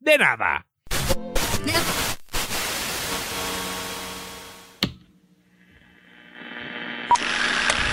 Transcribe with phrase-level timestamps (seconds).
[0.00, 0.66] de nada.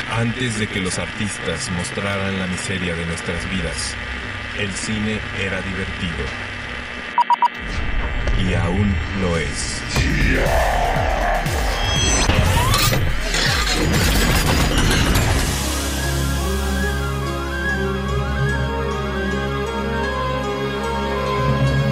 [0.09, 3.93] Antes de que los artistas mostraran la miseria de nuestras vidas,
[4.57, 6.25] el cine era divertido.
[8.43, 9.83] Y aún lo es.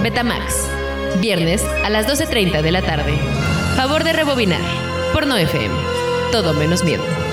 [0.06, 0.70] Betamax.
[1.20, 3.18] Viernes a las 12.30 de la tarde.
[3.76, 4.62] Favor de rebobinar.
[5.14, 5.74] Por no FM.
[6.32, 7.25] Todo menos miedo.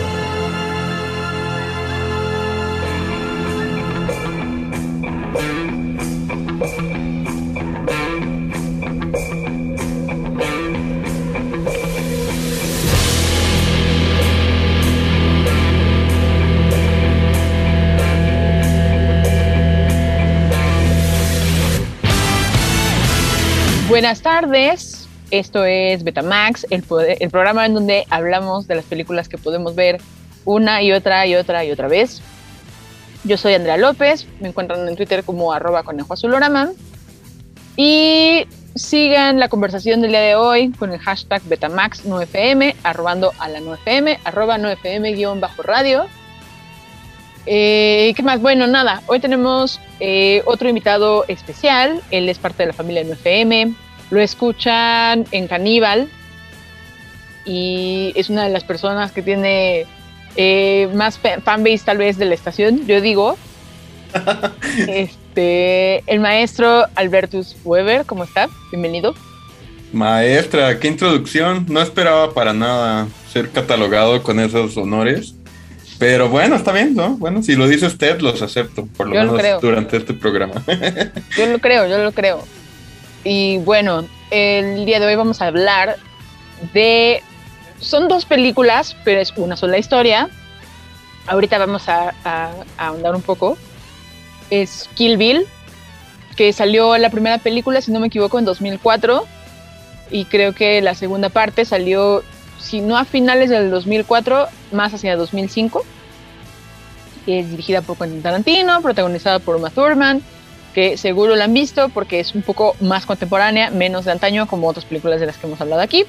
[24.03, 26.83] Buenas tardes, esto es Betamax, el,
[27.21, 30.01] el programa en donde hablamos de las películas que podemos ver
[30.45, 32.21] una y otra y otra y otra vez.
[33.23, 36.73] Yo soy Andrea López, me encuentran en Twitter como arroba conejo azulorama
[37.77, 38.45] y
[38.75, 44.19] sigan la conversación del día de hoy con el hashtag Betamax9FM, arrobando a la 9FM,
[44.25, 46.07] arroba 9FM guion bajo radio.
[47.47, 48.41] Eh, ¿Qué más?
[48.41, 53.77] Bueno, nada, hoy tenemos eh, otro invitado especial, él es parte de la familia 9FM,
[54.13, 56.07] lo escuchan en Caníbal
[57.47, 59.87] y es una de las personas que tiene
[60.37, 63.39] eh, más fanbase tal vez de la estación, yo digo.
[64.87, 68.49] este, el maestro Albertus Weber, ¿cómo está?
[68.71, 69.15] Bienvenido.
[69.95, 71.65] Maestra, qué introducción.
[71.71, 75.35] No esperaba para nada ser catalogado con esos honores.
[75.99, 77.17] Pero bueno, está bien, ¿no?
[77.17, 80.63] Bueno, si lo dice usted, los acepto, por lo menos durante este programa.
[81.39, 82.45] yo lo creo, yo lo creo.
[83.25, 85.97] Y bueno, el día de hoy vamos a hablar
[86.73, 87.23] de...
[87.81, 90.29] Son dos películas, pero es una sola historia.
[91.27, 92.15] Ahorita vamos a,
[92.77, 93.57] ahondar un poco.
[94.51, 95.47] Es Kill Bill,
[96.37, 99.27] que salió la primera película, si no me equivoco, en 2004.
[100.11, 102.23] Y creo que la segunda parte salió
[102.59, 105.85] si no a finales del 2004, más hacia 2005.
[107.27, 110.23] Es dirigida por Quentin Tarantino, protagonizada por Uma Thurman,
[110.75, 114.69] que seguro la han visto porque es un poco más contemporánea, menos de antaño como
[114.69, 116.05] otras películas de las que hemos hablado aquí.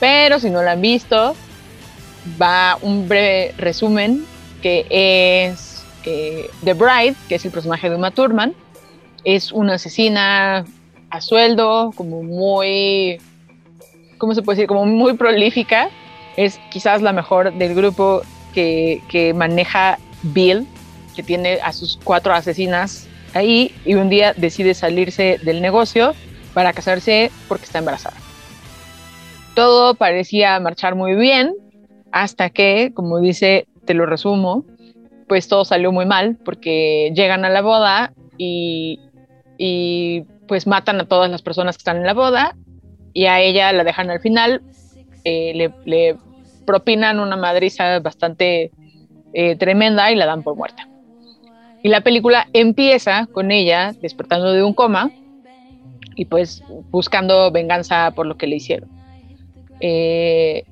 [0.00, 1.34] Pero si no la han visto,
[2.40, 4.24] va un breve resumen
[4.60, 8.54] que es eh, The Bride, que es el personaje de Uma Thurman.
[9.24, 10.64] Es una asesina
[11.10, 13.20] a sueldo, como muy
[14.18, 14.68] ¿cómo se puede decir?
[14.68, 15.88] Como muy prolífica.
[16.36, 18.22] Es quizás la mejor del grupo
[18.54, 20.66] que, que maneja Bill,
[21.16, 26.14] que tiene a sus cuatro asesinas ahí y un día decide salirse del negocio
[26.54, 28.16] para casarse porque está embarazada.
[29.54, 31.54] Todo parecía marchar muy bien
[32.10, 34.64] hasta que, como dice, te lo resumo,
[35.28, 39.00] pues todo salió muy mal porque llegan a la boda y,
[39.58, 42.56] y pues matan a todas las personas que están en la boda
[43.12, 44.62] y a ella la dejan al final,
[45.24, 46.16] eh, le,
[46.66, 48.70] propinan una madriza bastante
[49.34, 50.88] eh, tremenda y la dan por muerta.
[51.82, 55.10] Y la película empieza con ella despertando de un coma
[56.14, 58.88] y pues buscando venganza por lo que le hicieron.
[59.80, 60.64] Eh,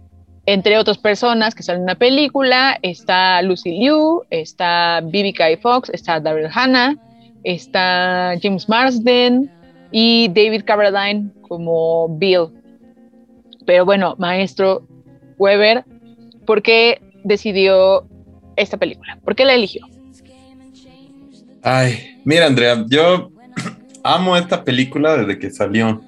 [0.46, 5.90] entre otras personas que salen en la película está Lucy Liu, está Bibi Kai Fox,
[5.90, 6.96] está Daryl Hannah,
[7.44, 9.50] está James Marsden
[9.92, 12.48] y David Carradine como Bill.
[13.66, 14.86] Pero bueno, maestro
[15.38, 15.84] Weber,
[16.46, 18.06] ¿por qué decidió
[18.56, 19.18] esta película?
[19.24, 19.86] ¿Por qué la eligió?
[21.62, 23.32] Ay, mira Andrea, yo
[24.04, 26.02] amo esta película desde que salió.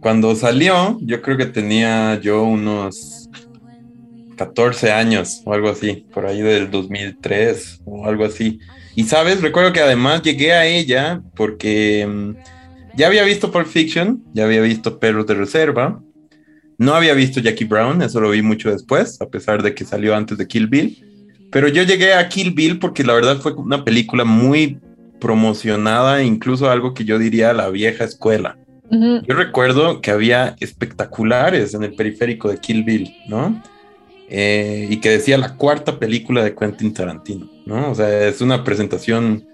[0.00, 3.28] Cuando salió, yo creo que tenía yo unos
[4.36, 8.60] 14 años o algo así, por ahí del 2003 o algo así.
[8.94, 12.34] Y sabes, recuerdo que además llegué a ella porque mm,
[12.96, 16.00] ya había visto Pulp Fiction, ya había visto Perros de Reserva,
[16.78, 20.16] no había visto Jackie Brown, eso lo vi mucho después, a pesar de que salió
[20.16, 21.07] antes de Kill Bill.
[21.50, 24.78] Pero yo llegué a Kill Bill porque la verdad fue una película muy
[25.18, 28.56] promocionada, incluso algo que yo diría la vieja escuela.
[28.90, 33.62] Yo recuerdo que había espectaculares en el periférico de Kill Bill, ¿no?
[34.30, 37.90] Eh, y que decía la cuarta película de Quentin Tarantino, ¿no?
[37.90, 39.46] O sea, es una presentación,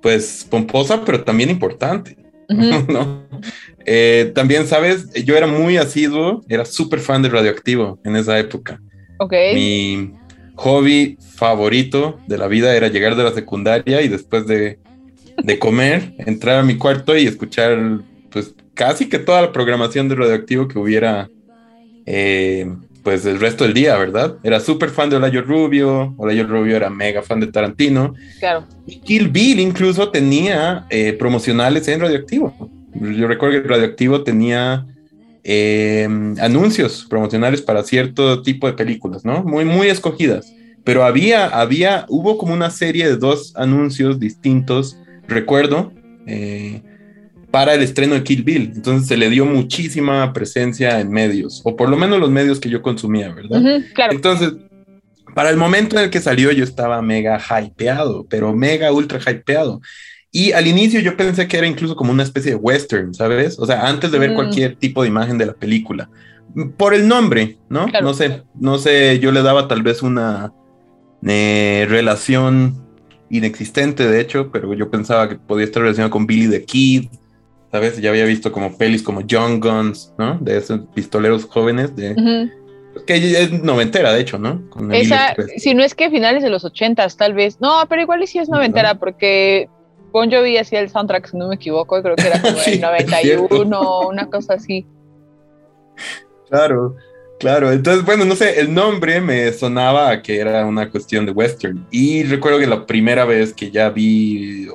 [0.00, 2.16] pues, pomposa, pero también importante,
[2.48, 3.24] ¿no?
[3.86, 5.10] Eh, también, ¿sabes?
[5.24, 8.78] Yo era muy asiduo, era súper fan de Radioactivo en esa época.
[9.18, 9.32] Ok.
[9.54, 10.12] Mi
[10.60, 14.78] hobby favorito de la vida era llegar de la secundaria y después de,
[15.42, 20.16] de comer, entrar a mi cuarto y escuchar pues casi que toda la programación de
[20.16, 21.30] Radioactivo que hubiera
[22.04, 22.70] eh,
[23.02, 24.36] pues el resto del día, ¿verdad?
[24.42, 28.12] Era súper fan de Olayo Rubio, Olayo Rubio era mega fan de Tarantino.
[28.38, 28.66] Claro.
[28.86, 32.54] Y Kill Bill incluso tenía eh, promocionales en Radioactivo.
[32.92, 34.86] Yo recuerdo que Radioactivo tenía
[35.44, 36.08] eh,
[36.40, 39.42] anuncios promocionales para cierto tipo de películas, ¿no?
[39.42, 40.52] Muy, muy escogidas.
[40.84, 44.98] Pero había, había, hubo como una serie de dos anuncios distintos,
[45.28, 45.92] recuerdo,
[46.26, 46.82] eh,
[47.50, 48.72] para el estreno de Kill Bill.
[48.74, 52.70] Entonces se le dio muchísima presencia en medios, o por lo menos los medios que
[52.70, 53.82] yo consumía, ¿verdad?
[53.94, 54.12] Claro.
[54.12, 54.54] Entonces,
[55.34, 59.80] para el momento en el que salió yo estaba mega hypeado, pero mega ultra hypeado.
[60.32, 63.58] Y al inicio yo pensé que era incluso como una especie de western, ¿sabes?
[63.58, 64.34] O sea, antes de ver Mm.
[64.34, 66.08] cualquier tipo de imagen de la película.
[66.76, 67.86] Por el nombre, ¿no?
[67.86, 68.06] Claro.
[68.06, 70.52] No sé, no sé, yo le daba tal vez una
[71.26, 72.74] eh, relación
[73.28, 77.08] inexistente, de hecho, pero yo pensaba que podía estar relacionado con Billy the Kid,
[77.70, 78.00] ¿sabes?
[78.00, 80.38] Ya había visto como pelis como Young Guns, ¿no?
[80.40, 82.50] De esos pistoleros jóvenes, de,
[83.06, 84.68] que es noventera, de hecho, ¿no?
[84.70, 87.60] Con Esa, si no es que finales de los ochentas, tal vez.
[87.60, 89.68] No, pero igual sí es noventera, porque
[90.12, 92.76] Bon Jovi hacía el soundtrack, si no me equivoco, creo que era como Sí, el
[92.76, 94.86] es 91, una cosa así.
[96.48, 96.96] Claro,
[97.38, 97.70] claro.
[97.70, 101.86] Entonces, bueno, no sé, el nombre me sonaba a que era una cuestión de western.
[101.90, 104.66] Y recuerdo que la primera vez que ya vi,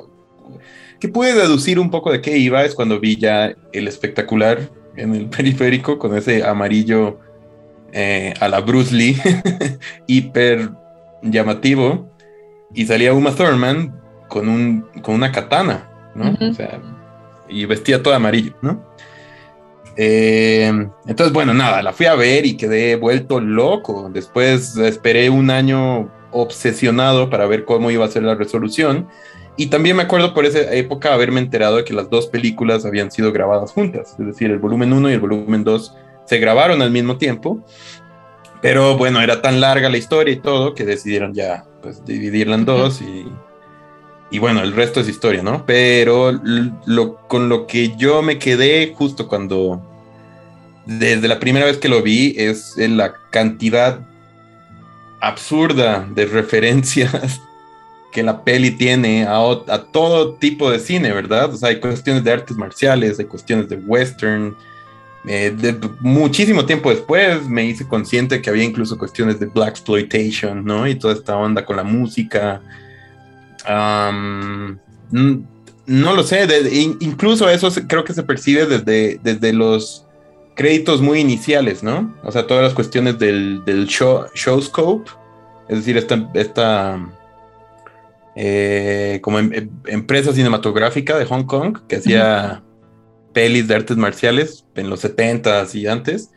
[1.00, 5.16] que pude deducir un poco de qué iba, es cuando vi ya el espectacular en
[5.16, 7.20] el periférico con ese amarillo
[7.92, 9.18] eh, a la Bruce Lee,
[10.08, 10.70] hiper
[11.22, 12.10] llamativo.
[12.74, 14.05] Y salía Uma Thurman
[14.36, 16.32] con, un, con una katana, ¿no?
[16.32, 16.50] Ujú.
[16.50, 16.82] O sea,
[17.48, 18.84] y vestía todo amarillo, ¿no?
[19.96, 20.68] Eh,
[21.08, 24.10] entonces, bueno, nada, la fui a ver y quedé vuelto loco.
[24.12, 29.08] Después esperé un año obsesionado para ver cómo iba a ser la resolución.
[29.56, 33.12] Y también me acuerdo por esa época haberme enterado de que las dos películas habían
[33.12, 34.18] sido grabadas juntas.
[34.20, 35.96] Es decir, el volumen 1 y el volumen 2
[36.26, 37.64] se grabaron al mismo tiempo.
[38.62, 42.66] Pero bueno, era tan larga la historia y todo que decidieron ya pues, dividirla en
[42.66, 43.28] dos y,
[44.32, 45.66] y bueno, el resto es historia, ¿no?
[45.66, 46.32] Pero
[46.86, 49.82] lo, con lo que yo me quedé justo cuando,
[50.86, 54.00] desde la primera vez que lo vi, es en la cantidad
[55.22, 57.42] absurda de referencias
[58.12, 61.54] que la peli tiene a, a todo tipo de cine, ¿verdad?
[61.54, 64.56] O sea, hay cuestiones de artes marciales, hay cuestiones de western.
[65.28, 70.66] eh, de, muchísimo tiempo después me hice consciente que había incluso cuestiones de black exploitation,
[70.66, 70.88] ¿no?
[70.88, 72.62] Y toda esta onda con la música.
[75.88, 80.06] No lo sé, de- incluso eso creo que se percibe desde, desde los
[80.56, 82.16] créditos muy iniciales, ¿no?
[82.24, 85.12] O sea, todas las cuestiones del, del show, show scope,
[85.70, 87.00] es decir, esta, esta
[88.36, 92.64] eh, como em- em- empresa cinematográfica de Hong Kong que hacía
[93.34, 96.32] pelis de artes marciales en los 70s y antes.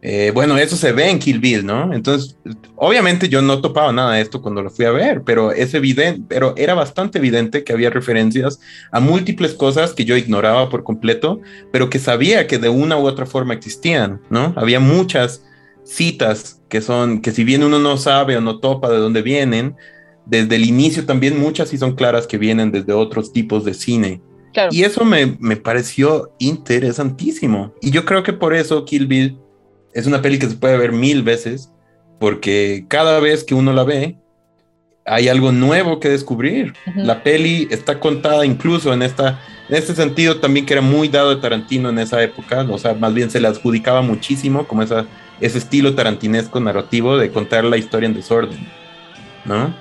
[0.00, 1.92] Eh, bueno, eso se ve en Kill Bill, ¿no?
[1.92, 2.36] Entonces,
[2.76, 6.22] obviamente yo no topaba nada de esto cuando lo fui a ver, pero es evidente,
[6.28, 8.60] pero era bastante evidente que había referencias
[8.92, 11.40] a múltiples cosas que yo ignoraba por completo,
[11.72, 14.52] pero que sabía que de una u otra forma existían, ¿no?
[14.56, 15.44] Había muchas
[15.84, 19.74] citas que son, que si bien uno no sabe o no topa de dónde vienen,
[20.26, 24.20] desde el inicio también muchas sí son claras que vienen desde otros tipos de cine.
[24.52, 24.68] Claro.
[24.72, 27.72] Y eso me, me pareció interesantísimo.
[27.80, 29.38] Y yo creo que por eso Kill Bill
[29.92, 31.70] es una peli que se puede ver mil veces,
[32.18, 34.16] porque cada vez que uno la ve,
[35.08, 36.74] hay algo nuevo que descubrir.
[36.94, 41.30] La peli está contada incluso en, esta, en este sentido también que era muy dado
[41.30, 45.06] de Tarantino en esa época, o sea, más bien se le adjudicaba muchísimo como esa,
[45.40, 48.68] ese estilo tarantinesco narrativo de contar la historia en desorden,
[49.44, 49.74] ¿no?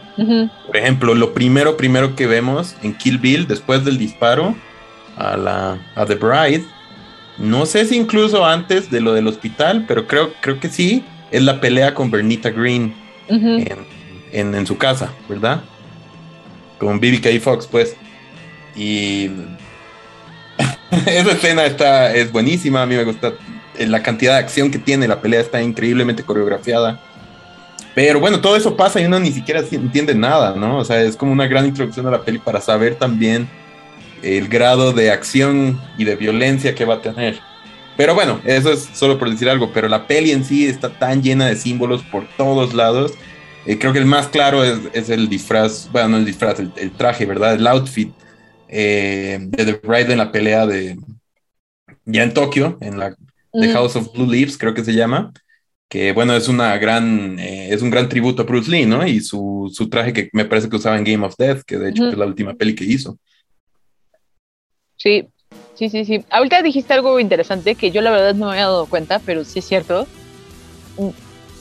[0.66, 4.56] Por ejemplo, lo primero, primero que vemos en Kill Bill, después del disparo
[5.16, 6.66] a, la, a The Bride,
[7.38, 11.44] no sé si incluso antes de lo del hospital, pero creo, creo que sí, es
[11.44, 12.94] la pelea con Bernita Green
[13.60, 13.78] en,
[14.32, 15.62] en, en su casa, ¿verdad?
[16.80, 17.96] Con BBK Fox, pues.
[18.76, 19.30] Y
[21.06, 23.34] esa escena está, es buenísima, a mí me gusta
[23.78, 27.00] eh, la cantidad de acción que tiene, la pelea está increíblemente coreografiada.
[27.94, 30.78] Pero bueno, todo eso pasa y uno ni siquiera si- entiende nada, ¿no?
[30.78, 33.50] O sea, es como una gran introducción a la peli para saber también
[34.24, 37.40] el grado de acción y de violencia que va a tener.
[37.96, 41.24] Pero bueno, eso es solo por decir algo, pero la peli en sí está tan
[41.24, 43.14] llena de símbolos por todos lados.
[43.66, 47.26] Eh, creo que el más claro es, el disfraz, bueno, no el disfraz, el, traje,
[47.26, 47.56] ¿verdad?
[47.56, 48.14] El outfit
[48.68, 50.98] eh, de The Bride en la pelea de,
[52.06, 53.16] ya en Tokio, en la
[53.52, 55.34] The House of Blue Leaves, creo que se llama
[55.90, 59.08] que bueno, es una gran, eh, es un gran tributo a Bruce Lee, ¿no?
[59.08, 61.90] Y su, su, traje que me parece que usaba en Game of Death, que de
[61.90, 63.18] hecho es la última peli que hizo.
[64.98, 65.28] Sí,
[65.76, 66.26] sí, sí, sí.
[66.30, 69.60] Ahorita dijiste algo interesante que yo la verdad no me había dado cuenta, pero sí
[69.60, 70.08] es cierto.
[70.98, 71.10] Mm,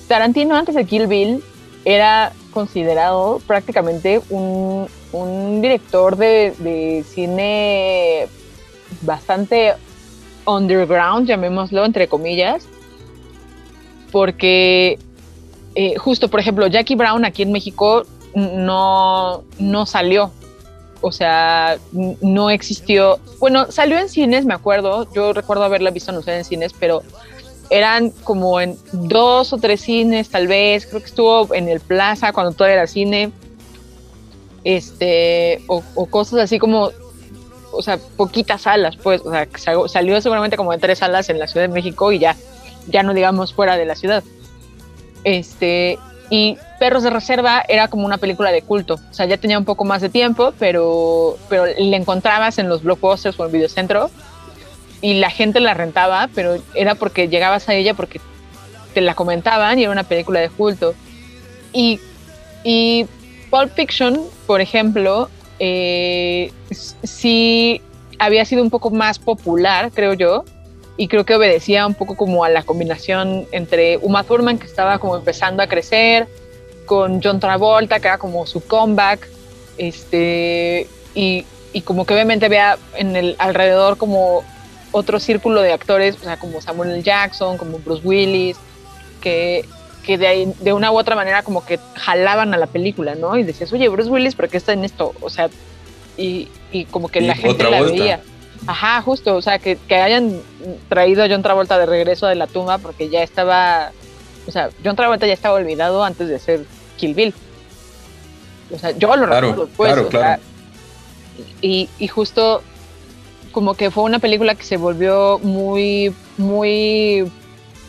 [0.08, 1.42] Tarantino antes de Kill Bill
[1.84, 8.26] era considerado prácticamente un, un director de, de cine
[9.02, 9.74] bastante
[10.46, 12.66] underground, llamémoslo entre comillas,
[14.10, 14.98] porque
[15.74, 20.32] eh, justo, por ejemplo, Jackie Brown aquí en México no, no salió.
[21.00, 23.18] O sea, no existió.
[23.38, 25.08] Bueno, salió en cines, me acuerdo.
[25.12, 27.02] Yo recuerdo haberla visto anunciada en cines, pero
[27.70, 30.86] eran como en dos o tres cines, tal vez.
[30.86, 33.30] Creo que estuvo en el Plaza cuando todavía era cine.
[34.64, 36.90] Este, o, o cosas así como,
[37.70, 39.20] o sea, poquitas salas, pues.
[39.24, 39.46] O sea,
[39.88, 42.36] salió seguramente como en tres salas en la Ciudad de México y ya
[42.88, 44.22] ya no digamos fuera de la ciudad.
[45.24, 45.98] Este,
[46.30, 49.64] y Perros de Reserva era como una película de culto, o sea, ya tenía un
[49.64, 54.10] poco más de tiempo, pero, pero le encontrabas en los blockbusters o en videocentro
[55.00, 58.20] y la gente la rentaba, pero era porque llegabas a ella porque
[58.94, 60.94] te la comentaban y era una película de culto.
[61.72, 62.00] Y,
[62.64, 63.06] y
[63.50, 65.28] Pulp Fiction, por ejemplo,
[65.58, 67.82] eh, sí
[68.18, 70.44] había sido un poco más popular, creo yo,
[70.96, 74.98] y creo que obedecía un poco como a la combinación entre Uma Thurman que estaba
[74.98, 76.26] como empezando a crecer
[76.86, 79.28] con John Travolta que era como su comeback
[79.76, 84.42] este y, y como que obviamente había en el alrededor como
[84.92, 87.02] otro círculo de actores o sea como Samuel L.
[87.02, 88.56] Jackson como Bruce Willis
[89.20, 89.64] que
[90.06, 93.36] que de, de una u otra manera como que jalaban a la película, ¿no?
[93.36, 95.12] Y decías, oye, Bruce Willis, ¿por qué está en esto?
[95.20, 95.50] O sea,
[96.16, 98.20] y, y como que la gente la veía.
[98.66, 100.40] Ajá, justo, o sea, que, que, hayan
[100.88, 103.90] traído a John Travolta de regreso de la tumba porque ya estaba,
[104.46, 106.64] o sea, John Travolta ya estaba olvidado antes de ser
[106.96, 107.34] Kill Bill.
[108.74, 110.42] O sea, yo lo recuerdo, pues, claro, claro.
[111.62, 112.62] y, y justo
[113.52, 117.30] como que fue una película que se volvió muy, muy,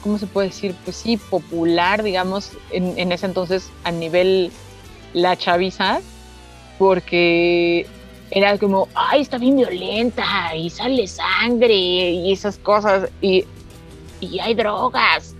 [0.02, 0.76] ¿cómo se puede decir?
[0.86, 4.52] Pues sí, popular, digamos, en, en ese entonces a nivel
[5.14, 6.00] la chaviza,
[6.78, 7.88] porque
[8.32, 13.46] era como, ay, está bien violenta y sale sangre y esas cosas y,
[14.22, 15.34] y hay drogas.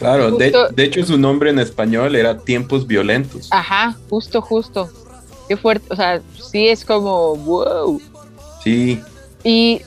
[0.00, 3.48] Claro, de, de, hecho su nombre en español era Tiempos Violentos.
[3.50, 4.88] Ajá, justo, justo.
[5.46, 8.00] Qué fuerte, o sea, sí es como, wow.
[8.64, 8.98] Sí.
[9.44, 9.82] Y,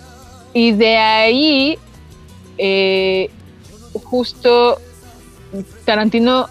[0.54, 1.80] y de ahí,
[2.60, 3.32] eh,
[4.04, 4.78] justo
[5.84, 6.48] Tarantino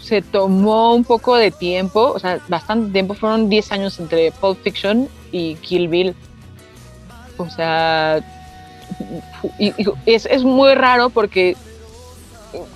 [0.00, 4.62] se tomó un poco de tiempo, o sea, bastante tiempo, fueron 10 años entre Pulp
[4.62, 6.14] Fiction y Kill Bill.
[7.38, 8.20] O sea,
[9.58, 9.72] y,
[10.06, 11.56] es, es, muy raro porque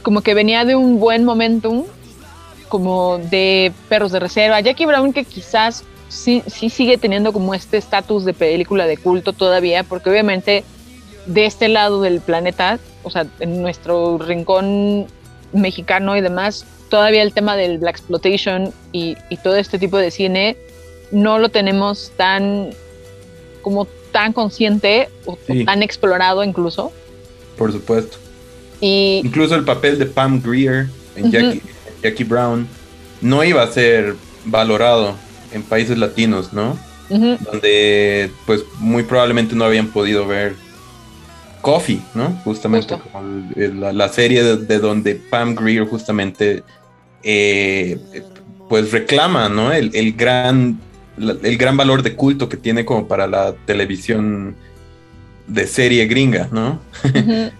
[0.03, 1.85] como que venía de un buen momentum,
[2.69, 4.61] como de Perros de Reserva.
[4.61, 9.33] Jackie Brown que quizás sí, sí sigue teniendo como este estatus de película de culto
[9.33, 10.65] todavía, porque obviamente
[11.27, 15.07] de este lado del planeta, o sea, en nuestro rincón
[15.53, 20.11] mexicano y demás, todavía el tema del Black Exploitation y, y, todo este tipo de
[20.11, 20.57] cine
[21.11, 22.71] no lo tenemos tan
[23.63, 25.65] como tan consciente o, sí.
[25.65, 26.93] tan explorado incluso.
[27.57, 28.19] Por supuesto.
[28.81, 31.61] Y incluso el papel de Pam Greer en uh -huh.
[32.03, 32.67] Jackie, Brown
[33.21, 35.17] no iba a ser valorado
[35.53, 36.79] en países latinos, ¿no?
[37.11, 37.39] Uh -huh.
[37.39, 40.55] Donde pues muy probablemente no habían podido ver
[41.61, 42.31] Coffee, ¿no?
[42.45, 46.63] Justamente como la, la, serie de, de, donde Pam Greer justamente
[47.23, 47.99] eh,
[48.69, 49.73] pues reclama, ¿no?
[49.73, 50.79] El, el gran,
[51.19, 54.55] el gran valor de culto que tiene como para la televisión
[55.47, 56.81] de serie gringa, ¿no?
[57.03, 57.53] Uh -huh.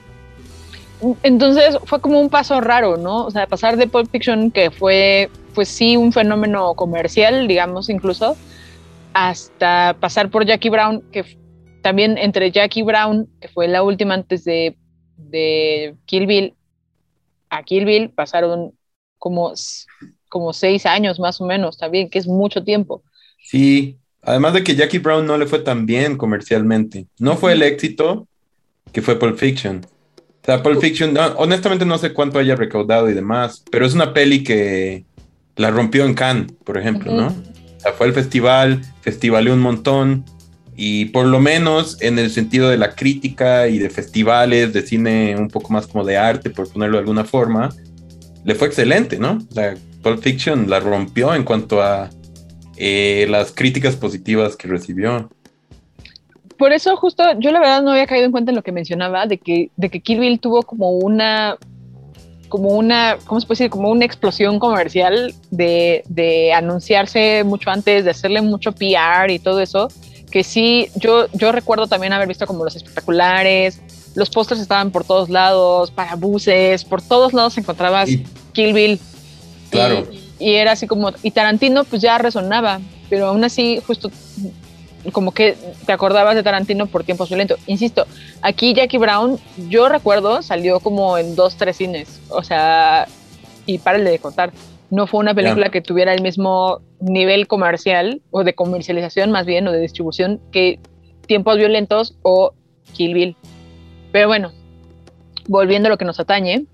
[1.23, 3.27] Entonces fue como un paso raro, ¿no?
[3.27, 8.37] O sea, pasar de Pulp Fiction, que fue, pues sí, un fenómeno comercial, digamos, incluso,
[9.13, 11.25] hasta pasar por Jackie Brown, que
[11.83, 14.77] también entre Jackie Brown, que fue la última antes de,
[15.17, 16.55] de Kill Bill,
[17.51, 18.73] a Kill Bill pasaron
[19.19, 19.53] como,
[20.29, 23.03] como seis años más o menos, también, que es mucho tiempo.
[23.43, 27.07] Sí, además de que Jackie Brown no le fue tan bien comercialmente.
[27.19, 28.27] No fue el éxito
[28.93, 29.87] que fue Pulp Fiction.
[30.49, 33.93] O sea, Pulp Fiction, no, honestamente no sé cuánto haya recaudado y demás, pero es
[33.93, 35.05] una peli que
[35.57, 37.21] la rompió en Cannes, por ejemplo, uh -huh.
[37.21, 37.27] ¿no?
[37.77, 40.25] O sea, fue el festival, festivaleó un montón
[40.75, 45.37] Y por lo menos en el sentido de la crítica y de festivales de cine
[45.37, 47.69] un poco más como de arte, por ponerlo de alguna forma,
[48.45, 49.39] le fue excelente, ¿no?
[49.53, 52.09] La Pulp Fiction la rompió en cuanto a
[52.77, 55.29] eh, las críticas positivas que recibió.
[56.59, 59.27] Por eso justo yo la verdad no había caído en cuenta en lo que mencionaba
[59.27, 61.57] de que, de que Kill Bill tuvo como una
[62.49, 63.71] como una, ¿cómo se puede decir?
[63.71, 69.61] Como una explosión comercial de, de, anunciarse mucho antes, de hacerle mucho PR y todo
[69.61, 69.89] eso,
[70.31, 73.83] que sí, yo, yo recuerdo también haber visto como los espectaculares,
[74.15, 78.09] los pósters estaban por todos lados, para buses, por todos lados encontrabas
[78.53, 78.99] Kill Bill.
[79.71, 80.09] Claro.
[80.39, 84.11] Y, y, era así como, y Tarantino pues ya resonaba, pero aún así justo
[85.13, 87.61] como que te acordabas de Tarantino por tiempos violentos.
[87.67, 88.07] Insisto,
[88.43, 89.39] aquí Jackie Brown,
[89.69, 92.21] yo recuerdo, salió como en dos, tres cines.
[92.29, 93.07] O sea,
[93.67, 94.53] y párale de contar.
[94.91, 95.71] No fue una película yeah.
[95.71, 100.81] que tuviera el mismo nivel comercial o de comercialización más bien o de distribución que
[101.27, 102.53] Tiempos Violentos o
[102.95, 103.37] Kill Bill.
[104.13, 104.53] Pero bueno,
[105.47, 106.65] volviendo a lo que nos atañe,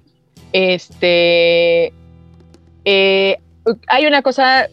[0.52, 1.92] este,
[2.84, 3.38] eh,
[3.88, 4.68] hay una cosa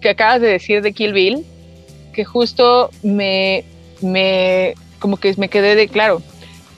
[0.00, 1.44] que acabas de decir de Kill Bill
[2.12, 3.64] que justo me,
[4.00, 6.22] me, como que me quedé de claro.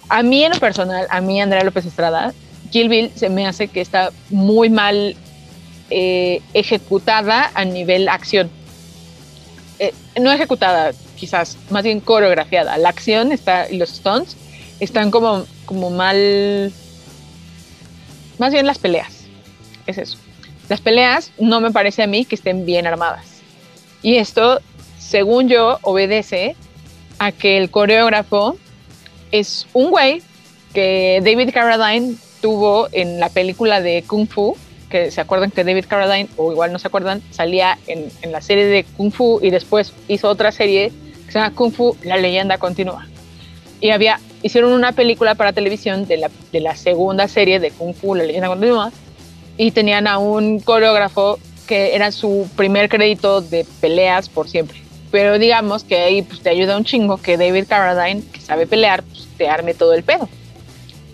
[0.09, 2.35] A mí en lo personal, a mí Andrea López Estrada,
[2.71, 5.17] Kill Bill se me hace que está muy mal
[5.91, 8.51] eh, ejecutada a nivel acción.
[9.79, 12.79] Eh, no ejecutada, quizás, más bien coreografiada.
[12.79, 14.37] La acción está, y los stunts
[14.81, 16.73] están como, como mal,
[18.39, 19.25] más bien las peleas.
[19.87, 20.19] Es eso.
[20.69, 23.27] Las peleas no me parece a mí que estén bien armadas.
[24.03, 24.61] Y esto
[25.13, 26.57] según yo, obedece
[27.19, 28.57] a que el coreógrafo
[29.31, 30.23] es un güey
[30.73, 34.57] que David Carradine tuvo en la película de Kung Fu,
[34.89, 38.65] que se acuerdan que David Carradine, o igual no se acuerdan, salía en, la serie
[38.65, 40.91] de Kung Fu y después hizo otra serie
[41.27, 43.07] que se llama Kung Fu, la leyenda continúa.
[43.83, 47.93] Y había, hicieron una película para televisión de la, de la segunda serie de Kung
[47.93, 48.91] Fu, la leyenda continúa,
[49.59, 54.81] y tenían a un coreógrafo que era su primer crédito de peleas por siempre
[55.13, 59.05] pero digamos que ahí pues, te ayuda un chingo que David Carradine, que sabe pelear,
[59.05, 60.29] pues, te arme todo el pedo.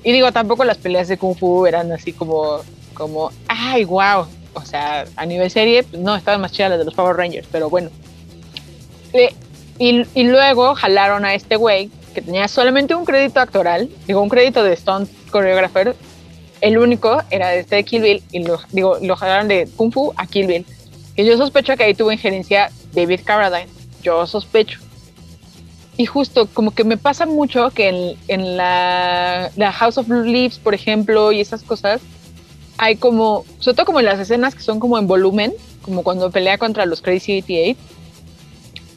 [0.04, 2.60] Y digo, tampoco las peleas de Kung Fu eran así como,
[2.94, 4.26] como ay, wow.
[4.54, 7.48] O sea, a nivel serie, pues, no, estaban más chidas las de los Power Rangers,
[7.50, 7.90] pero bueno.
[9.12, 9.34] Eh,
[9.78, 14.28] y, y, luego jalaron a este güey que tenía solamente un crédito actoral, digo, un
[14.28, 15.96] crédito de stunt choreographer.
[16.60, 20.12] El único era este de Kill Bill y lo, digo, lo jalaron de Kung Fu
[20.16, 20.66] a Kill Bill.
[21.16, 24.80] Y yo sospecho que ahí tuvo injerencia David Carradine yo sospecho.
[25.96, 30.22] Y justo como que me pasa mucho que en, en la, la, House of Blue
[30.22, 32.00] Leaves, por ejemplo, y esas cosas,
[32.76, 36.30] hay como, sobre todo como en las escenas que son como en volumen, como cuando
[36.30, 37.80] pelea contra los Crazy 88,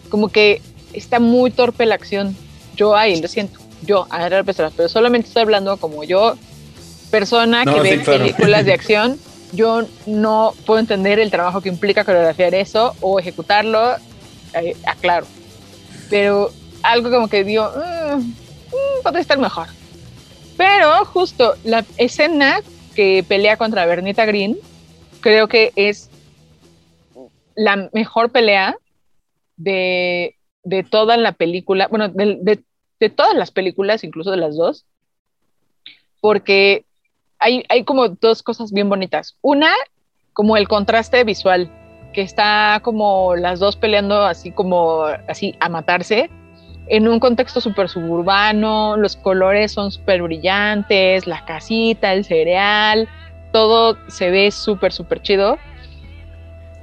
[0.10, 0.62] como que
[0.94, 2.36] está muy torpe la acción.
[2.76, 6.36] Yo ahí lo siento, yo, a ver, pero solamente estoy hablando como yo,
[7.10, 8.20] persona no, que ve sí, claro.
[8.20, 9.18] películas de acción,
[9.54, 13.96] yo no puedo entender el trabajo que implica coreografiar eso o ejecutarlo
[14.54, 15.28] eh, aclaro.
[16.10, 16.52] Pero
[16.84, 19.68] algo como que digo, mm, mm, podría estar mejor.
[20.58, 22.62] Pero justo la escena
[22.96, 24.58] que pelea contra Bernita Green,
[25.22, 26.10] creo que es
[27.56, 28.76] la mejor pelea
[29.58, 32.64] de, de toda la película, bueno, de, de,
[33.00, 34.86] de, todas las películas, incluso de las dos,
[36.20, 36.86] porque
[37.40, 39.38] hay, hay como dos cosas bien bonitas.
[39.42, 39.74] Una,
[40.34, 41.72] como el contraste visual
[42.14, 46.30] que está como las dos peleando así como así a matarse
[46.92, 53.08] en un contexto súper suburbano, los colores son súper brillantes, la casita, el cereal,
[53.54, 55.58] todo se ve súper, súper chido.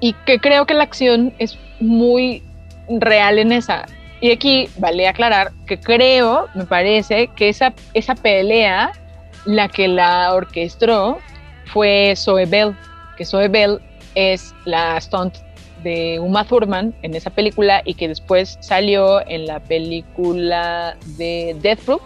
[0.00, 2.42] Y que creo que la acción es muy
[2.88, 3.84] real en esa.
[4.22, 8.92] Y aquí vale aclarar que creo, me parece, que esa, esa pelea,
[9.44, 11.18] la que la orquestó
[11.66, 12.74] fue Zoe Bell,
[13.18, 13.80] que Zoe Bell
[14.18, 15.36] es la stunt
[15.84, 21.78] de Uma Thurman en esa película y que después salió en la película de Death
[21.80, 22.02] Proof.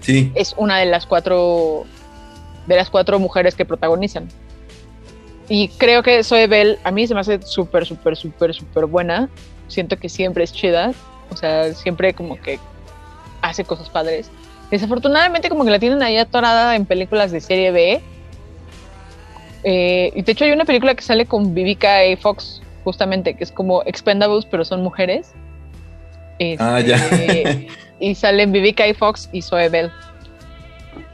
[0.00, 0.30] Sí.
[0.34, 1.84] Es una de las cuatro
[2.66, 4.28] de las cuatro mujeres que protagonizan.
[5.48, 9.30] Y creo que Zoe Bell a mí se me hace súper, súper, súper, súper buena.
[9.68, 10.92] Siento que siempre es chida.
[11.30, 12.58] O sea, siempre como que
[13.40, 14.30] hace cosas padres.
[14.70, 18.02] Desafortunadamente como que la tienen ahí atorada en películas de serie B
[19.64, 23.44] eh, y de hecho hay una película que sale con Vivica y Fox, justamente, que
[23.44, 25.32] es como Expendables, pero son mujeres.
[26.38, 26.98] Este, ah, ya.
[28.00, 29.90] y salen Vivica y Fox y Zoe Bell.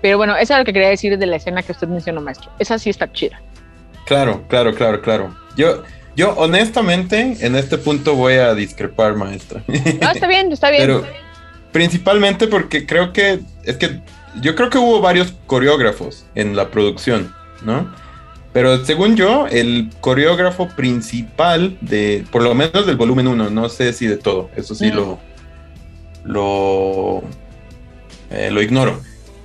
[0.02, 2.50] Pero bueno, eso es lo que quería decir de la escena que usted mencionó, maestro.
[2.58, 3.40] Esa sí está chida.
[4.06, 5.34] Claro, claro, claro, claro.
[5.56, 5.82] Yo,
[6.16, 9.62] Yo honestamente en este punto voy a discrepar, maestra.
[10.02, 10.82] Ah, está bien, está bien.
[10.82, 11.04] Pero
[11.72, 14.00] principalmente porque creo que es que
[14.40, 17.92] yo creo que hubo varios coreógrafos en la producción, ¿no?
[18.52, 23.92] Pero según yo, el coreógrafo principal de, por lo menos del volumen 1, no sé
[23.92, 24.94] si de todo, eso sí Mm.
[24.96, 25.18] lo,
[26.24, 27.22] lo,
[28.30, 29.00] eh, lo ignoro.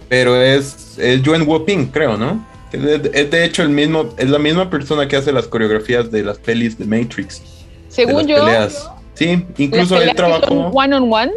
[0.09, 2.45] Pero es, es Yuen Woping, creo, ¿no?
[2.71, 6.11] Es de, es de hecho el mismo, es la misma persona que hace las coreografías
[6.11, 7.41] de las pelis de Matrix.
[7.89, 8.89] Según yo, peleas.
[9.13, 10.53] Sí, incluso él trabajó.
[10.69, 11.31] one on one.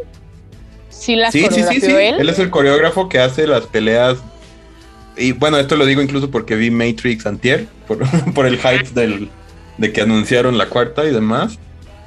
[0.90, 2.04] Sí, las Sí, sí, sí, coreografió sí.
[2.06, 2.14] él.
[2.18, 4.18] Él es el coreógrafo que hace las peleas.
[5.18, 7.98] Y bueno, esto lo digo incluso porque vi Matrix Antier, por,
[8.34, 9.28] por el hype del,
[9.76, 11.58] de que anunciaron la cuarta y demás.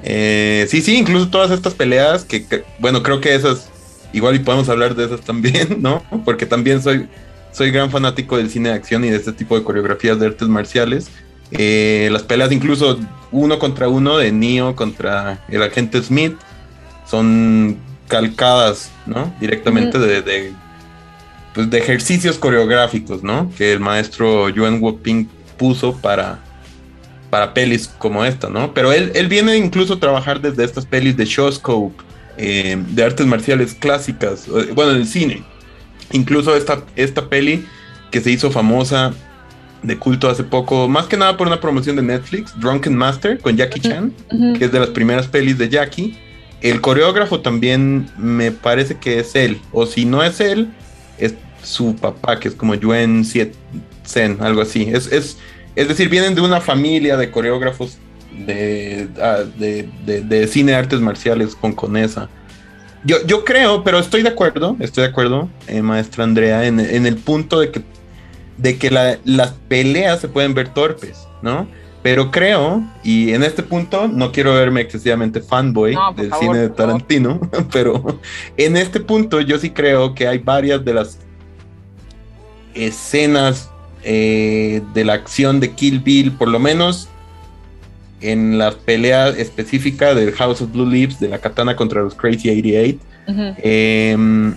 [0.02, 3.68] Eh, sí, sí, incluso todas estas peleas que, que- bueno, creo que esas,
[4.12, 6.02] igual y podemos hablar de esas también, ¿no?
[6.24, 7.06] Porque también soy,
[7.52, 10.48] soy gran fanático del cine de acción y de este tipo de coreografías de artes
[10.48, 11.08] marciales.
[11.52, 12.98] Eh, las peleas incluso
[13.30, 16.34] uno contra uno de Neo contra el agente Smith
[17.08, 17.76] son
[18.08, 19.32] calcadas, ¿no?
[19.40, 20.52] Directamente de, de,
[21.54, 23.50] pues, de ejercicios coreográficos, ¿no?
[23.56, 26.38] Que el maestro Yuan Woping puso para,
[27.30, 28.74] para pelis como esta, ¿no?
[28.74, 32.02] Pero él, él viene incluso a trabajar desde estas pelis de Showscope,
[32.38, 35.44] eh, de artes marciales clásicas, bueno, del cine.
[36.12, 37.64] Incluso esta, esta peli
[38.10, 39.12] que se hizo famosa
[39.82, 43.56] de culto hace poco, más que nada por una promoción de Netflix, Drunken Master, con
[43.56, 44.12] Jackie Chan
[44.56, 46.16] que es de las primeras pelis de Jackie.
[46.60, 50.68] El coreógrafo también me parece que es él, o si no es él,
[51.18, 53.54] es su papá, que es como Yuen Siet
[54.40, 54.88] algo así.
[54.92, 55.38] Es, es,
[55.76, 57.98] es decir, vienen de una familia de coreógrafos
[58.46, 62.28] de, ah, de, de- cine de artes marciales hongkonesa.
[63.04, 67.06] Yo, yo creo, pero estoy de acuerdo, estoy de acuerdo, eh, maestra Andrea, en, en
[67.06, 67.82] el punto de que,
[68.58, 71.66] de que la- las peleas se pueden ver torpes, ¿no?
[72.02, 76.58] Pero creo, y en este punto no quiero verme excesivamente fanboy No, del favor, cine
[76.58, 76.68] de.
[76.70, 77.40] Tarantino,
[77.72, 78.18] pero
[78.56, 81.18] en este punto yo sí creo que hay varias de las
[82.74, 83.70] escenas
[84.02, 87.08] eh, de la acción de Kill Bill, por lo menos
[88.20, 92.48] en la pelea específica del House of Blue Leaves, de la katana contra los Crazy
[92.50, 93.54] 88, Ujú.
[93.58, 94.54] eh,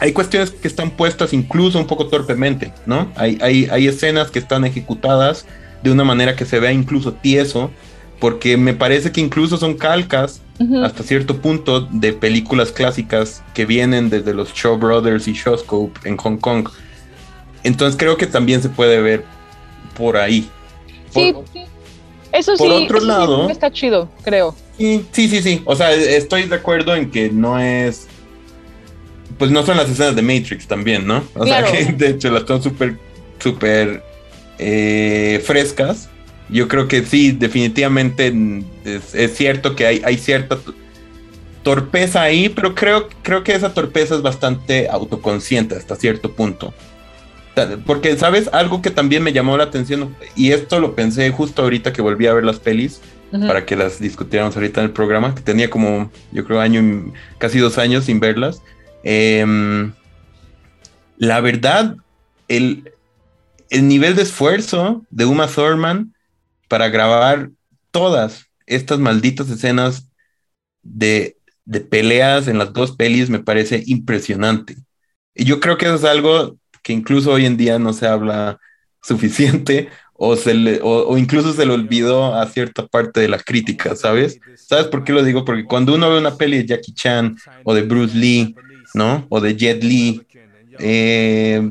[0.00, 3.10] hay cuestiones que están puestas incluso un poco torpemente, ¿no?
[3.16, 5.46] Hay, hay, hay escenas que están ejecutadas
[5.84, 7.70] de una manera que se vea incluso tieso,
[8.18, 10.40] porque me parece que incluso son calcas
[10.84, 16.16] hasta cierto punto de películas clásicas que vienen desde los Shaw Brothers y Shawscope en
[16.16, 16.68] Hong Kong.
[17.64, 19.24] Entonces creo que también se puede ver
[19.96, 20.48] por ahí.
[21.10, 21.44] Sí, Por-
[22.32, 24.54] eso por sí, otro eso sí lado- está chido, creo.
[24.78, 25.62] Sí, sí, sí, sí.
[25.66, 28.06] O sea, estoy de acuerdo en que no es.
[29.38, 31.24] Pues no son las escenas de Matrix también, ¿no?
[31.34, 31.66] O Claro.
[31.68, 32.96] sea, que de hecho las son súper,
[33.40, 34.02] súper
[34.58, 36.08] eh, frescas.
[36.48, 38.32] Yo creo que sí, definitivamente
[38.84, 40.58] es, es cierto que hay, hay cierta
[41.64, 46.72] torpeza ahí, pero creo, creo que esa torpeza es bastante autoconsciente hasta cierto punto.
[47.86, 48.50] Porque, ¿sabes?
[48.52, 52.26] Algo que también me llamó la atención, y esto lo pensé justo ahorita que volví
[52.26, 53.00] a ver las pelis,
[53.48, 57.12] para que las discutiéramos ahorita en el programa, que tenía como, yo creo, año y
[57.38, 58.62] casi dos años sin verlas.
[59.02, 59.92] Em,
[61.16, 61.96] la verdad,
[62.46, 62.92] el,
[63.70, 66.14] el nivel de esfuerzo de Uma Thurman
[66.68, 67.50] para grabar
[67.90, 70.08] todas estas malditas escenas
[70.82, 74.76] de, de peleas en las dos pelis me parece impresionante.
[75.34, 78.58] Y yo creo que eso es algo que incluso hoy en día no se habla
[79.02, 84.38] suficiente o, se o incluso se le olvidó a cierta parte de la crítica, ¿sabes?
[84.56, 85.44] ¿Sabes por qué lo digo?
[85.44, 88.54] Porque cuando uno ve una peli de Jackie Chan o de Bruce Lee,
[88.94, 89.26] ¿no?
[89.28, 90.22] O de Jet Li,
[90.78, 91.68] eh,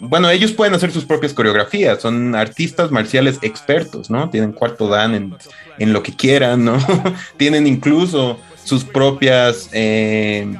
[0.00, 4.30] bueno, ellos pueden hacer sus propias coreografías, son artistas marciales expertos, ¿no?
[4.30, 5.34] Tienen cuarto dan en,
[5.78, 6.78] en lo que quieran, ¿no?
[7.36, 10.52] Tienen incluso sus propias, eh,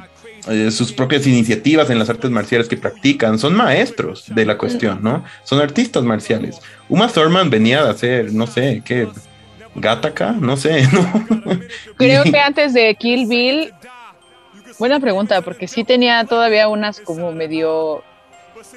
[0.47, 4.99] eh, sus propias iniciativas en las artes marciales que practican, son maestros de la cuestión,
[5.01, 5.23] ¿no?
[5.43, 6.59] Son artistas marciales.
[6.87, 9.07] Uma Thurman venía de hacer, no sé, ¿qué?
[9.75, 11.59] Gataka, no sé, ¿no?
[11.97, 13.73] Creo que antes de Kill Bill,
[14.79, 18.03] buena pregunta, porque sí tenía todavía unas como medio,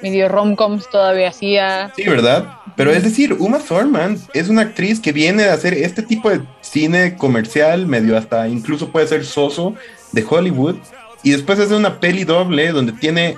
[0.01, 1.91] medio romcoms todavía hacía.
[1.95, 2.59] Sí, ¿verdad?
[2.75, 6.41] Pero es decir, Uma Thurman es una actriz que viene de hacer este tipo de
[6.61, 9.75] cine comercial, medio hasta incluso puede ser soso
[10.11, 10.75] de Hollywood,
[11.23, 13.35] y después hace una peli doble donde tiene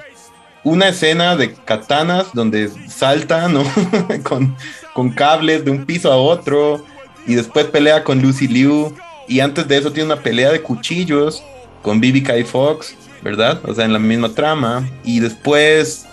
[0.63, 3.63] una escena de katanas donde salta, ¿no?
[4.24, 4.56] con,
[4.93, 6.86] con cables de un piso a otro,
[7.26, 8.93] y después pelea con Lucy Liu,
[9.28, 11.43] y antes de eso tiene una pelea de cuchillos
[11.82, 13.60] con BB Fox, ¿verdad?
[13.67, 16.06] O sea, en la misma trama, y después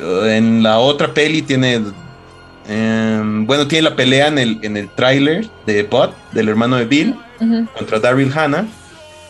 [0.00, 1.80] en la otra peli tiene
[2.68, 6.84] Em, bueno, tiene la pelea en el, en el tráiler de Bot, del hermano de
[6.84, 7.16] Bill,
[7.76, 8.64] contra Daryl Hannah.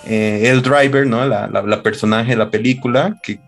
[0.04, 1.24] Eh, el driver, ¿no?
[1.26, 3.40] La, la- la personaje de la película, que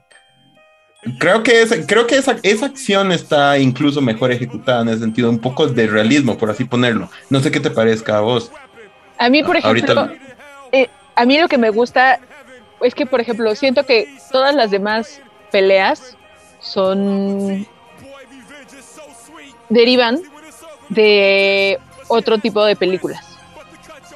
[1.18, 5.28] creo que, es, creo que esa, esa acción está incluso mejor ejecutada en ese sentido,
[5.28, 7.10] un poco de realismo, por así ponerlo.
[7.28, 8.50] No sé qué te parezca a vos.
[9.18, 10.14] A mí, por ejemplo, Ahorita-
[10.72, 12.18] eh, a mí lo que me gusta
[12.80, 16.16] es que, por ejemplo, siento que todas las demás peleas
[16.62, 17.66] son
[19.68, 20.20] derivan
[20.88, 23.24] de otro tipo de películas.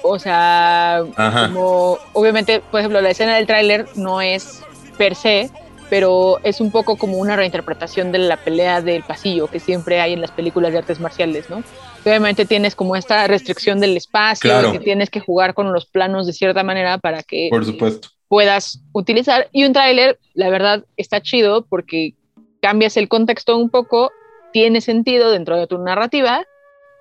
[0.02, 1.48] O sea, Ajá.
[1.48, 4.62] como obviamente, por ejemplo, la escena del tráiler no es
[4.96, 5.50] per se,
[5.90, 10.12] pero es un poco como una reinterpretación de la pelea del pasillo que siempre hay
[10.12, 11.62] en las películas de artes marciales, ¿no?
[12.04, 14.72] Obviamente tienes como esta restricción del espacio, Claro.
[14.72, 18.08] que tienes que jugar con los planos de cierta manera para que Por supuesto.
[18.28, 19.48] puedas utilizar.
[19.52, 22.14] Y un tráiler, la verdad, está chido porque
[22.60, 24.10] cambias el contexto un poco,
[24.52, 26.44] tiene sentido dentro de tu narrativa,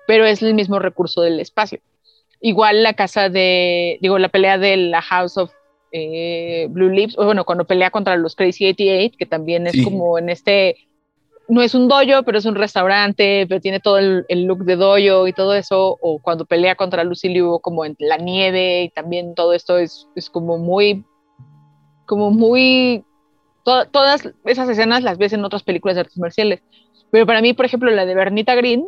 [0.06, 1.80] pero es el mismo recurso del espacio.
[2.40, 5.50] Igual la casa de, digo, la pelea de la House of
[5.92, 9.84] eh, Blue Lips, o bueno, cuando pelea contra los Crazy 88, que también es Sí.
[9.84, 10.76] como en este,
[11.48, 14.76] no es un dojo, pero es un restaurante, pero tiene todo el, el look de
[14.76, 18.88] dojo y todo eso, o cuando pelea contra Lucy Liu como en la nieve y
[18.90, 21.04] también todo esto es, es como muy,
[22.04, 23.04] como muy,
[23.66, 26.62] to- todas esas escenas las ves en otras películas de artes marciales,
[27.10, 28.86] pero para mí, por ejemplo, la de Bernita Green,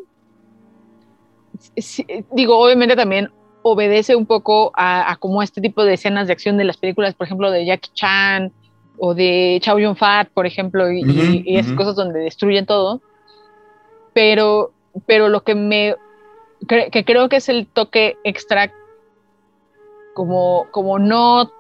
[2.33, 3.31] digo, obviamente también
[3.62, 7.14] obedece un poco a, a como este tipo de escenas de acción de las películas,
[7.14, 8.53] por ejemplo, de Jackie Chan
[8.99, 11.03] o de Chow Yun Fat, por ejemplo, y,
[11.45, 13.01] y esas cosas donde destruyen todo.
[14.14, 14.73] Pero,
[15.07, 15.95] pero lo que me
[16.62, 18.73] cre- que creo que es el toque extra,
[20.14, 21.51] como, como no,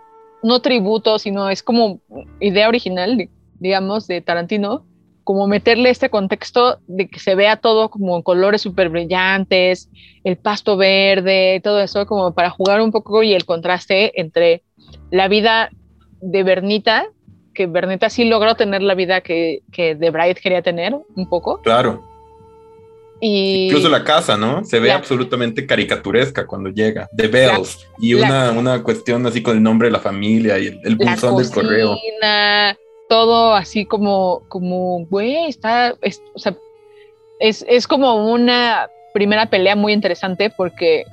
[0.42, 2.00] no tributo, sino es como
[2.40, 4.84] idea original, di- digamos, de Tarantino,
[5.24, 9.90] como meterle este contexto de que se vea todo como en colores súper brillantes,
[10.24, 14.62] el pasto verde, todo eso, como para jugar un poco y el contraste entre
[15.10, 15.70] la vida
[16.20, 17.06] de Bernita,
[17.52, 21.60] que Bernita sí logró tener la vida que, que The Bride quería tener, un poco,
[21.62, 22.07] Claro.
[23.20, 23.66] Y...
[23.66, 24.64] Incluso la casa, ¿no?
[24.64, 27.08] Se ve La- absolutamente caricaturesca cuando llega.
[27.16, 27.86] The Bells.
[27.98, 30.96] y la- una, una cuestión así con el nombre de la familia y el, el
[30.96, 31.96] buzón del correo.
[33.08, 36.54] todo así como, como, güey, está, es, o sea,
[37.40, 41.04] es, es como una primera pelea muy interesante porque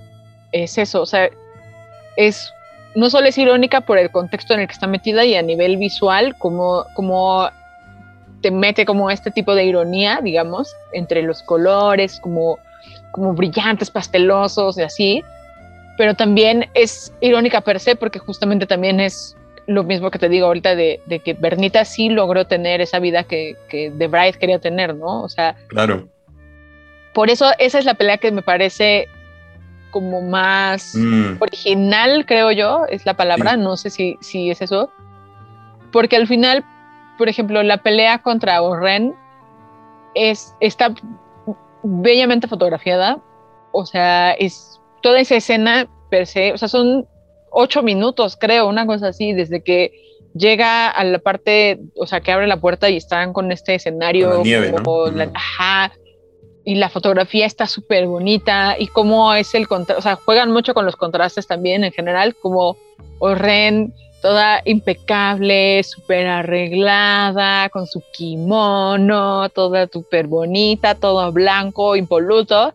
[0.51, 1.29] es eso, o sea,
[2.17, 2.51] es,
[2.95, 5.77] no solo es irónica por el contexto en el que está metida y a nivel
[5.77, 7.49] visual, como, como
[8.45, 12.59] te mete como este tipo de ironía, digamos, entre los colores, como,
[13.11, 15.23] como brillantes, pastelosos y así,
[15.97, 20.45] pero también es irónica per se porque justamente también es lo mismo que te digo
[20.45, 24.59] ahorita de, de que Bernita sí logró tener esa vida que, que The Bride quería
[24.59, 25.23] tener, ¿no?
[25.23, 26.07] O sea, Claro.
[27.15, 29.07] por eso esa es la pelea que me parece
[29.89, 33.57] como más Mm, original, creo yo, es la palabra, Sí.
[33.61, 34.91] no sé si, si es eso,
[35.91, 36.63] porque al final,
[37.17, 39.15] por ejemplo, la pelea contra Oren
[40.13, 40.93] es, está
[41.83, 43.19] bellamente fotografiada,
[43.71, 47.07] o sea, es toda esa escena per se, o sea, son
[47.51, 49.91] ocho minutos, creo, una cosa así, desde que
[50.33, 54.29] llega a la parte, o sea, que abre la puerta y están con este escenario,
[54.29, 54.83] Con la nieve, ¿no?
[54.83, 55.93] como la- ajá,
[56.67, 60.73] y la fotografía está súper bonita y cómo es el contraste, o sea, juegan mucho
[60.73, 62.77] con los contrastes también en general, como
[63.19, 63.93] Oren,
[64.25, 72.73] toda impecable, súper arreglada, con su kimono, toda súper bonita, todo blanco, impoluto,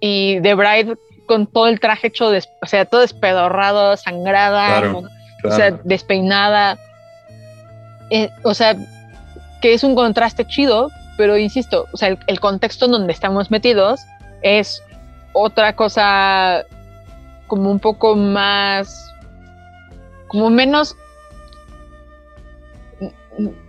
[0.00, 4.80] y The Bride con todo el traje hecho, des- o sea, todo despedorrado, sangrada,
[5.44, 6.76] o sea, despeinada.
[8.10, 8.76] Eh, o sea,
[9.62, 13.50] que es un contraste chido, pero insisto, o sea, el, el contexto en donde estamos
[13.50, 14.00] metidos
[14.42, 14.82] es
[15.32, 16.66] otra cosa
[17.46, 19.09] como un poco más,
[20.30, 20.96] como menos,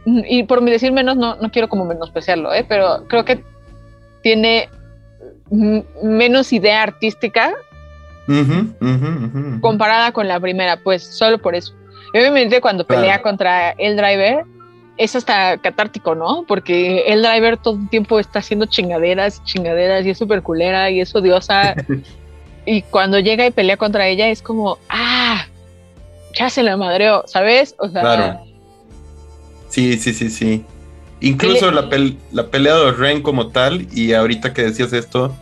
[0.06, 2.64] y por mi decir menos, no, no quiero como menospreciarlo, ¿eh?
[2.68, 3.44] pero creo que
[4.22, 4.70] tiene
[5.50, 7.52] menos idea artística
[9.60, 11.74] comparada con la primera, pues solo por eso.
[12.14, 14.44] Y obviamente cuando pelea contra el driver
[14.98, 16.46] es hasta catártico, ¿no?
[16.48, 21.02] Porque el driver todo el tiempo está haciendo chingaderas, chingaderas y es súper culera y
[21.02, 21.74] es odiosa.
[22.68, 25.48] y cuando llega y pelea contra ella es como, ah,
[26.34, 27.76] ya se la madreó, ¿sabes?
[27.80, 28.40] O sea, Claro.
[29.70, 30.66] Sí, sí, sí, sí.
[31.22, 35.36] Incluso la, pel- la pelea de Ren como tal, y ahorita que decías esto,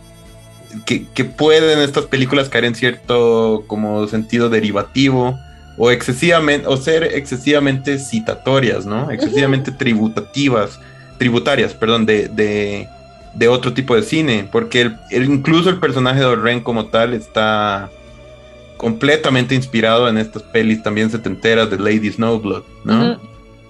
[0.86, 5.36] que, que pueden estas películas caer en cierto como sentido derivativo
[5.78, 9.10] o excesivamente, o ser excesivamente citatorias, ¿no?
[9.10, 10.78] Excesivamente tributativas,
[11.18, 12.86] tributarias, perdón, de, de,
[13.34, 17.14] de otro tipo de cine, porque el, el- incluso el personaje de Oren como tal
[17.14, 17.90] está
[18.80, 23.20] completamente inspirado en estas pelis también setenteras de Lady Snowblood, ¿no?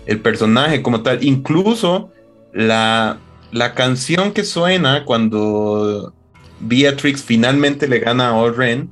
[0.07, 2.12] El personaje como tal, incluso
[2.53, 3.18] la,
[3.51, 6.12] la canción que suena cuando
[6.61, 8.88] Beatrix finalmente le gana a Oren,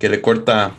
[0.00, 0.72] que le corta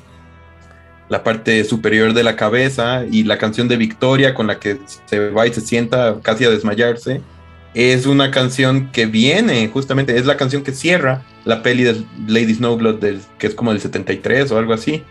[1.07, 5.29] la parte superior de la cabeza y la canción de Victoria con la que se
[5.29, 7.21] va y se sienta casi a desmayarse,
[7.73, 12.53] es una canción que viene justamente, es la canción que cierra la peli de Lady
[12.55, 15.03] Snowblood del, que es como del 73 o algo así.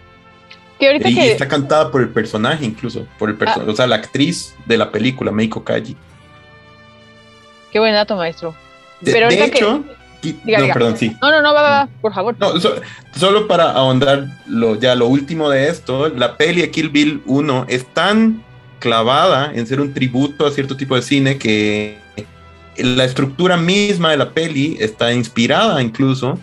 [0.79, 1.33] Que ahorita Y, que.
[1.33, 3.71] está cantada por el personaje incluso, por el perso- Ah.
[3.71, 5.97] o sea, la actriz de la película, Meiko Kaji.
[7.73, 8.55] Qué buen dato, maestro.
[9.01, 9.85] De, Pero de ahorita hecho,
[10.23, 10.75] Diga, no, diga.
[10.75, 11.17] perdón, sí.
[11.23, 12.37] No, no, no, va, va, va, por favor.
[12.39, 12.75] No, so-
[13.17, 17.65] solo para ahondar lo, ya lo último de esto, la peli de Kill Bill 1
[17.69, 18.43] es tan
[18.81, 21.99] clavada en ser un tributo a cierto tipo de cine que
[22.83, 26.39] la estructura misma de la peli está inspirada incluso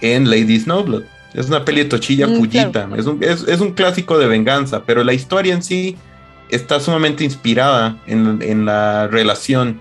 [0.00, 1.04] en Lady Snowblood.
[1.34, 2.96] Es una peli de Tochilla Mm, claro.
[2.96, 5.96] es, un, es, es un clásico de venganza, pero la historia en sí
[6.48, 9.80] está sumamente inspirada en, en la relación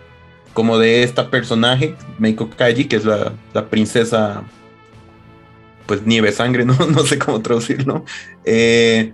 [0.54, 4.44] como de esta personaje, Meiko Kaji, que es la, la princesa,
[5.86, 8.06] pues nieve sangre, no, no sé cómo traducirlo,
[8.46, 9.14] eh,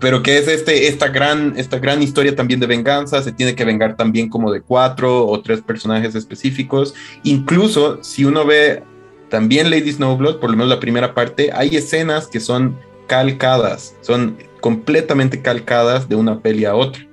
[0.00, 3.64] pero que es este, esta, gran, esta gran historia también de venganza, se tiene que
[3.64, 8.82] vengar también como de cuatro o tres personajes específicos, incluso si uno ve
[9.28, 14.36] también Lady Snowblood, por lo menos la primera parte, hay escenas que son calcadas, son
[14.60, 17.06] completamente calcadas de una peli a otra.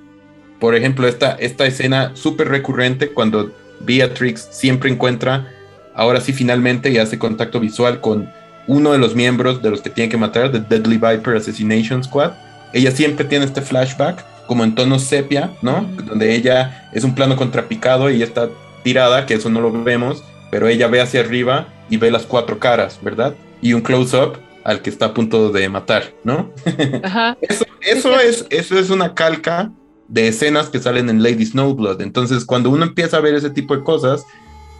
[0.59, 5.51] Por ejemplo, esta, esta escena súper recurrente cuando Beatrix siempre encuentra,
[5.93, 8.29] ahora sí finalmente, y hace contacto visual con
[8.67, 12.31] uno de los miembros de los que tiene que matar, de Deadly Viper Assassination Squad.
[12.73, 15.87] Ella siempre tiene este flashback, como en tono sepia, ¿no?
[16.05, 18.49] Donde ella es un plano contrapicado y está
[18.83, 22.59] tirada, que eso no lo vemos, pero ella ve hacia arriba y ve las cuatro
[22.59, 23.35] caras, ¿verdad?
[23.61, 26.51] Y un close-up al que está a punto de matar, ¿no?
[27.03, 27.37] Ajá.
[27.41, 29.71] Eso, eso, es, eso es una calca
[30.07, 32.01] de escenas que salen en Lady Snowblood.
[32.01, 34.25] Entonces, cuando uno empieza a ver ese tipo de cosas,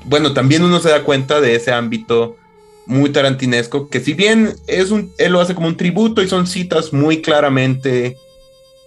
[0.06, 2.38] bueno, también uno se da cuenta de ese ámbito
[2.86, 6.48] muy tarantinesco, que si bien es un, él lo hace como un tributo y son
[6.48, 8.18] citas muy claramente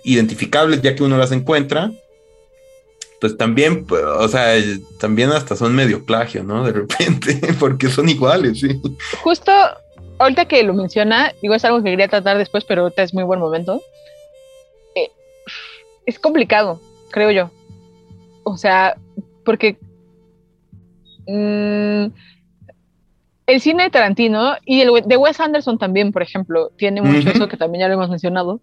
[0.04, 1.90] identificables, ya que uno las encuentra,
[3.20, 4.54] pues también, o sea,
[5.00, 6.64] también hasta son medio plagio, ¿no?
[6.64, 8.80] De repente, porque son iguales, sí.
[9.22, 9.52] Justo
[10.18, 13.24] ahorita que lo menciona, digo, es algo que quería tratar después, pero ahorita es muy
[13.24, 13.82] buen momento.
[14.94, 15.10] Eh,
[16.04, 16.80] es complicado,
[17.10, 17.50] creo yo.
[18.44, 18.96] O sea,
[19.44, 19.78] porque
[21.26, 22.06] mm,
[23.46, 27.48] el cine de Tarantino y el de Wes Anderson también, por ejemplo, tiene mucho eso
[27.48, 28.60] que también ya lo hemos mencionado.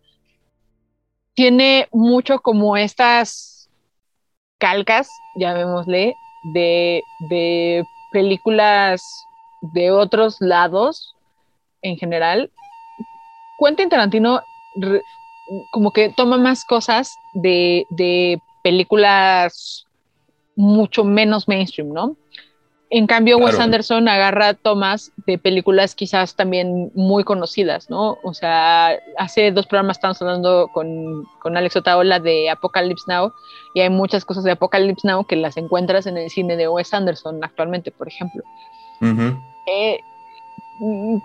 [1.34, 3.70] Tiene mucho como estas
[4.60, 6.16] calcas, llamémosle,
[6.54, 9.26] de, de películas
[9.62, 11.16] de otros lados
[11.82, 12.52] en general.
[13.58, 14.42] Quentin Tarantino
[14.76, 15.04] re-
[15.72, 19.86] como que toma más cosas de, de películas
[20.56, 22.16] mucho menos mainstream, ¿no?
[22.96, 23.60] En cambio, Wes.
[23.60, 28.20] Anderson agarra tomas de películas quizás también muy conocidas, ¿no?
[28.22, 33.34] O sea, hace dos programas estamos hablando con, con Alex Otaola de Apocalypse Now
[33.74, 36.94] y hay muchas cosas de Apocalypse Now que las encuentras en el cine de Wes
[36.94, 38.44] Anderson actualmente, por ejemplo.
[39.02, 40.00] Eh,
[40.80, 41.18] mm,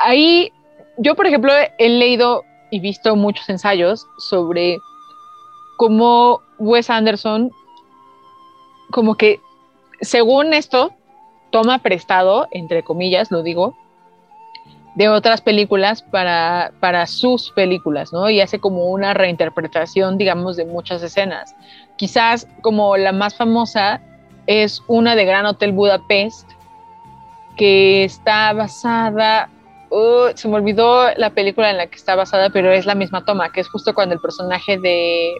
[0.00, 0.52] ahí,
[0.96, 4.78] yo por ejemplo he leído y visto muchos ensayos sobre
[5.76, 7.52] cómo Wes Anderson,
[8.90, 9.40] como que
[10.00, 10.92] según esto,
[11.50, 13.76] toma prestado, entre comillas, lo digo,
[14.94, 18.28] de otras películas para, para sus películas, ¿no?
[18.30, 21.54] Y hace como una reinterpretación, digamos, de muchas escenas.
[21.96, 24.00] Quizás como la más famosa
[24.46, 26.48] es una de Gran Hotel Budapest,
[27.56, 29.50] que está basada,
[29.90, 33.24] uh, se me olvidó la película en la que está basada, pero es la misma
[33.24, 35.34] toma, que es justo cuando el personaje de,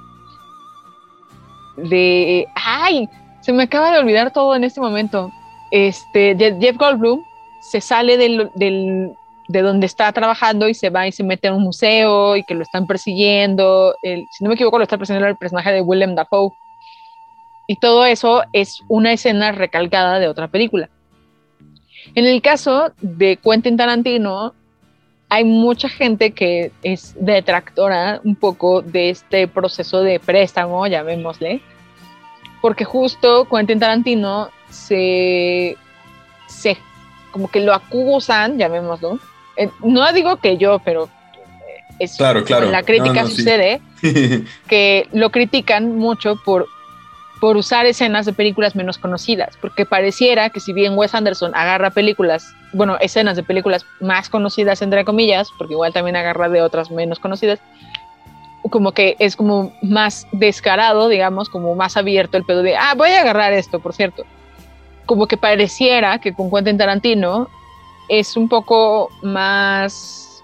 [1.76, 3.08] de, ay,
[3.48, 5.32] se me acaba de olvidar todo en este momento,
[5.70, 7.24] este, Jeff Goldblum
[7.60, 9.12] se sale del, del-
[9.48, 12.52] de donde está trabajando y se va y se mete a un museo y que
[12.54, 16.14] lo están persiguiendo, el- si no me equivoco lo está persiguiendo el personaje de Willem
[16.14, 16.50] Dafoe.
[17.66, 20.90] Y todo eso es una escena recalcada de otra película.
[22.14, 24.52] En el caso de Quentin Tarantino,
[25.30, 31.62] hay mucha gente que es detractora un poco de este proceso de préstamo, llamémosle,
[32.60, 35.76] porque justo Quentin Tarantino se,
[36.46, 36.76] se
[37.30, 39.18] como que lo acusan, llamémoslo.
[39.56, 42.70] Eh, no digo que yo, pero eh, es Claro, claro.
[42.70, 43.36] la crítica No, no, sí.
[43.36, 43.80] sucede
[44.68, 46.66] que lo critican mucho por
[47.40, 51.90] por usar escenas de películas menos conocidas, porque pareciera que si bien Wes Anderson agarra
[51.90, 56.90] películas, bueno, escenas de películas más conocidas, entre comillas, porque igual también agarra de otras
[56.90, 57.60] menos conocidas,
[58.62, 63.10] como que es como más descarado, digamos, como más abierto el pedo de, ah, voy
[63.10, 64.24] a agarrar esto, por cierto.
[65.06, 67.48] Como que pareciera que con Quentin Tarantino
[68.08, 70.42] es un poco más...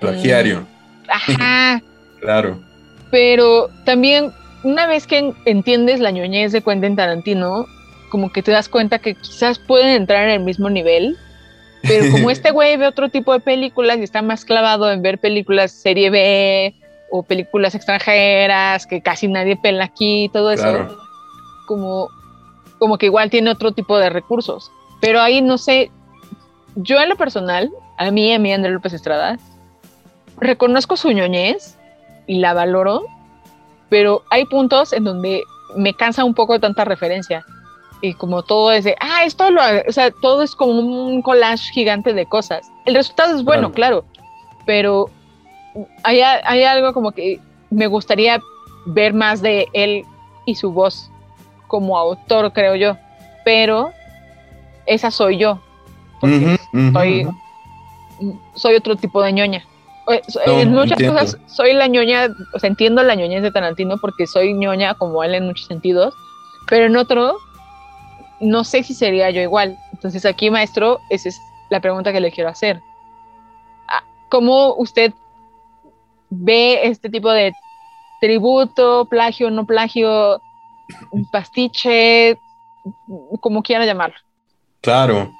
[0.00, 0.60] Plagiario.
[0.60, 1.82] Mm, ajá.
[2.20, 2.60] claro.
[3.10, 4.32] Pero también
[4.62, 7.66] una vez que entiendes la ñoñez de Quentin Tarantino,
[8.10, 11.16] como que te das cuenta que quizás pueden entrar en el mismo nivel,
[11.82, 15.18] pero como este güey ve otro tipo de películas y está más clavado en ver
[15.18, 16.74] películas serie B
[17.10, 20.88] o películas extranjeras que casi nadie pela aquí, todo eso,
[21.66, 22.08] como,
[22.78, 24.70] como que igual tiene otro tipo de recursos.
[25.00, 25.90] Pero ahí no sé,
[26.74, 29.38] yo en lo personal, a mí, a mí, Andrés López Estrada,
[30.38, 31.76] reconozco su ñoñez
[32.26, 33.04] y la valoro,
[33.88, 35.42] pero hay puntos en donde
[35.76, 37.44] me cansa un poco de tanta referencia.
[38.02, 41.72] Y como todo es de, ah, esto lo, o sea, todo es como un collage
[41.72, 42.70] gigante de cosas.
[42.84, 44.04] El resultado es bueno, claro,
[44.66, 45.10] pero
[46.02, 48.40] hay, hay algo como que me gustaría
[48.86, 50.04] ver más de él
[50.44, 51.10] y su voz
[51.66, 52.96] como autor, creo yo.
[53.44, 53.90] Pero
[54.86, 55.60] esa soy yo.
[56.20, 57.28] soy,
[58.54, 59.64] soy otro tipo de ñoña.
[60.46, 64.54] en muchas cosas soy la ñoña, o sea, entiendo la ñoñez de Tarantino porque soy
[64.54, 66.14] ñoña como él en muchos sentidos,
[66.68, 67.36] pero en otro
[68.40, 69.78] no sé si sería yo igual.
[69.92, 72.80] Entonces aquí, maestro, esa es la pregunta que le quiero hacer.
[73.88, 75.12] Ah, ¿Cómo usted
[76.38, 77.52] ve este tipo de
[78.20, 80.40] tributo, plagio, no plagio,
[81.32, 82.38] pastiche,
[83.40, 84.16] como quiera llamarlo.
[84.80, 85.32] Claro.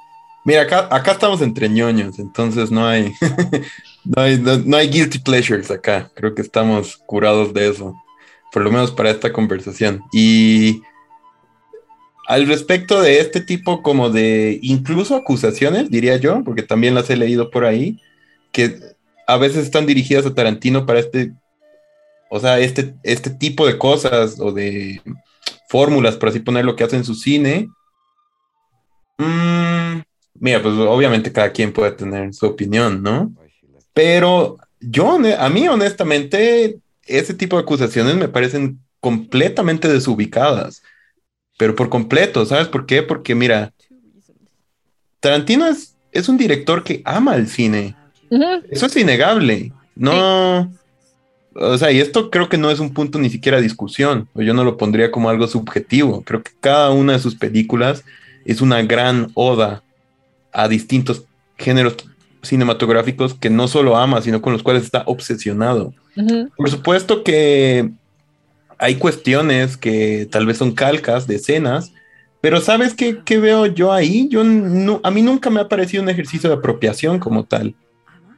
[0.43, 3.13] Mira, acá, acá estamos entre ñoños, entonces no hay,
[4.05, 6.09] no hay, no, hay guilty pleasures acá.
[6.15, 7.93] Creo que estamos curados de eso,
[8.53, 10.03] por lo menos para esta conversación.
[10.13, 10.81] Y
[12.27, 17.17] al respecto de este tipo como de incluso acusaciones, diría yo, porque también las he
[17.17, 18.01] leído por ahí,
[18.53, 18.79] que
[19.27, 21.33] a veces están dirigidas a Tarantino para este,
[22.29, 25.01] o sea, este, este tipo de cosas o de
[25.67, 27.69] fórmulas, por así poner lo que hace en su cine.
[29.17, 29.99] Mm,
[30.35, 33.33] mira, pues obviamente cada quien puede tener su opinión, ¿no?
[33.93, 40.83] Pero yo, a mí honestamente, ese tipo de acusaciones me parecen completamente desubicadas,
[41.57, 43.03] pero por completo, ¿sabes por qué?
[43.03, 43.73] Porque mira,
[45.19, 47.95] Tarantino es, es un director que ama el cine
[48.69, 49.71] eso es innegable.
[49.95, 50.71] No.
[51.59, 54.27] O sea, y esto creo que no es un punto ni siquiera de discusión.
[54.35, 56.21] Yo no lo pondría como algo subjetivo.
[56.21, 58.03] Creo que cada una de sus películas
[58.45, 59.83] es una gran oda
[60.53, 61.25] a distintos
[61.57, 61.95] géneros
[62.43, 65.93] cinematográficos que no solo ama, sino con los cuales está obsesionado.
[66.55, 67.89] Por supuesto que
[68.77, 71.91] hay cuestiones que tal vez son calcas de escenas,
[72.41, 74.27] pero ¿sabes qué, qué veo yo ahí?
[74.29, 77.75] Yo no, a mí nunca me ha parecido un ejercicio de apropiación como tal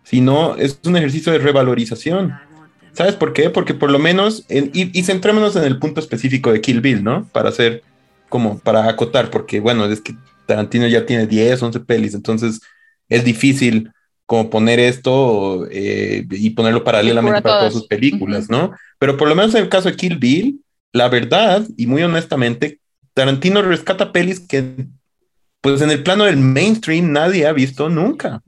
[0.10, 2.34] sino es un ejercicio de revalorización.
[2.93, 3.51] ¿Sabes por qué?
[3.51, 7.30] Porque por lo menos, y, centrémonos en el punto específico de Kill Bill, ¿no?
[7.32, 7.84] Para hacer,
[8.28, 10.16] como, para acotar, porque bueno, es que
[10.47, 12.60] Tarantino ya tiene 10, 11 pelis, entonces
[13.07, 13.91] es difícil
[14.26, 18.72] como poner esto eh, y ponerlo paralelamente para todas sus películas, ¿no?
[18.97, 20.60] Pero por lo menos en el caso de Kill Bill,
[20.91, 22.80] la verdad, y muy honestamente,
[23.14, 24.88] Tarantino rescata pelis que,
[25.62, 28.41] pues en el plano del mainstream nadie ha visto nunca.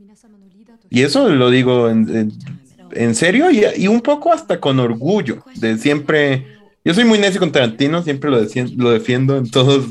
[0.92, 6.60] Y eso lo digo en, serio y, un poco hasta con orgullo, de siempre...
[6.84, 8.39] Yo soy muy necio con Tarantino, siempre lo,
[8.76, 9.84] lo defiendo en todas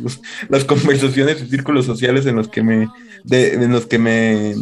[0.48, 2.88] las conversaciones y círculos sociales en los que me,
[3.30, 4.54] en los que me,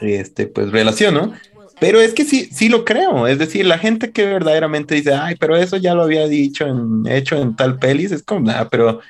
[0.00, 1.34] este, pues relaciono.
[1.80, 3.26] Pero es que sí, sí lo creo.
[3.26, 7.04] Es decir, la gente que verdaderamente dice, ay, pero eso ya lo había dicho, en,
[7.06, 9.00] hecho en tal pelis, es como, nada, pero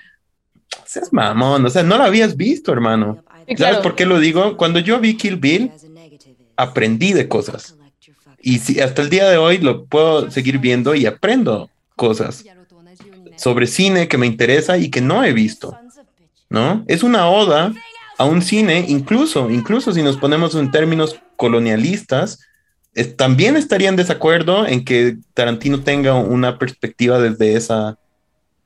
[0.94, 3.22] es mamón, o sea, no lo habías visto, hermano.
[3.56, 4.56] ¿Sabes por qué lo digo?
[4.56, 5.70] Cuando yo vi Kill Bill,
[6.56, 7.76] aprendí de cosas.
[8.40, 12.44] Y si, hasta el día de hoy lo puedo seguir viendo y aprendo cosas
[13.36, 15.76] sobre cine que me interesa y que no he visto.
[16.50, 16.84] ¿No?
[16.86, 17.72] Es una oda
[18.18, 22.40] a un cine, incluso, incluso si nos ponemos en términos colonialistas,
[23.16, 27.98] también estaría en desacuerdo en que Tarantino tenga una perspectiva desde esa,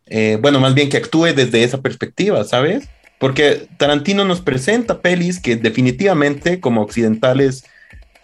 [0.06, 2.88] eh, bueno, más bien que actúe desde esa perspectiva, ¿sabes?
[3.18, 7.64] Porque Tarantino nos presenta pelis que definitivamente como occidentales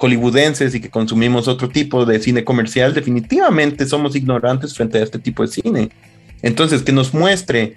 [0.04, 5.18] hollywoodenses y que consumimos otro tipo de cine comercial, definitivamente somos ignorantes frente a este
[5.18, 5.88] tipo de cine.
[6.42, 7.76] Entonces, que nos muestre,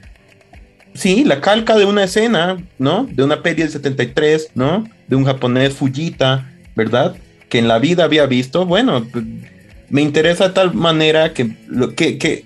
[0.94, 3.08] sí, la calca de una escena, ¿no?
[3.10, 4.84] De una peli del 73, ¿no?
[5.08, 7.16] De un japonés Fujita, ¿verdad?
[7.50, 9.08] Que en la vida había visto, bueno,
[9.90, 11.56] me interesa de tal manera que,
[11.96, 12.44] que, que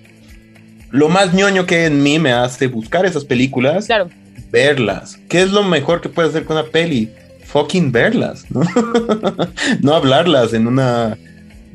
[0.91, 4.09] lo más ñoño que en mí me hace buscar esas películas, Claro.
[4.51, 5.17] verlas.
[5.27, 7.09] ¿Qué es lo mejor que puedes hacer con una peli?
[7.51, 8.61] Fucking verlas, ¿no?
[9.81, 11.17] no hablarlas en una,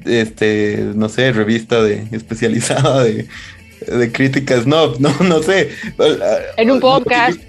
[0.04, 3.26] este, no sé, revista de especializada de,
[3.86, 5.70] de críticas, no, no, no sé.
[6.56, 7.40] En un podcast.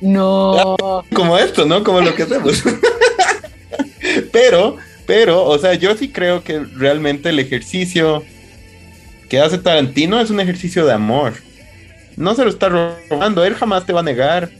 [0.00, 0.76] No.
[1.12, 1.84] Como esto, ¿no?
[1.84, 2.62] Como lo que hacemos.
[4.32, 8.22] pero, pero, o sea, yo sí creo que realmente el ejercicio
[9.28, 11.34] que hace Tarantino es un ejercicio de amor.
[12.16, 14.50] No se lo está robando, él jamás te va a negar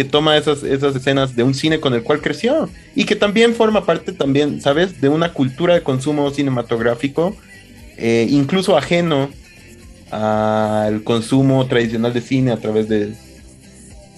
[0.00, 3.54] que toma esas, esas escenas de un cine con el cual creció y que también
[3.54, 4.98] forma parte también, ¿sabes?
[4.98, 7.36] De una cultura de consumo cinematográfico,
[7.98, 9.28] eh, incluso ajeno
[10.10, 13.12] al consumo tradicional de cine a través de,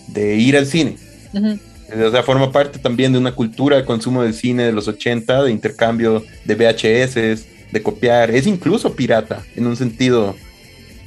[0.07, 0.99] de ir al cine.
[1.35, 5.43] O sea, forma parte también de una cultura de consumo del cine de los 80,
[5.43, 8.31] de intercambio de VHS, de copiar.
[8.31, 10.37] Es incluso pirata en un sentido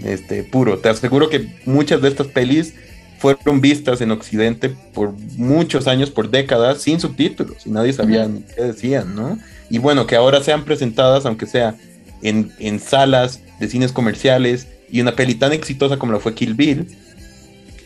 [0.04, 0.80] este, puro.
[0.80, 2.74] Te aseguro que muchas de estas pelis
[3.20, 8.42] fueron vistas en Occidente por muchos años, por décadas, sin subtítulos y nadie sabía ni
[8.42, 9.38] qué decían, ¿no?
[9.70, 11.76] Y bueno, que ahora sean presentadas, aunque sea
[12.22, 16.54] en, en salas de cines comerciales y una peli tan exitosa como la fue Kill
[16.54, 16.88] Bill,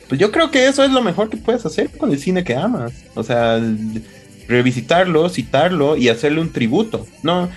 [0.07, 2.55] pues yo creo que eso es lo mejor que puedes hacer con el cine que
[2.55, 2.91] amas.
[3.15, 3.61] O sea,
[4.47, 7.05] revisitarlo, citarlo y hacerle un tributo.
[7.23, 7.49] No,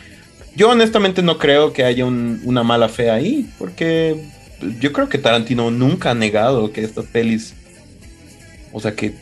[0.55, 4.23] yo honestamente no creo que haya un- una mala fe ahí, porque
[4.81, 7.55] yo creo que Tarantino nunca ha negado que estas pelis,
[8.73, 9.15] o sea, que,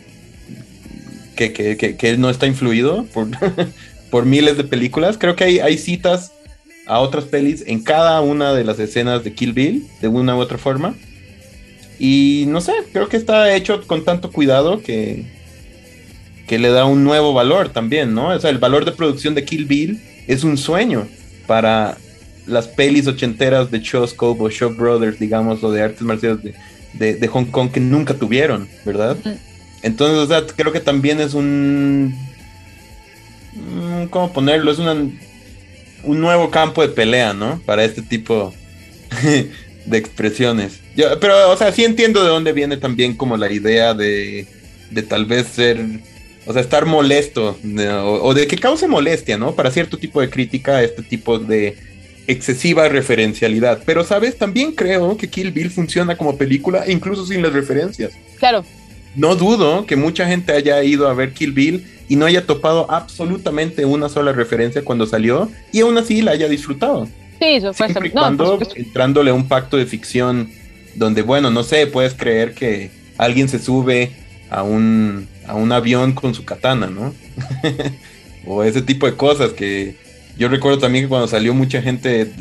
[1.36, 3.28] que, que, que- él no está influido por,
[4.10, 5.18] por miles de películas.
[5.18, 6.32] Creo que hay, hay citas
[6.86, 10.40] a otras pelis en cada una de las escenas de Kill Bill, de una u
[10.40, 10.94] otra forma.
[11.98, 15.26] Y no sé, creo que está hecho con tanto cuidado que,
[16.46, 18.28] que le da un nuevo valor también, ¿no?
[18.28, 21.06] O sea, el valor de producción de Kill Bill es un sueño
[21.46, 21.98] para
[22.46, 26.54] las pelis ochenteras de Scope o Shaw Brothers, digamos, o de artes marciales de,
[26.94, 29.16] de- de Hong Kong que nunca tuvieron, ¿verdad?
[29.82, 32.14] Entonces, o sea, creo que también es un...
[33.54, 34.70] mm, ¿Cómo ponerlo?
[34.70, 37.60] Es una, un nuevo campo de pelea, ¿no?
[37.64, 38.52] Para este tipo
[39.86, 40.80] de expresiones.
[40.96, 44.46] Yo- pero, o sea, sí entiendo de dónde viene también como la idea de,
[44.90, 45.80] de tal vez ser,
[46.46, 49.54] o sea, estar molesto, de- o, o de que cause molestia, ¿no?
[49.54, 51.76] Para cierto tipo de crítica, este tipo de
[52.30, 53.82] excesiva referencialidad.
[53.84, 54.38] Pero, ¿sabes?
[54.38, 58.12] También creo que Kill Bill funciona como película, incluso sin las referencias.
[58.38, 58.64] Claro.
[59.16, 62.90] No dudo que mucha gente haya ido a ver Kill Bill y no haya topado
[62.90, 67.06] absolutamente una sola referencia cuando salió y aún así la haya disfrutado.
[67.40, 68.74] Sí, eso fue Siempre y no, supuesto.
[68.76, 70.50] entrándole a un pacto de ficción
[70.94, 74.12] donde, bueno, no sé, puedes creer que alguien se sube
[74.50, 77.14] a un, a un avión con su katana, ¿no?
[78.46, 79.96] o ese tipo de cosas que
[80.40, 82.32] yo recuerdo también que cuando salió mucha gente,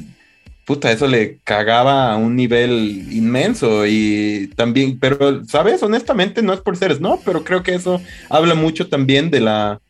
[0.64, 5.84] puta, eso le cagaba a un nivel inmenso y también, pero, ¿sabes?
[5.84, 9.82] Honestamente no es por ser no, pero creo que eso habla mucho también de la,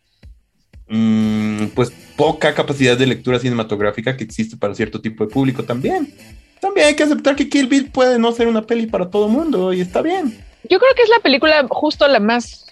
[0.88, 6.12] mm, pues, poca capacidad de lectura cinematográfica que existe para cierto tipo de público también.
[6.60, 9.72] También hay que aceptar que Kill Bill puede no ser una peli para todo mundo
[9.72, 10.44] y está bien.
[10.68, 12.66] Yo creo que es la película justo la más,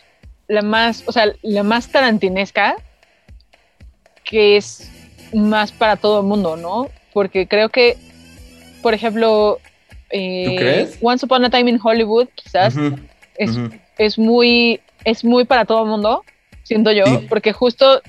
[0.48, 2.76] la más, o sea, la más tarantinesca,
[4.24, 4.90] que es
[5.34, 6.90] más para todo el mundo, ¿no?
[7.14, 7.98] Porque creo que,
[8.82, 9.60] por ejemplo,
[10.10, 10.98] eh, ¿Tú crees?
[11.02, 12.76] Once Upon a Time in Hollywood, quizás
[13.38, 13.52] es,
[13.98, 16.24] es muy, es muy para todo el mundo,
[16.64, 17.26] siento yo, Sí.
[17.30, 18.02] porque justo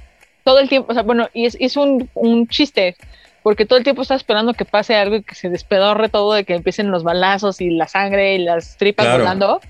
[0.44, 2.96] todo el tiempo, o sea, bueno, y es, es un, un chiste,
[3.42, 6.44] porque todo el tiempo estás esperando que pase algo y que se despedorre todo, de
[6.44, 9.18] que empiecen los balazos y la sangre y las tripas Claro.
[9.24, 9.60] volando,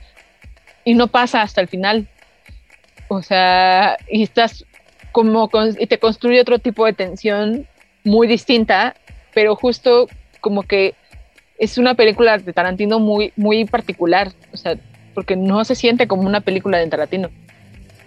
[0.85, 2.07] y no pasa hasta el final.
[3.09, 4.65] O sea, y estás
[5.19, 7.67] como, con- y te construye otro tipo de tensión
[8.05, 8.95] muy distinta,
[9.35, 10.09] pero justo
[10.41, 10.95] como que
[11.59, 14.77] es una película de Tarantino muy, muy particular, o sea,
[15.15, 17.31] porque no se siente como una película de Tarantino.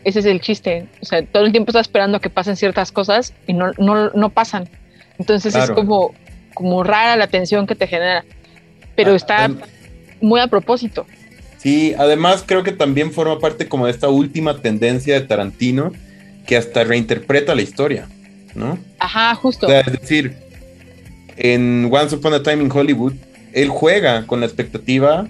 [0.06, 0.86] Ese es el chiste.
[1.02, 4.30] O sea, todo el tiempo estás esperando que pasen ciertas cosas y no, no, no
[4.30, 4.70] pasan.
[5.20, 5.76] Entonces es Claro.
[5.76, 6.14] como,
[6.54, 8.24] como rara la tensión que te genera.
[8.96, 9.58] Pero Ah, está em,
[10.22, 11.06] muy a propósito.
[11.58, 15.92] Sí, además creo que también forma parte como de esta última tendencia de Tarantino
[16.46, 18.08] que hasta reinterpreta la historia,
[18.56, 18.78] ¿no?
[19.00, 19.68] Ajá, justo.
[19.68, 20.36] O sea, es decir,
[21.38, 23.14] en Once Upon a Time in Hollywood,
[23.54, 25.28] él juega con la expectativa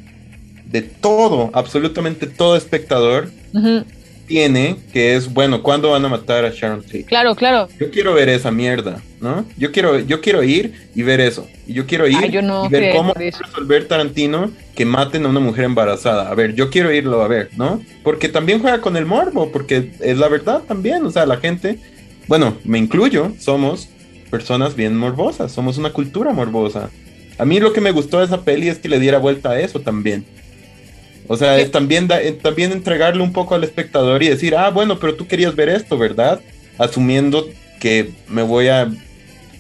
[0.66, 3.84] de todo, absolutamente todo espectador Ujú,
[4.26, 7.04] tiene, que es, bueno, ¿cuándo van a matar a Sharon Tate?
[7.06, 7.68] Claro, claro.
[7.80, 9.46] Yo quiero ver esa mierda, ¿no?
[9.58, 11.48] Yo quiero, yo quiero ir y ver eso.
[11.68, 15.30] Y yo quiero ir Ah, yo no y ver cómo resolver Tarantino que maten a
[15.30, 16.30] una mujer embarazada.
[16.30, 17.82] A ver, yo quiero irlo a ver, ¿no?
[18.04, 21.06] Porque también juega con el morbo, porque es la verdad también.
[21.06, 21.80] O sea, la gente,
[22.28, 23.90] bueno, me incluyo, somos
[24.30, 26.90] personas bien morbosas, somos una cultura morbosa.
[27.38, 29.60] A mí lo que me gustó de esa peli es que le diera vuelta a
[29.60, 30.26] eso también.
[31.32, 35.00] O sea, es también, eh, también entregarle un poco al espectador y decir, ah, bueno,
[35.00, 36.42] pero tú querías ver esto, ¿verdad?
[36.78, 37.48] Asumiendo
[37.80, 38.92] que me voy a,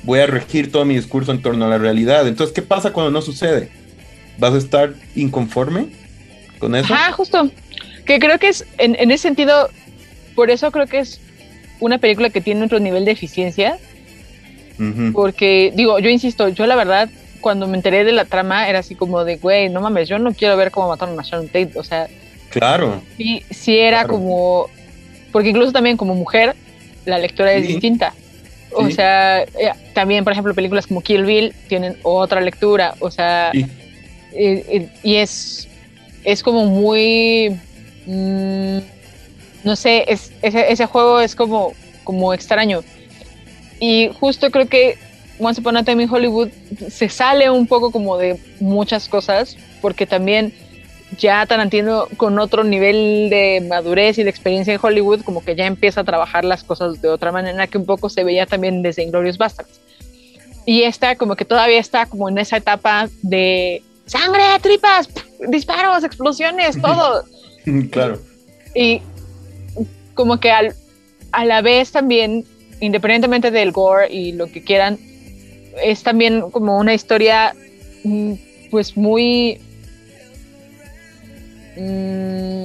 [0.03, 2.27] voy a regir todo mi discurso en torno a la realidad.
[2.27, 3.69] Entonces, ¿qué pasa cuando no sucede?
[4.37, 5.85] ¿Vas a estar inconforme
[6.59, 6.93] con eso?
[6.93, 7.49] Ah, justo.
[8.05, 9.69] Que creo que es, en, en ese sentido,
[10.35, 11.21] por eso creo que es
[11.79, 13.77] una película que tiene otro nivel de eficiencia.
[15.13, 17.09] Porque, digo, yo insisto, yo la verdad
[17.41, 20.33] cuando me enteré de la trama era así como de, güey, no mames, yo no
[20.33, 22.07] quiero ver cómo mataron a Sharon Tate, o sea.
[22.49, 23.01] Claro.
[23.17, 24.69] Sí, sí era como,
[25.31, 26.55] porque incluso también como mujer,
[27.05, 28.13] la lectura es distinta.
[28.73, 33.51] O sea, eh, también, por ejemplo, películas como Kill Bill tienen otra lectura, o sea,
[33.53, 33.67] eh,
[34.33, 35.67] eh, y es,
[36.23, 37.59] es como muy,
[38.05, 38.77] mm,
[39.65, 41.73] no sé, es, ese, ese juego es como,
[42.05, 42.81] como extraño.
[43.79, 44.97] Y justo creo que
[45.41, 46.49] Once Upon a Time in Hollywood
[46.89, 50.53] se sale un poco como de muchas cosas, porque también
[51.17, 55.65] ya Tarantino con otro nivel de madurez y de experiencia en Hollywood, como que ya
[55.65, 59.03] empieza a trabajar las cosas de otra manera que un poco se veía también desde
[59.03, 59.81] Inglorious Bastards.
[60.65, 65.09] Y esta como que todavía está como en esa etapa de sangre, tripas,
[65.47, 67.25] disparos, explosiones, todo.
[67.89, 68.19] claro.
[68.75, 69.01] Y
[70.13, 70.75] como que al,
[71.31, 72.45] a la vez también,
[72.79, 74.99] independientemente del gore y lo que quieran,
[75.83, 77.53] es también como una historia
[78.03, 78.33] mm,
[78.69, 79.59] pues muy
[81.77, 82.63] mm,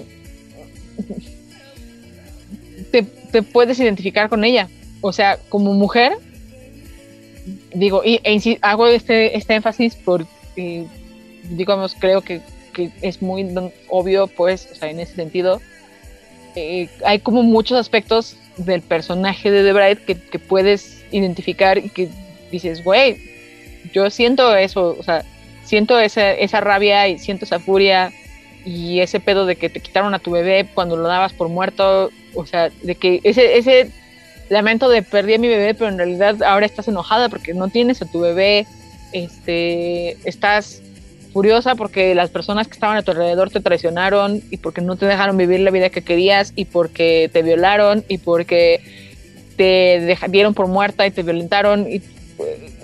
[2.90, 4.68] te, puedes identificar con ella.
[5.00, 6.14] O sea como mujer
[7.74, 10.86] digo y e hago este, este énfasis porque
[11.50, 12.40] digamos creo que,
[13.00, 13.46] es muy
[13.88, 15.62] obvio pues o sea en ese sentido
[16.56, 22.10] eh, hay como muchos aspectos del personaje de The que, que puedes identificar y que
[22.50, 23.18] dices, güey,
[23.92, 25.24] yo siento eso, o sea,
[25.64, 28.12] siento esa, esa rabia y siento esa furia
[28.64, 32.10] y ese pedo de que te quitaron a tu bebé cuando lo dabas por muerto,
[32.34, 33.90] o sea, de que ese, ese
[34.48, 38.02] lamento de perdí a mi bebé, pero en realidad ahora estás enojada porque no tienes
[38.02, 38.66] a tu bebé,
[39.12, 40.82] este, estás
[41.32, 45.06] furiosa porque las personas que estaban a tu alrededor te traicionaron y porque no te
[45.06, 48.80] dejaron vivir la vida que querías y porque te violaron y porque
[49.56, 52.00] te dieron por muerta y te violentaron y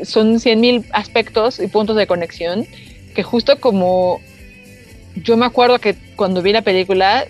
[0.05, 2.67] son 100.000 aspectos y puntos de conexión
[3.15, 4.21] que justo como
[5.17, 7.27] yo me acuerdo que cuando vi la película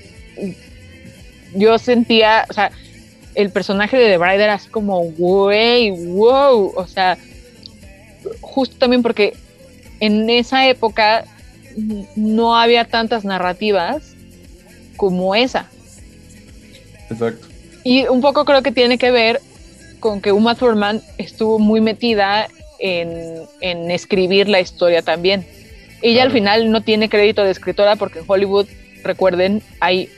[1.54, 2.70] yo sentía, o sea,
[3.34, 7.18] el personaje de The Bride era así como, güey, wow, o sea,
[8.40, 9.34] justo también porque
[10.00, 11.24] en esa época
[12.16, 14.14] no había tantas narrativas
[14.96, 15.68] como esa.
[17.10, 17.48] Exacto.
[17.84, 19.40] Y un poco creo que tiene que ver
[20.03, 22.48] con que Uma Thurman estuvo muy metida
[22.78, 25.46] en, escribir la historia también.
[26.03, 28.66] Ella al final no tiene crédito de escritora porque en Hollywood,
[29.05, 30.11] recuerden, hay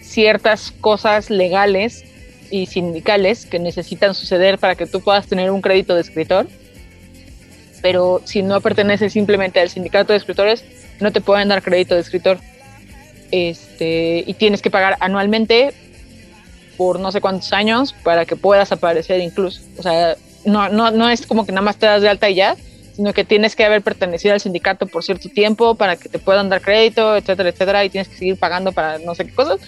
[0.00, 2.04] ciertas cosas legales
[2.50, 6.46] y sindicales que necesitan suceder para que tú puedas tener un crédito de escritor.
[7.82, 10.64] Pero si no perteneces simplemente al sindicato de escritores,
[11.00, 12.38] no te pueden dar crédito de escritor.
[13.32, 15.74] Este, y tienes que pagar anualmente
[16.98, 19.60] no sé cuántos años para que puedas aparecer incluso.
[19.78, 22.34] O sea, no, no, no es como que nada más te das de alta y
[22.34, 22.56] ya,
[22.94, 26.48] sino que tienes que haber pertenecido al sindicato por cierto tiempo para que te puedan
[26.48, 29.60] dar crédito, etcétera, etcétera, y tienes que seguir pagando para no sé qué cosas.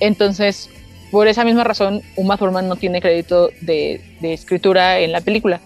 [0.00, 0.68] Entonces,
[1.10, 5.60] por esa misma razón, Uma Thurman no tiene crédito de escritura en la película,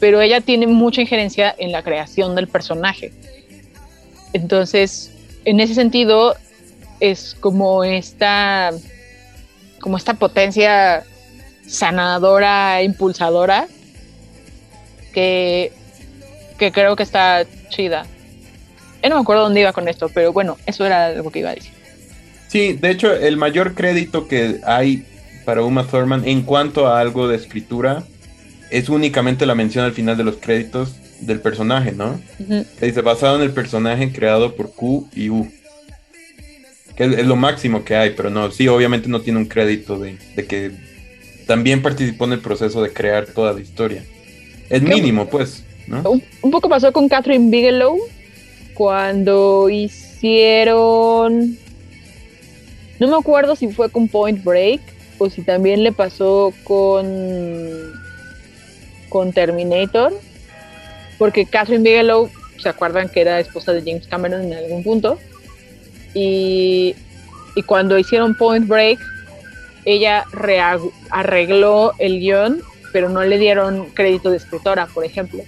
[0.00, 3.12] pero ella tiene mucha injerencia en la creación del personaje.
[4.32, 5.12] Entonces,
[5.44, 6.34] en ese sentido,
[7.00, 8.72] es como esta
[9.86, 11.04] como esta potencia
[11.64, 13.68] sanadora, impulsadora,
[15.14, 15.70] que,
[16.58, 18.04] que creo que está chida.
[19.00, 21.50] Yo no me acuerdo dónde iba con esto, pero bueno, eso era lo que iba
[21.50, 21.70] a decir.
[22.48, 25.06] Sí, de hecho, el mayor crédito que hay
[25.44, 28.02] para Uma Thurman en cuanto a algo de escritura
[28.70, 32.20] es únicamente la mención al final de los créditos del personaje, ¿no?
[32.80, 35.48] Dice, basado en el personaje creado por Q y U
[36.96, 40.16] que es, lo máximo que hay, pero no, sí, obviamente no tiene un crédito de,
[40.48, 40.72] que
[41.46, 44.02] también participó en el proceso de crear toda la historia.
[44.70, 46.02] Es mínimo, pues, ¿no?
[46.42, 47.98] Un, poco pasó con Catherine Bigelow
[48.74, 51.56] cuando hicieron.
[52.98, 54.80] No me acuerdo si fue con Point Break
[55.18, 57.06] o si también le pasó con.
[59.08, 60.18] con Terminator.
[61.18, 65.18] Porque Catherine Bigelow, ¿se acuerdan que era esposa de James Cameron en algún punto?
[66.18, 66.94] Y,
[67.66, 68.98] cuando hicieron Point Break,
[69.84, 70.24] ella
[71.10, 72.62] arregló el guion,
[72.92, 75.42] pero no le dieron crédito de escritora, por ejemplo.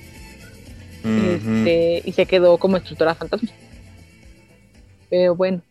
[1.04, 3.48] Este, y se quedó como instructora fantasma.
[5.08, 5.62] Pero bueno,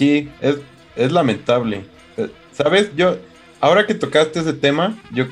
[0.00, 0.56] Sí, es,
[0.96, 1.84] es lamentable.
[2.16, 2.90] Eh, ¿Sabes?
[2.96, 3.18] Yo,
[3.60, 5.26] ahora que tocaste ese tema, yo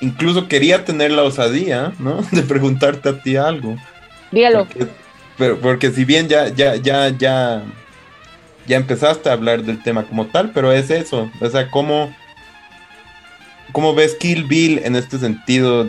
[0.00, 2.22] incluso quería tener la osadía, ¿no?
[2.32, 3.76] De preguntarte a ti algo.
[4.32, 4.66] dígalo.
[4.66, 4.86] Porque,
[5.38, 7.62] pero, porque si bien ya, ya, ya, ya,
[8.66, 11.30] ya empezaste a hablar del tema como tal, pero es eso.
[11.40, 12.14] O sea, ¿cómo,
[13.72, 15.88] cómo ves Kill Bill en este sentido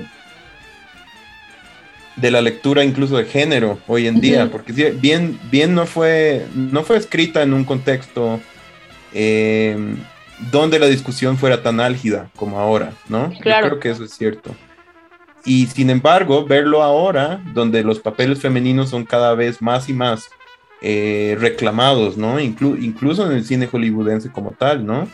[2.16, 4.50] de la lectura incluso de género hoy en día?
[4.52, 8.40] Porque sí, bien, bien no fue, no fue escrita en un contexto
[9.14, 9.96] eh,
[10.52, 13.34] donde la discusión fuera tan álgida como ahora, ¿no?
[13.42, 13.66] Claro.
[13.66, 14.56] Yo creo que eso es cierto.
[15.46, 20.30] Y sin embargo, verlo ahora, donde los papeles femeninos son cada vez más y más
[20.82, 22.40] eh, reclamados, ¿no?
[22.40, 25.08] Inclu- incluso en el cine hollywoodense como tal, ¿no?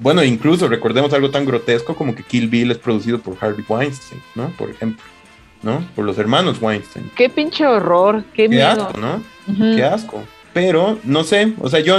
[0.00, 4.20] Bueno, incluso recordemos algo tan grotesco como que Kill Bill es producido por Harvey Weinstein,
[4.34, 4.48] ¿no?
[4.58, 5.04] Por ejemplo,
[5.62, 5.84] ¿no?
[5.94, 7.10] Por los hermanos Weinstein.
[7.14, 8.66] Qué pinche horror, qué, Qué miedo.
[8.88, 9.22] asco, ¿no?
[9.76, 10.24] Qué asco.
[10.54, 11.98] Pero, no sé, o sea, yo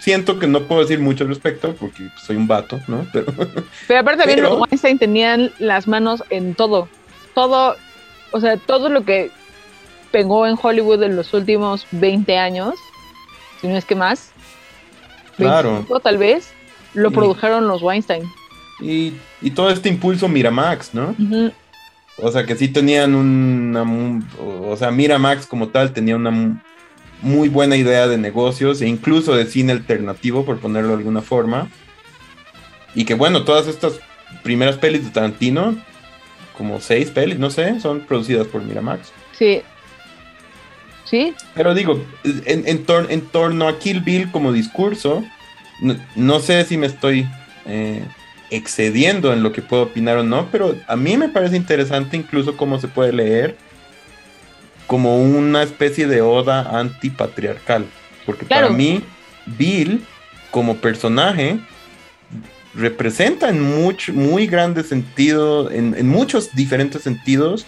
[0.00, 3.06] siento que no puedo decir mucho al respecto porque soy un vato, ¿no?
[3.12, 3.32] Pero,
[3.88, 6.88] Pero aparte también Pero- los Weinstein tenían las manos en todo.
[7.34, 7.76] Todo,
[8.32, 9.30] o sea, todo lo que
[10.10, 12.74] pegó en Hollywood en los últimos 20 años,
[13.60, 14.30] si no es que más,
[15.36, 15.70] Claro.
[15.70, 16.52] 25 tal vez,
[16.92, 18.22] lo produjeron los Weinstein.
[18.80, 21.14] y, y todo este impulso Miramax, ¿no?
[22.18, 23.82] O sea, que sí tenían una...
[24.40, 26.62] O sea, Miramax como tal tenía una
[27.22, 31.68] muy buena idea de negocios e incluso de cine alternativo, por ponerlo de alguna forma.
[32.94, 34.00] Y que bueno, todas estas
[34.42, 35.76] primeras pelis de Tarantino,
[36.58, 39.10] como seis pelis, no sé, son producidas por Miramax.
[39.38, 39.62] Sí.
[41.04, 45.22] Sí, Pero digo, en, en, tor- en torno a Kill Bill como discurso,
[45.80, 47.26] no, no sé si me estoy
[47.66, 48.02] eh,
[48.50, 52.56] excediendo en lo que puedo opinar o no, pero a mí me parece interesante incluso
[52.56, 53.58] cómo se puede leer
[54.92, 57.86] como una especie de oda antipatriarcal.
[58.26, 58.66] Porque Claro.
[58.66, 59.02] para mí,
[59.46, 60.04] Bill
[60.50, 61.58] como personaje
[62.74, 67.64] representa en mucho, muy grande sentido, en, en muchos diferentes sentidos,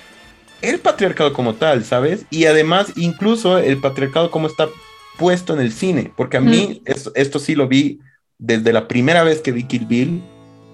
[0.60, 2.26] el patriarcado como tal, ¿sabes?
[2.28, 4.68] Y además, incluso el patriarcado como está
[5.16, 8.00] puesto en el cine, porque a mí esto, esto sí lo vi
[8.36, 10.22] desde la primera vez que vi Kill Bill.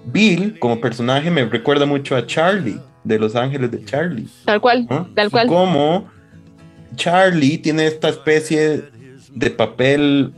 [0.07, 4.27] Bill como personaje me recuerda mucho a Charlie, de Los Ángeles de Charlie.
[4.43, 5.07] tal cual, ¿no?
[5.15, 5.47] tal cual.
[5.47, 6.11] Como
[6.95, 8.83] Charlie tiene esta especie
[9.33, 10.33] de papel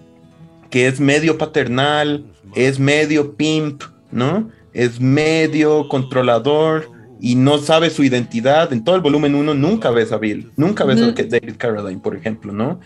[0.69, 2.25] que es medio paternal,
[2.55, 4.49] es medio pimp, ¿no?
[4.73, 6.89] Es medio controlador
[7.19, 8.73] y no sabe su identidad.
[8.73, 12.15] En todo el volumen 1 nunca ves a Bill, nunca ves a David Carradine, por
[12.15, 12.79] ejemplo, ¿no?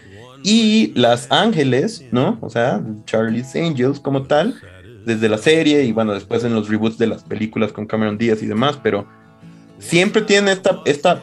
[0.43, 2.38] Y las ángeles, ¿no?
[2.41, 4.55] O sea, Charlie's Angels como tal,
[5.05, 8.43] desde la serie y bueno, después en los reboots de las películas con Cameron Díaz
[8.43, 9.07] y demás, pero
[9.80, 11.22] siempre tiene esta, esta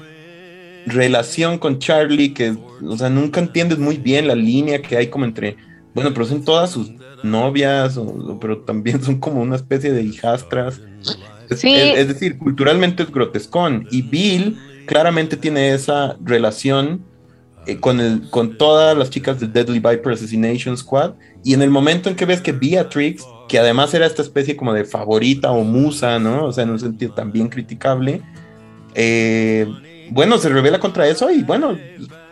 [0.87, 5.25] relación con Charlie que, o sea, nunca entiendes muy bien la línea que hay como
[5.25, 5.57] entre,
[5.95, 6.91] bueno, pero son todas sus
[7.23, 10.81] novias, o- pero también son como una especie de hijastras.
[11.49, 11.75] Es, Sí.
[11.75, 13.87] es- es decir, culturalmente es grotescón.
[13.91, 17.03] Y Bill claramente tiene esa relación
[17.67, 21.15] eh, con, el, con todas las chicas de Deadly Viper Assassination Squad.
[21.43, 24.75] Y en el momento en que ves que Beatrix, que además era esta especie como
[24.75, 26.45] de favorita o musa, ¿no?
[26.45, 28.21] O sea, en un sentido también criticable,
[28.95, 29.67] eh,
[30.11, 31.77] bueno, se revela contra eso y bueno,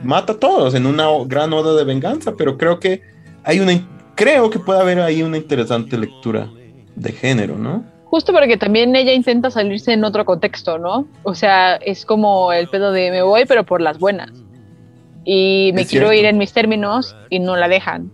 [0.02, 3.02] mata a todos en una gran oda de venganza, pero creo que
[3.44, 3.72] hay una,
[4.14, 6.48] creo que puede haber ahí una interesante lectura
[6.94, 7.84] de género, ¿no?
[8.04, 11.06] Justo porque también ella intenta salirse en otro contexto, ¿no?
[11.22, 14.30] O sea, es como el pedo de me voy, pero por las buenas.
[15.24, 16.20] Y me Es quiero cierto.
[16.20, 18.10] ir en mis términos y no la dejan.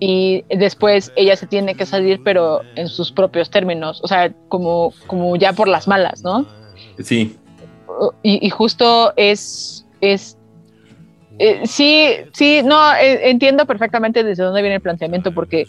[0.00, 4.00] Y después ella se tiene que salir, pero en sus propios términos.
[4.02, 6.44] O sea, como, como ya por las malas, ¿no?
[7.02, 7.36] Sí,
[8.22, 10.36] y, y justo es, es
[11.38, 15.66] eh, sí, sí, no, eh, entiendo perfectamente desde dónde viene el planteamiento, porque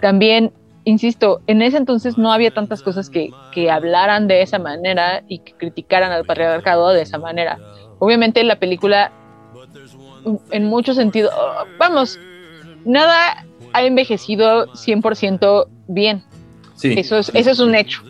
[0.00, 0.52] también,
[0.84, 5.38] insisto, en ese entonces no había tantas cosas que, que hablaran de esa manera y
[5.38, 7.58] que criticaran al patriarcado de esa manera.
[7.98, 9.12] Obviamente la película,
[10.50, 11.32] en muchos sentidos,
[11.78, 12.18] vamos,
[12.84, 16.24] nada ha envejecido 100% bien.
[16.74, 16.94] sí.
[16.98, 18.02] Eso es, eso es un hecho.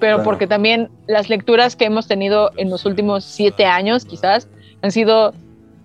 [0.00, 0.22] Pero Claro.
[0.22, 4.48] porque también las lecturas que hemos tenido en los últimos siete años, quizás,
[4.82, 5.32] han sido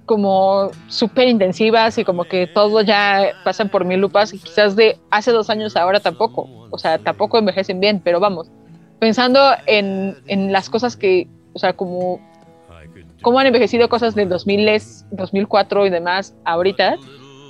[0.05, 4.97] como súper intensivas y como que todo ya pasan por mil lupas y quizás de
[5.12, 6.49] hace dos años ahora tampoco.
[6.72, 8.49] O sea, tampoco envejecen bien, pero vamos,
[8.99, 12.20] pensando en, en las cosas que, o sea, como
[13.22, 14.82] cómo han envejecido cosas del 2000,
[15.12, 16.95] 2004 y demás ahorita,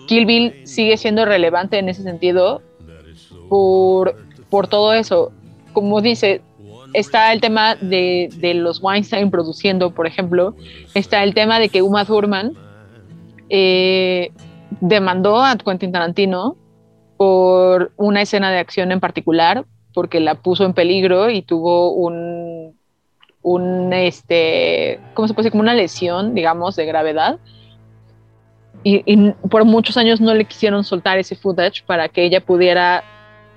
[0.08, 2.62] Kill Bill sigue siendo relevante en ese sentido
[3.50, 4.16] por,
[4.50, 5.32] por todo eso.
[5.74, 6.42] Como dice,
[6.94, 10.56] está el tema de, de los Weinstein produciendo, por ejemplo,
[10.94, 12.54] está el tema de que Uma Thurman
[13.50, 14.32] eh,
[14.82, 16.56] demandó a Quentin Tarantino
[17.18, 22.78] por una escena de acción en particular, porque la puso en peligro y tuvo un,
[23.42, 25.52] un este, ¿cómo se puede decir?
[25.52, 27.40] Como una lesión, digamos, de gravedad.
[28.84, 33.04] Y, y por muchos años no le quisieron soltar ese footage para que ella pudiera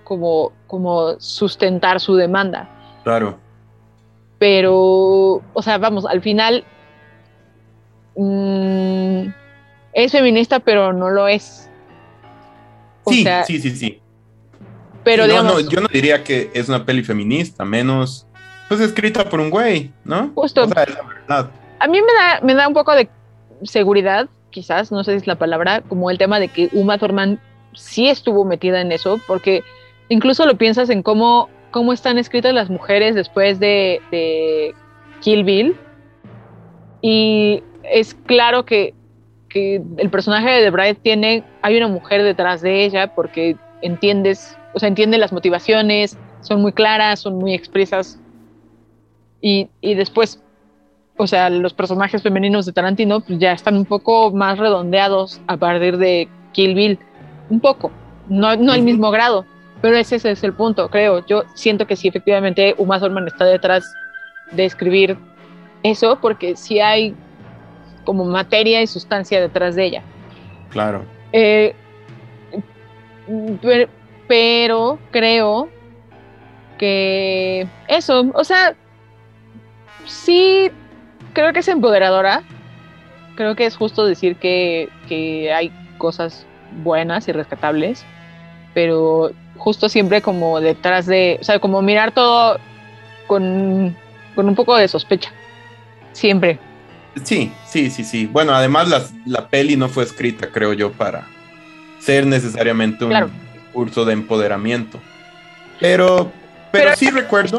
[0.02, 2.81] como, como sustentar su demanda.
[3.04, 3.38] Claro.
[4.38, 4.74] Pero,
[5.52, 6.64] o sea, vamos, al final
[8.16, 9.26] mm,
[9.92, 11.68] es feminista, pero no lo es.
[13.04, 14.00] O Sí, sea, sí, sí, sí.
[15.04, 18.26] pero Sí, no, digamos, no, yo no diría que es una peli feminista, menos,
[18.68, 20.30] pues escrita por un güey, ¿no?
[20.34, 20.64] Justo.
[20.64, 21.50] O sea, es la verdad.
[21.80, 23.08] a mí me da, me da un poco de
[23.64, 27.40] seguridad, quizás, no sé si es la palabra, como el tema de que Uma Thurman
[27.74, 29.62] sí estuvo metida en eso, porque
[30.08, 34.74] incluso lo piensas en cómo, cómo están escritas las mujeres después de, de
[35.20, 35.76] Kill Bill.
[37.00, 38.94] Y es claro que,
[39.48, 44.56] que el personaje de The Bride tiene, hay una mujer detrás de ella porque entiendes,
[44.72, 48.20] o sea, entiende las motivaciones, son muy claras, son muy expresas.
[49.40, 50.40] Y, y después,
[51.16, 55.56] o sea, los personajes femeninos de Tarantino pues, ya están un poco más redondeados a
[55.56, 56.98] partir de Kill Bill.
[57.50, 57.90] Un poco,
[58.28, 59.44] no, no al mismo grado,
[59.82, 61.26] pero ese, ese es el punto, creo.
[61.26, 63.92] Yo siento que sí, efectivamente, Uma Thurman está detrás
[64.52, 65.18] de escribir
[65.82, 67.14] eso, porque sí hay
[68.04, 70.02] como materia y sustancia detrás de ella.
[70.70, 71.04] Claro.
[71.32, 71.74] Eh,
[73.60, 73.88] pero,
[74.28, 75.68] pero creo
[76.78, 78.76] que eso, o sea,
[80.04, 80.70] sí
[81.32, 82.44] creo que es empoderadora.
[83.34, 86.46] Creo que es justo decir que, que hay cosas
[86.82, 88.04] buenas y rescatables,
[88.74, 92.58] pero justo siempre como detrás de, o sea, como mirar todo
[93.26, 93.96] con,
[94.34, 95.30] con un poco de sospecha.
[96.12, 96.58] Siempre.
[97.24, 98.26] Sí, sí, sí, sí.
[98.26, 101.26] Bueno, además las- la peli no fue escrita, creo yo, para
[102.00, 103.30] ser necesariamente un Claro.
[103.72, 104.98] curso de empoderamiento.
[105.80, 106.30] Pero,
[106.70, 107.58] pero, Pero- sí recuerdo.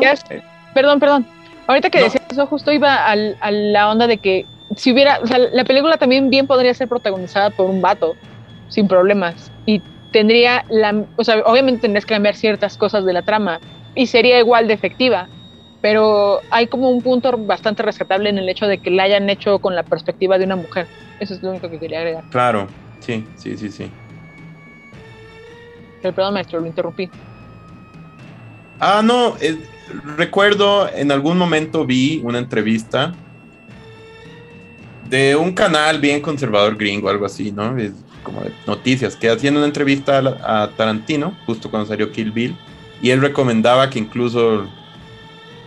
[0.73, 1.25] Perdón, perdón.
[1.67, 2.05] Ahorita que No.
[2.05, 5.63] decías eso, justo iba al- a la onda de que si hubiera, o sea, la
[5.63, 8.15] película también bien podría ser protagonizada por un vato,
[8.69, 9.51] sin problemas.
[9.65, 9.81] Y
[10.13, 13.59] tendría la, o sea, obviamente tendrías que cambiar ciertas cosas de la trama
[13.95, 15.27] y sería igual de efectiva.
[15.81, 19.59] Pero hay como un punto bastante rescatable en el hecho de que la hayan hecho
[19.59, 20.87] con la perspectiva de una mujer.
[21.19, 22.23] Eso es lo único que quería agregar.
[22.29, 22.67] Claro,
[23.01, 23.91] sí, sí, sí, sí.
[26.01, 27.09] Pero perdón, maestro, lo interrumpí.
[28.79, 29.57] Ah, no, eh,
[30.15, 33.13] recuerdo en algún momento vi una entrevista
[35.09, 37.75] de un canal bien conservador gringo, algo así, ¿no?
[38.23, 42.55] Como de noticias, que haciendo una entrevista a Tarantino, justo cuando salió Kill Bill,
[43.01, 44.67] y él recomendaba que incluso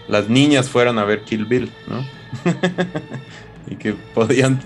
[0.09, 2.04] las niñas fueran a ver Kill Bill, ¿no?
[3.68, 4.61] y que podían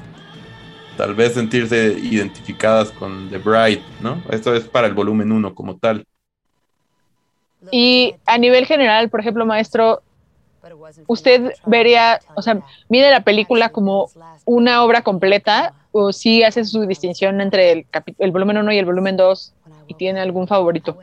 [0.97, 4.22] tal vez sentirse identificadas con The Bride, ¿no?
[4.30, 6.05] Esto es para el volumen 1 como tal.
[7.70, 10.03] Y a nivel general, por ejemplo, maestro,
[11.07, 14.11] usted vería, o sea, mide la película como
[14.45, 17.86] una obra completa o si hace su distinción entre el,
[18.18, 19.55] el volumen 1 y el volumen 2
[19.88, 20.99] y tiene algún favorito.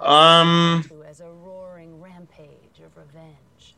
[0.00, 0.82] Um,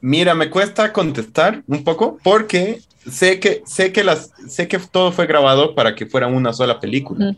[0.01, 5.13] Mira, me cuesta contestar un poco porque sé que sé que las sé que todo
[5.13, 7.35] fue grabado para que fuera una sola película.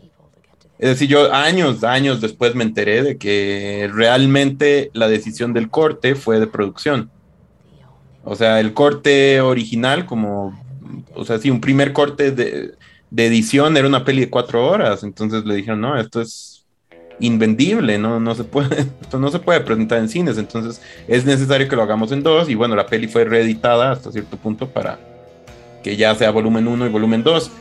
[0.77, 6.15] Es decir, yo años, años después me enteré de que realmente la decisión del corte
[6.15, 7.09] fue de producción.
[8.25, 10.59] O sea, el corte original, como,
[11.13, 12.73] o sea, sí, un primer corte de,
[13.09, 15.03] de edición era una peli de cuatro horas.
[15.03, 16.65] Entonces le dijeron, no, esto es
[17.19, 20.37] invendible, no, no se puede, esto no se puede presentar en cines.
[20.37, 22.49] Entonces es necesario que lo hagamos en dos.
[22.49, 24.99] Y bueno, la peli fue reeditada hasta cierto punto para
[25.83, 27.51] que ya sea volumen 1 y volumen 2.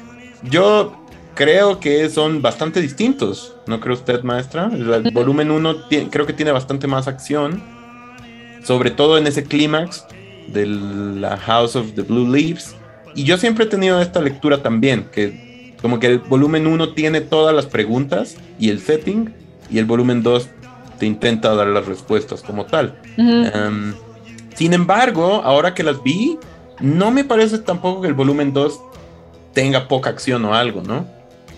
[0.51, 1.05] Yo
[1.35, 4.71] creo que son bastante distintos, ¿no cree usted, maestra?
[4.73, 5.77] El, el volumen 1
[6.11, 7.63] creo que tiene bastante más acción,
[8.63, 10.07] sobre todo en ese clímax
[10.49, 12.75] de la House of the Blue Leaves.
[13.17, 17.21] Y yo siempre he tenido esta lectura también, que como que el volumen 1 tiene
[17.21, 19.33] todas las preguntas y el setting,
[19.71, 20.49] y el volumen 2
[20.99, 22.99] te intenta dar las respuestas como tal.
[23.69, 23.95] Um,
[24.55, 26.39] sin embargo, ahora que las vi,
[26.81, 28.81] no me parece tampoco que el volumen 2
[29.53, 31.07] tenga poca acción o algo, ¿no?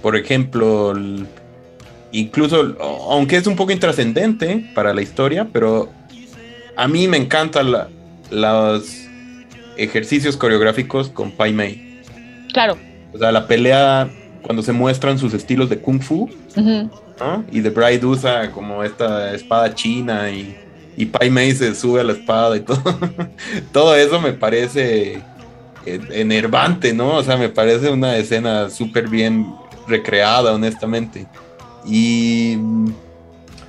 [0.03, 0.95] Por ejemplo,
[2.13, 2.77] incluso,
[3.11, 5.89] aunque es un poco intrascendente para la historia, pero
[6.77, 7.89] a mí me encantan la-
[8.31, 9.08] los
[9.79, 12.03] ejercicios coreográficos con Pai Mei.
[12.53, 12.77] Claro.
[13.13, 14.09] O sea, la pelea
[14.43, 16.29] cuando se muestran sus estilos de kung fu.
[16.57, 17.45] ¿no?
[17.51, 20.57] Y The Bride usa como esta espada china y
[20.99, 22.83] y Pai Mei se sube a la espada y todo.
[23.73, 25.23] todo eso me parece
[25.87, 27.15] eh, enervante, ¿no?
[27.15, 29.47] O sea, me parece una escena súper bien
[29.87, 31.29] recreada, honestamente.
[31.87, 32.59] Y.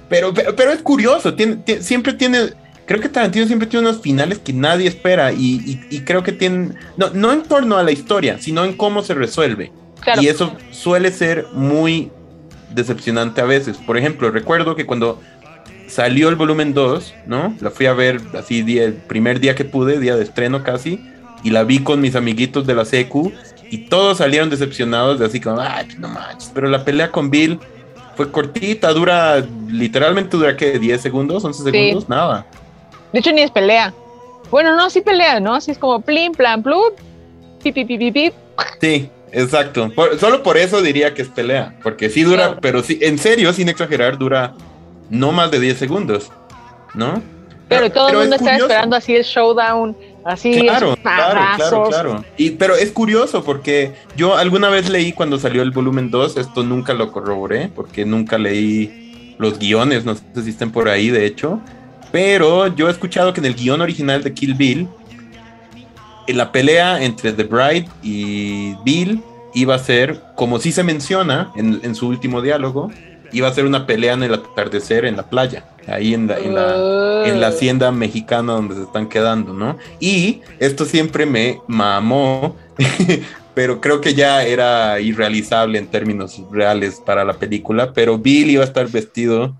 [0.09, 1.35] Pero, pero, es curioso,
[1.81, 2.53] siempre tiene.
[2.89, 6.75] Creo que Tarantino siempre tiene unos finales que nadie espera y, creo que tienen.
[6.97, 9.71] No, no en torno a la historia, sino en cómo se resuelve.
[10.19, 12.09] Y eso suele ser muy
[12.73, 13.77] decepcionante a veces.
[13.77, 15.21] Por ejemplo, recuerdo que cuando
[15.87, 17.55] salió el volumen 2, ¿no?
[17.61, 20.99] La fui a ver así día, el primer día que pude, día de estreno casi,
[21.43, 23.31] y la vi con mis amiguitos de la secu
[23.69, 25.61] y todos salieron decepcionados de así como,
[25.99, 27.59] no manches, pero la pelea con Bill
[28.15, 32.47] fue cortita, dura, literalmente dura que 10 segundos, 11 segundos, nada.
[33.13, 33.93] De hecho ni es pelea.
[34.51, 35.55] Bueno, no, sí pelea, ¿no?
[35.55, 36.91] Así es como plim, plan, plum,
[37.61, 38.33] pip, pip, pip, pip.
[38.81, 39.91] Sí, exacto.
[40.19, 43.69] solo por eso diría que es pelea, porque sí dura, pero sí, en serio, sin
[43.69, 44.53] exagerar, dura
[45.09, 46.31] no más de 10 segundos,
[46.93, 47.21] ¿no?
[47.67, 49.95] Pero, todo el mundo está esperando así el showdown,
[50.25, 50.59] así.
[50.59, 52.25] Claro, claro, claro, claro.
[52.35, 56.63] Y, pero es curioso porque yo alguna vez leí cuando salió el volumen 2, esto
[56.63, 61.27] nunca lo corroboré, porque nunca leí los guiones, no sé si estén por ahí, de
[61.27, 61.59] hecho.
[62.11, 64.87] Pero yo he escuchado que en el guion original de Kill Bill,
[66.27, 69.21] en la pelea entre The Bride y Bill
[69.53, 72.91] iba a ser, como sí se menciona en, en su último diálogo,
[73.31, 76.55] iba a ser una pelea en el atardecer en la playa, ahí en la, en
[76.55, 79.77] la, en la hacienda mexicana donde se están quedando, ¿no?
[79.99, 82.55] Y esto siempre me mamó,
[83.53, 88.63] pero creo que ya era irrealizable en términos reales para la película, pero Bill iba
[88.63, 89.55] a estar vestido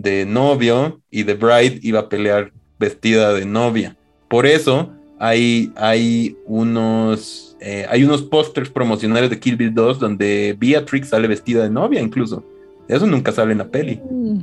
[0.00, 3.96] de novio y The Bride iba a pelear vestida de novia.
[4.28, 10.56] Por eso hay, hay unos, eh, hay unos pósters promocionales de Kill Bill 2 donde
[10.58, 12.44] Beatrix sale vestida de novia incluso.
[12.86, 14.00] Eso nunca sale en la peli.
[14.10, 14.38] Mm.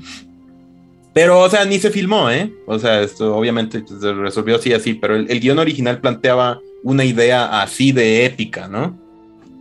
[1.14, 2.52] Pero, o sea, ni se filmó, ¿eh?
[2.68, 7.62] O sea, esto obviamente se resolvió así, así, pero el, guion original planteaba una idea
[7.62, 8.98] así de épica, ¿no?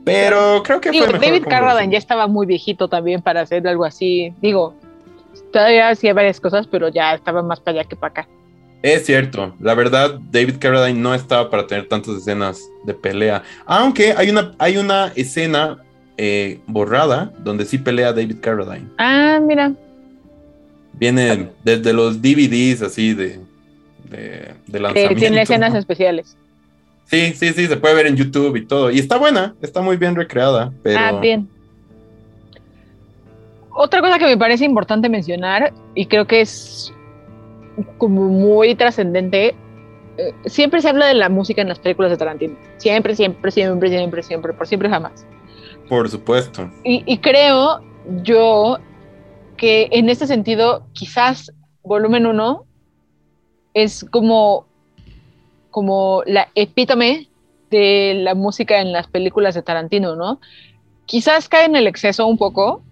[0.04, 4.34] Pero creo que fue David Carradine ya estaba muy viejito también para hacer algo así.
[4.42, 4.74] Digo,
[5.54, 8.28] todavía hacía varias cosas, pero ya estaba más para allá que para acá.
[8.82, 13.42] Es cierto, la verdad, David Carradine no estaba para tener tantas escenas de pelea.
[13.64, 15.78] Aunque hay una, hay una escena
[16.18, 18.88] eh, borrada, donde sí pelea David Carradine.
[18.98, 19.72] Ah, mira.
[20.92, 23.38] Viene desde los DVDs así de,
[24.10, 25.20] de, de lanzamiento.
[25.20, 26.36] tiene escenas especiales.
[27.06, 28.90] Sí, sí, sí, se puede ver en YouTube y todo.
[28.90, 30.72] Y está buena, está muy bien recreada.
[30.82, 30.98] Pero...
[30.98, 31.48] Ah, bien.
[33.74, 36.92] Otra cosa que me parece importante mencionar, y creo que es
[37.98, 39.56] como muy trascendente,
[40.16, 42.56] eh, siempre se habla de la música en las películas de Tarantino.
[42.76, 45.26] Siempre, siempre, siempre, siempre, siempre, por siempre jamás.
[45.88, 46.70] Por supuesto.
[46.84, 47.80] Y, creo
[48.22, 48.78] yo
[49.56, 51.52] que en este sentido, quizás
[51.82, 52.64] volumen 1
[53.74, 54.66] es como,
[55.70, 57.28] como la epítome
[57.70, 60.40] de la música en las películas de Tarantino, ¿no?
[61.06, 62.82] Quizás cae en el exceso un poco,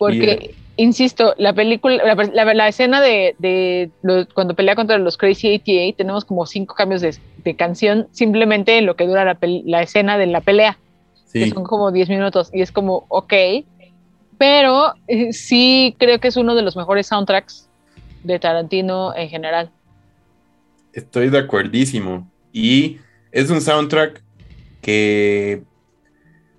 [0.00, 3.90] porque, insisto, la película, la, escena de,
[4.34, 7.14] cuando pelea contra los Crazy 88, tenemos como cinco cambios de,
[7.56, 10.76] canción simplemente en lo que dura la, la escena de la pelea
[11.32, 13.32] que son como 10 minutos y es como, ok,
[14.38, 17.68] pero eh, sí creo que es uno de los mejores soundtracks
[18.24, 19.70] de Tarantino en general.
[20.92, 22.28] Estoy de acuerdísimo.
[22.52, 22.98] Y
[23.30, 24.22] es un soundtrack
[24.80, 25.62] que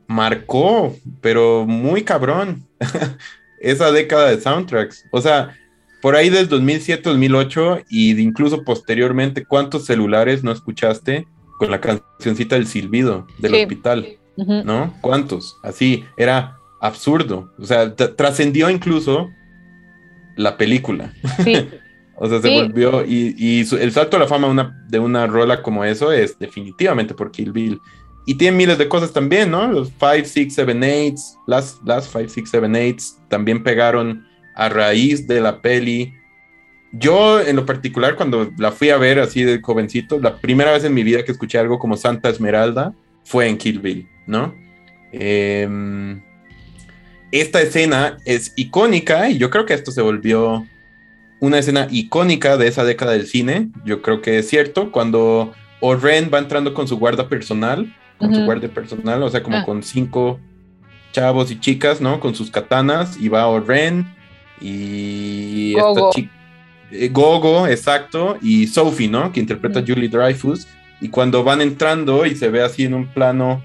[0.08, 2.66] marcó, pero muy cabrón,
[3.60, 5.06] esa década de soundtracks.
[5.12, 5.56] O sea,
[6.02, 11.28] por ahí del 2007, 2008 y incluso posteriormente, ¿cuántos celulares no escuchaste
[11.60, 14.18] con la cancioncita del silbido del hospital?
[14.36, 14.94] ¿no?
[15.02, 15.58] ¿Cuántos?
[15.64, 17.54] Así, era absurdo.
[17.60, 19.30] O sea, trascendió incluso
[20.36, 21.14] la película.
[21.44, 21.70] Sí.
[22.16, 23.06] o sea, se volvió.
[23.06, 27.32] Y, el salto a la fama una, de una rola como eso es definitivamente por
[27.32, 27.80] Kill Bill.
[28.26, 29.72] Y tiene miles de cosas también, ¿no?
[29.72, 31.16] Los 5, 6, 7, 8,
[31.48, 36.14] las 5, 6, 7, 8 también pegaron a raíz de la peli.
[36.92, 40.84] Yo, en lo particular, cuando la fui a ver así de jovencito, la primera vez
[40.84, 42.94] en mi vida que escuché algo como Santa Esmeralda
[43.24, 44.08] fue en Kill Bill.
[44.28, 44.56] ¿no?
[45.12, 46.22] Em,
[47.32, 50.66] esta escena es icónica y yo creo que esto se volvió
[51.40, 53.70] una escena icónica de esa década del cine.
[53.86, 54.92] Yo creo que es cierto.
[54.92, 59.58] Cuando Oren va entrando con su guarda personal, con su guardia personal, o sea, como
[59.58, 59.66] ah.
[59.66, 60.40] con cinco
[61.12, 62.20] chavos y chicas, ¿no?
[62.20, 64.16] Con sus katanas y va Oren
[64.62, 66.12] y Gogo.
[66.92, 69.32] Eh, Gogo, exacto, y Sophie, ¿no?
[69.32, 70.68] Que interpreta a Julie Dreyfus.
[71.00, 73.62] Y cuando van entrando y se ve así en un plano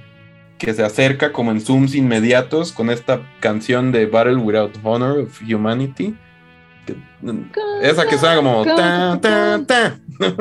[0.59, 5.43] que se acerca como en zooms inmediatos con esta canción de Battle Without Honor of
[5.43, 6.17] Humanity.
[7.83, 9.99] esa que suena como ta, ta, ta.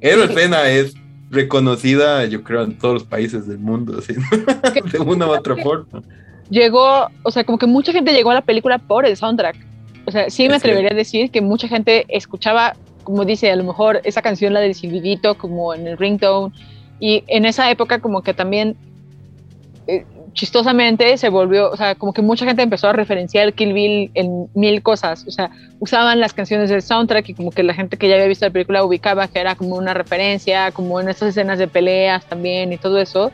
[0.00, 0.94] Esa escena es
[1.34, 4.14] reconocida, yo creo, en todos los países del mundo, así,
[4.92, 6.02] de una u otra forma.
[6.50, 9.56] Llegó, o sea, como que mucha gente llegó a la película por el soundtrack.
[10.06, 13.64] O sea, sí me atrevería a decir que mucha gente escuchaba, como dice, a lo
[13.64, 16.54] mejor esa canción, la del silbidito, como en el ringtone.
[17.00, 18.76] Y en esa época, como que también
[20.34, 24.48] chistosamente se volvió, o sea, como que mucha gente empezó a referenciar Kill Bill en
[24.54, 28.08] mil cosas, o sea, usaban las canciones del soundtrack y como que la gente que
[28.08, 31.58] ya había visto la película ubicaba que era como una referencia, como en esas escenas
[31.58, 33.30] de peleas también y todo eso.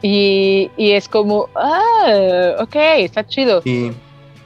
[0.00, 3.62] Y, y es como, ah, ok, está chido.
[3.64, 3.92] Y,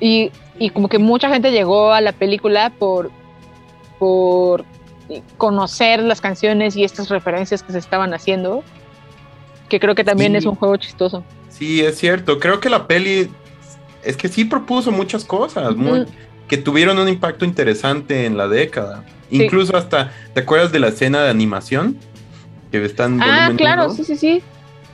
[0.01, 3.11] y, y, como que mucha gente llegó a la película por,
[3.99, 4.66] por
[5.39, 8.64] conocer las canciones y estas referencias que se estaban haciendo,
[9.70, 11.24] que creo que también es un juego chistoso.
[11.59, 12.39] Sí, es cierto.
[12.39, 13.31] Creo que la peli
[14.05, 15.75] es que sí propuso muchas cosas
[16.49, 19.05] que tuvieron un impacto interesante en la década.
[19.31, 21.97] Incluso hasta, ¿te acuerdas de la escena de animación?
[22.71, 24.43] Que están Ah, claro, sí, sí, sí.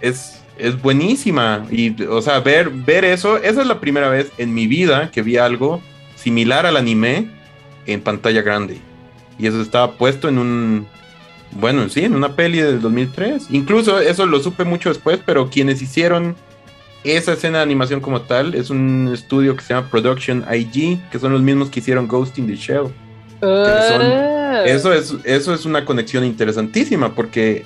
[0.00, 1.66] Es, es buenísima.
[1.70, 5.22] Y, o sea, ver, ver eso, esa es la primera vez en mi vida que
[5.22, 5.82] vi algo
[6.16, 7.28] similar al anime
[7.86, 8.80] en pantalla grande.
[9.38, 10.86] Y eso estaba puesto en un,
[11.52, 13.48] bueno, sí, en una peli del 2003.
[13.50, 16.36] Incluso eso lo supe mucho después, pero quienes hicieron
[17.04, 21.18] esa escena de animación como tal es un estudio que se llama Production IG, que
[21.18, 22.92] son los mismos que hicieron Ghost in the Shell.
[23.42, 24.62] Ah.
[24.66, 27.64] eso, es, eso es una conexión interesantísima porque,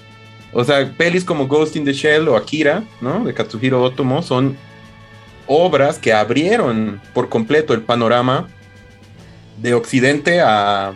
[0.53, 3.25] o sea, pelis como Ghost in the Shell o Akira, ¿no?
[3.25, 4.57] De Katsuhiro Otomo son
[5.47, 8.49] obras que abrieron por completo el panorama
[9.59, 10.95] de Occidente a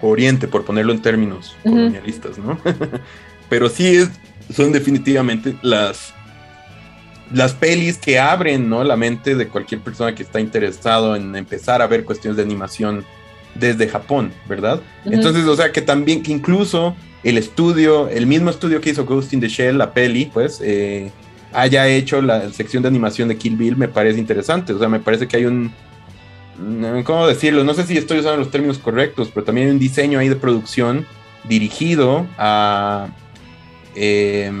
[0.00, 2.58] Oriente, por ponerlo en términos colonialistas, ¿no?
[3.48, 4.08] Pero sí
[4.54, 6.14] son definitivamente las
[7.32, 8.84] las pelis que abren ¿no?
[8.84, 13.04] la mente de cualquier persona que está interesado en empezar a ver cuestiones de animación
[13.54, 14.80] desde Japón, ¿verdad?
[15.04, 19.32] Entonces, o sea, que también, que incluso el estudio, el mismo estudio que hizo Ghost
[19.32, 21.10] in the Shell, la peli, pues, eh,
[21.52, 24.72] haya hecho la sección de animación de Kill Bill, me parece interesante.
[24.72, 25.72] O sea, me parece que hay un,
[27.04, 27.64] ¿cómo decirlo?
[27.64, 30.36] No sé si estoy usando los términos correctos, pero también hay un diseño ahí de
[30.36, 31.06] producción
[31.44, 33.08] dirigido a...
[33.96, 34.52] Eh,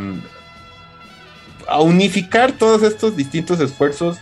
[1.68, 4.18] a unificar todos estos distintos esfuerzos,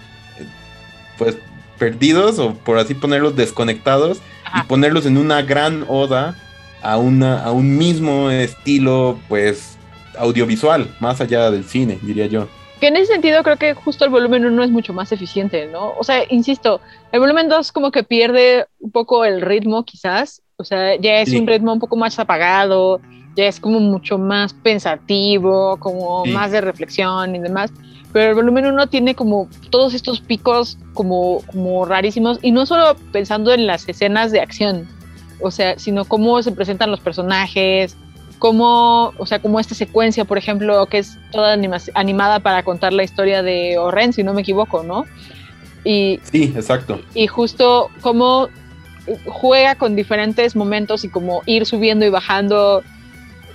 [1.17, 1.37] pues
[1.79, 4.21] perdidos o por así ponerlos desconectados
[4.59, 6.35] y ponerlos en una gran oda
[6.83, 9.79] a, una, a un mismo estilo, pues
[10.19, 12.49] audiovisual, más allá del cine, diría yo.
[12.81, 15.95] Que en ese sentido creo que justo el volumen 1 es mucho más eficiente, ¿no?
[15.99, 16.81] O sea, insisto,
[17.13, 21.33] el volumen 2 como que pierde un poco el ritmo quizás, o sea, ya es
[21.33, 23.01] un ritmo un poco más apagado,
[23.37, 27.71] ya es como mucho más pensativo, como más de reflexión y demás.
[28.13, 32.97] Pero el volumen 1 tiene como todos estos picos como, como rarísimos y no solo
[33.13, 34.89] pensando en las escenas de acción,
[35.41, 37.95] o sea, sino cómo se presentan los personajes,
[38.39, 41.59] cómo, o sea, como esta secuencia, por ejemplo, que es toda
[41.95, 45.05] animada para contar la historia de Oren, si no me equivoco, ¿no?
[45.85, 47.01] Y, sí, exacto.
[47.15, 48.49] Y justo cómo
[49.27, 52.83] juega con diferentes momentos y como ir subiendo y bajando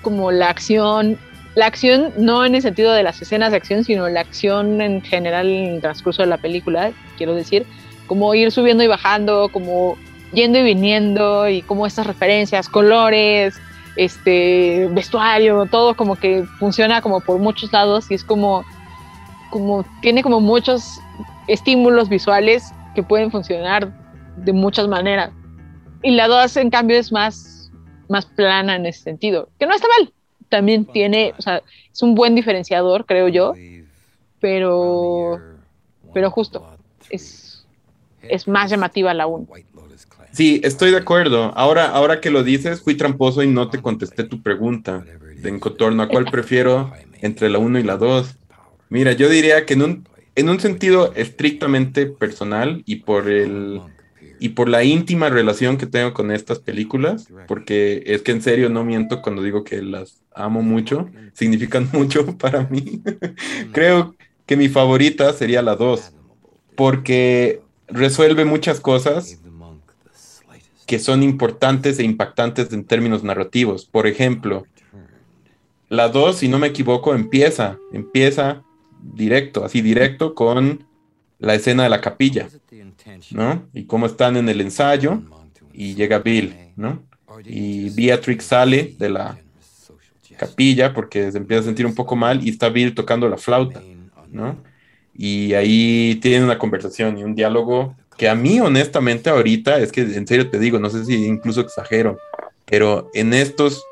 [0.01, 1.17] como la acción,
[1.55, 5.01] la acción no en el sentido de las escenas de acción, sino la acción en
[5.01, 7.65] general en el transcurso de la película, quiero decir,
[8.07, 9.97] como ir subiendo y bajando, como
[10.33, 13.59] yendo y viniendo y como estas referencias, colores,
[13.95, 18.63] este vestuario, todo como que funciona como por muchos lados y es como
[19.49, 21.01] como tiene como muchos
[21.47, 23.91] estímulos visuales que pueden funcionar
[24.37, 25.31] de muchas maneras.
[26.01, 27.50] Y la 2 en cambio es más
[28.11, 30.11] más plana en ese sentido, que no está mal.
[30.49, 31.61] También tiene, o sea,
[31.91, 33.53] es un buen diferenciador, creo yo,
[34.41, 35.39] pero,
[36.13, 36.77] pero justo,
[37.09, 37.65] es,
[38.21, 39.47] es más llamativa la 1.
[40.33, 41.53] Sí, estoy de acuerdo.
[41.55, 45.05] Ahora, ahora que lo dices, fui tramposo y no te contesté tu pregunta
[45.43, 48.35] en torno a cuál prefiero entre la 1 y la 2.
[48.89, 53.81] Mira, yo diría que en un, en un sentido estrictamente personal y por el
[54.41, 58.69] y por la íntima relación que tengo con estas películas, porque es que en serio
[58.69, 63.03] no miento cuando digo que las amo mucho, significan mucho para mí.
[63.71, 64.15] Creo
[64.47, 66.13] que mi favorita sería la 2,
[66.75, 69.39] porque resuelve muchas cosas
[70.87, 73.85] que son importantes e impactantes en términos narrativos.
[73.85, 74.65] Por ejemplo,
[75.87, 78.63] la 2, si no me equivoco, empieza, empieza
[79.03, 80.87] directo, así directo con
[81.37, 82.49] la escena de la capilla,
[83.31, 83.67] ¿no?
[83.73, 85.21] Y cómo están en el ensayo
[85.73, 87.03] y llega Bill, ¿no?
[87.45, 89.37] Y Beatrix sale de la
[90.37, 93.81] capilla porque se empieza a sentir un poco mal y está Bill tocando la flauta,
[94.29, 94.57] ¿no?
[95.15, 100.01] Y ahí tienen una conversación y un diálogo que a mí honestamente ahorita, es que
[100.01, 102.19] en serio te digo, no sé si incluso exagero,
[102.65, 103.83] pero en estos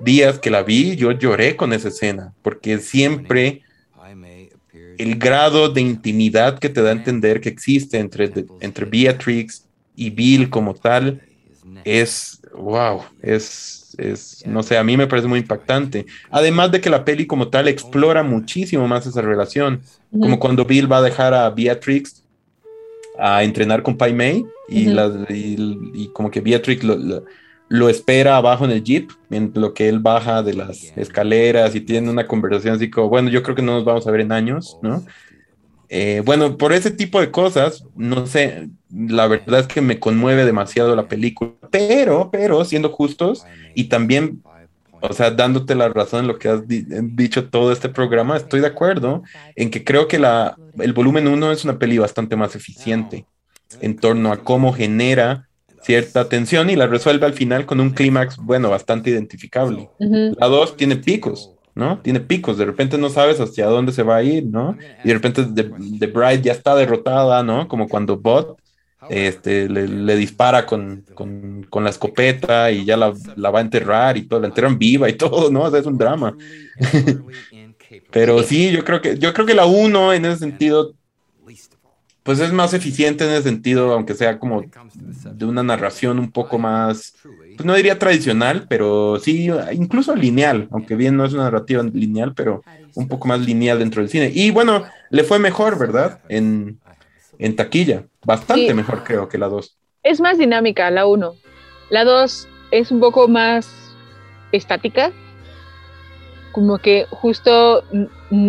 [0.00, 3.62] días que la vi, yo lloré con esa escena, porque siempre
[4.98, 10.10] el grado de intimidad que te da a entender que existe entre, entre Beatrix y
[10.10, 11.22] Bill como tal
[11.84, 16.06] es, wow, es, es, no sé, a mí me parece muy impactante.
[16.30, 20.90] Además de que la peli como tal explora muchísimo más esa relación, como cuando Bill
[20.90, 22.22] va a dejar a Beatrix
[23.18, 24.90] a entrenar con Pai Mei y,
[25.30, 27.24] y, como que Beatrix lo lo
[27.88, 32.10] espera abajo en el jeep, en lo que él baja de las escaleras y tiene
[32.10, 34.78] una conversación así como, bueno, yo creo que no nos vamos a ver en años,
[34.82, 35.04] ¿no?
[35.88, 40.44] Eh, bueno, por ese tipo de cosas, no sé, la verdad es que me conmueve
[40.44, 43.44] demasiado la película, pero, pero, siendo justos
[43.74, 44.42] y también,
[45.00, 48.66] o sea, dándote la razón en lo que has dicho todo este programa, estoy de
[48.66, 49.22] acuerdo
[49.54, 53.26] en que creo que la, el volumen 1 es una peli bastante más eficiente
[53.80, 55.48] en torno a cómo genera
[55.86, 59.88] cierta tensión y la resuelve al final con un clímax, bueno, bastante identificable.
[60.00, 62.00] La 2 tiene picos, ¿no?
[62.00, 64.76] Tiene picos, de repente no sabes hacia dónde se va a ir, ¿no?
[65.04, 67.68] Y de repente The, Bride ya está derrotada, ¿no?
[67.68, 68.58] Como cuando Bot
[69.08, 74.26] este, le, dispara con, con, la escopeta y ya la, la, va a enterrar y
[74.26, 75.62] todo, la enterran viva y todo, ¿no?
[75.62, 76.36] O sea, es un drama.
[78.10, 80.94] Pero sí, yo creo que, yo creo que la 1 en ese sentido
[82.26, 86.58] pues es más eficiente en ese sentido, aunque sea como de una narración un poco
[86.58, 91.84] más, pues no diría tradicional, pero sí, incluso lineal, aunque bien no es una narrativa
[91.84, 92.64] lineal, pero
[92.96, 94.32] un poco más lineal dentro del cine.
[94.34, 96.20] Y bueno, le fue mejor, ¿verdad?
[96.28, 96.80] En,
[97.54, 99.78] taquilla, bastante mejor creo que la 2.
[100.02, 101.32] Es más dinámica la 1.
[101.90, 103.70] La 2 es un poco más
[104.50, 105.12] estática,
[106.50, 107.84] como que justo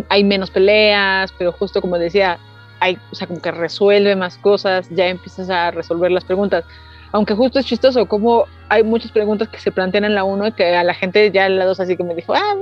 [0.09, 2.39] hay menos peleas, pero justo como decía,
[2.79, 6.65] hay, o sea, como que resuelve más cosas, ya empiezas a resolver las preguntas.
[7.11, 10.75] Aunque justo es chistoso, como hay muchas preguntas que se plantean en la 1 que
[10.75, 12.55] a la gente ya en la 2 así que me dijo, ah,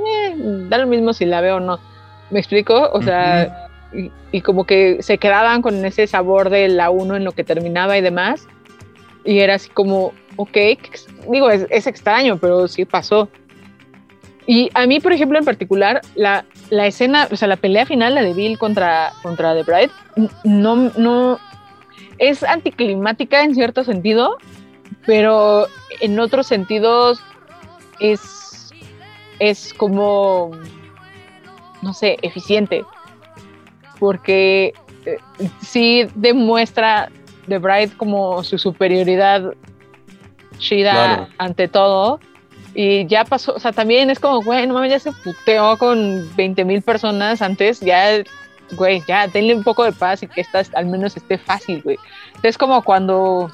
[0.69, 1.79] da lo mismo si la veo o no.
[2.29, 2.89] ¿Me explico?
[2.91, 3.69] O sea,
[4.31, 7.97] y, como que se quedaban con ese sabor de la 1 en lo que terminaba
[7.97, 8.47] y demás.
[9.23, 10.57] Y era así como, ok,
[11.31, 13.29] digo, es, es extraño, pero sí pasó.
[14.47, 18.13] Y a mí, por ejemplo, en particular, la, la escena, o sea, la pelea final,
[18.13, 19.91] la de Bill contra, contra The Bride,
[20.43, 21.39] no, no,
[22.19, 24.37] es anticlimática en cierto sentido,
[25.05, 25.67] pero
[25.99, 27.21] en otros sentidos
[27.99, 28.71] es,
[29.39, 30.51] es como,
[31.81, 32.85] no sé, eficiente,
[33.99, 34.73] porque
[35.05, 35.17] eh,
[35.61, 37.09] sí demuestra
[37.47, 39.53] The Bride como su superioridad
[40.57, 42.19] chida ante todo
[42.77, 46.29] y ya pasó, o sea, también es como, güey, no mames, ya se puteó con
[46.35, 48.21] 20 mil personas antes, ya,
[48.73, 51.97] güey, ya, denle un poco de paz y que esta al menos esté fácil, güey.
[52.43, 53.49] Es como cuando,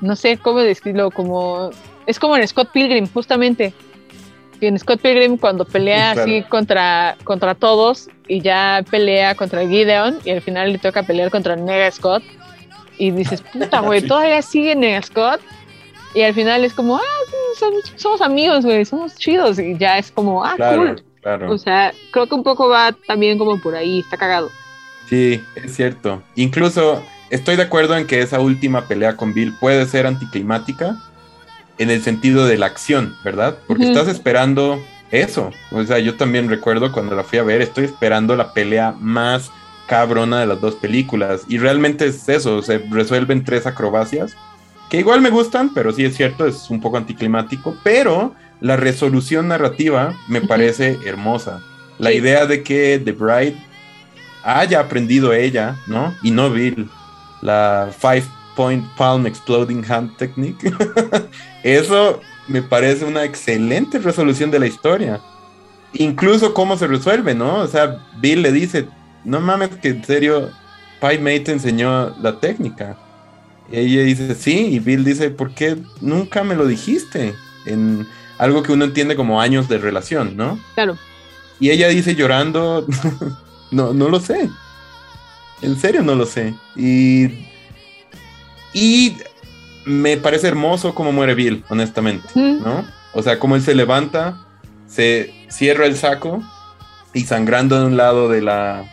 [0.00, 1.70] no sé cómo decirlo, como,
[2.06, 3.72] es como en Scott Pilgrim, justamente.
[4.60, 10.30] en Scott Pilgrim cuando pelea así contra, contra todos y ya pelea contra Gideon y
[10.30, 12.24] al final le toca pelear contra Nega Scott
[12.98, 15.40] y dices, puta, güey, todavía sigue Nega Scott
[16.14, 17.22] y al final es como, ah,
[17.96, 19.58] somos, amigos, güey, somos chidos.
[19.58, 21.02] Y ya es como, ah, cool.
[21.48, 24.50] O sea, creo que un poco va también como por ahí, está cagado.
[25.08, 26.22] Sí, es cierto.
[26.34, 30.96] Incluso estoy de acuerdo en que esa última pelea con Bill puede ser anticlimática
[31.78, 33.58] en el sentido de la acción, ¿verdad?
[33.66, 35.50] Porque estás esperando eso.
[35.70, 39.50] O sea, yo también recuerdo cuando la fui a ver, estoy esperando la pelea más
[39.86, 41.42] cabrona de las dos películas.
[41.48, 44.36] Y realmente es eso, se resuelven tres acrobacias
[44.92, 49.48] que igual me gustan, pero sí es cierto, es un poco anticlimático, pero la resolución
[49.48, 51.62] narrativa me parece hermosa.
[51.98, 53.56] La idea de que The Bride
[54.44, 56.14] haya aprendido ella, ¿no?
[56.22, 56.90] Y no Bill,
[57.40, 58.24] la Five
[58.54, 60.70] Point Palm Exploding Hand Technique.
[61.62, 65.22] Eso me parece una excelente resolución de la historia.
[65.94, 67.60] Incluso cómo se resuelve, ¿no?
[67.60, 68.86] O sea, Bill le dice,
[69.24, 70.50] no mames que en serio,
[71.00, 72.98] Pai Mei te enseñó la técnica.
[73.72, 77.34] Y ella dice, sí, y Bill dice, ¿por qué nunca me lo dijiste?
[77.64, 80.60] En algo que uno entiende como años de relación, ¿no?
[80.74, 80.98] Claro.
[81.58, 82.86] Y ella dice llorando,
[83.70, 84.50] no, no lo sé.
[85.62, 86.54] En serio no lo sé.
[86.76, 87.46] Y,
[88.74, 89.16] y
[89.86, 92.84] me parece hermoso cómo muere Bill, honestamente, ¿no?
[93.14, 94.44] O sea, como él se levanta,
[94.86, 96.42] se cierra el saco
[97.14, 98.84] y sangrando de un lado de la,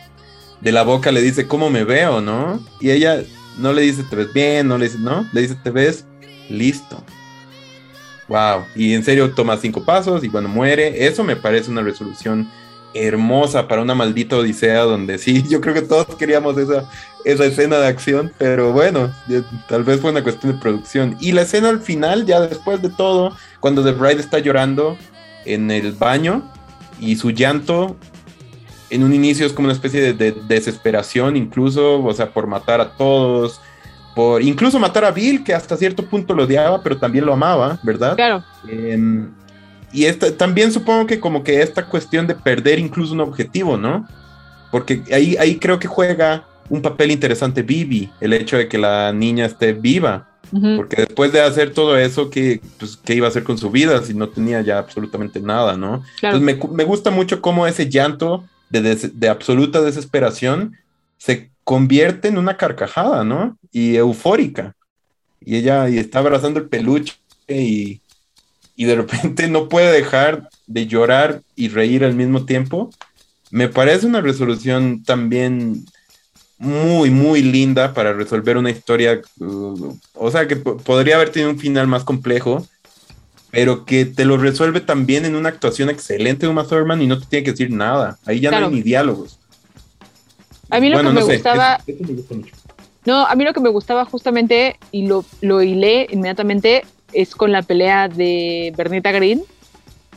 [0.60, 2.64] de la boca le dice, ¿cómo me veo, no?
[2.80, 3.22] Y ella
[3.58, 6.04] no le dice te ves bien, no le dice, no, le dice te ves
[6.48, 7.02] listo.
[8.28, 8.64] Wow.
[8.76, 11.06] Y en serio toma cinco pasos y bueno, muere.
[11.06, 12.48] Eso me parece una resolución
[12.94, 16.88] hermosa para una maldita odisea donde sí, yo creo que todos queríamos esa,
[17.24, 19.12] esa escena de acción, pero bueno,
[19.68, 21.16] tal vez fue una cuestión de producción.
[21.20, 24.96] Y la escena al final, ya después de todo, cuando The Bride está llorando
[25.44, 26.42] en el baño
[26.98, 27.96] y su llanto
[28.90, 32.90] en un inicio es como una especie de, desesperación, incluso, o sea, por matar a
[32.92, 33.60] todos,
[34.14, 37.78] por incluso matar a Bill, que hasta cierto punto lo odiaba, pero también lo amaba,
[37.82, 38.16] ¿verdad?
[38.16, 38.44] Claro.
[38.68, 39.30] Em,
[39.92, 44.06] y esta, también supongo que como que esta cuestión de perder incluso un objetivo, ¿no?
[44.70, 49.12] Porque ahí, ahí creo que juega un papel interesante Vivi, el hecho de que la
[49.12, 50.26] niña esté viva.
[50.76, 54.02] Porque después de hacer todo eso, ¿qué, pues, ¿qué iba a hacer con su vida
[54.02, 56.02] si no tenía ya absolutamente nada, ¿no?
[56.20, 60.76] Entonces me, me, gusta mucho cómo ese llanto de, absoluta desesperación
[61.18, 63.58] se convierte en una carcajada, ¿no?
[63.72, 64.74] Y eufórica.
[65.40, 67.14] Y ella y está abrazando el peluche
[67.48, 68.00] y,
[68.76, 72.90] y de repente no puede dejar de llorar y reír al mismo tiempo.
[73.50, 75.84] Me parece una resolución también
[76.60, 81.58] muy, muy linda para resolver una historia, uh, o sea, que podría haber tenido un
[81.58, 82.66] final más complejo,
[83.50, 87.18] pero que te lo resuelve también en una actuación excelente de Uma Thurman y no
[87.18, 88.18] te tiene que decir nada.
[88.24, 89.38] Ahí ya no hay ni diálogos.
[90.70, 91.80] A mí lo que me gustaba.
[93.04, 97.50] No, a mí lo que me gustaba justamente, y lo, lo hilé inmediatamente, es con
[97.50, 99.42] la pelea de Bernita Green.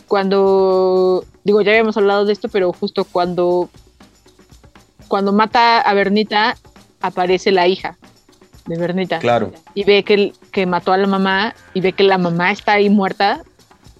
[0.07, 1.25] Cuando.
[1.43, 3.69] Digo, ya habíamos hablado de esto, pero justo cuando.
[5.07, 6.57] Cuando mata a Bernita,
[7.01, 7.97] aparece la hija
[8.65, 9.19] de Bernita.
[9.19, 9.51] Claro.
[9.73, 12.89] Y ve que, que mató a la mamá y ve que la mamá está ahí
[12.89, 13.43] muerta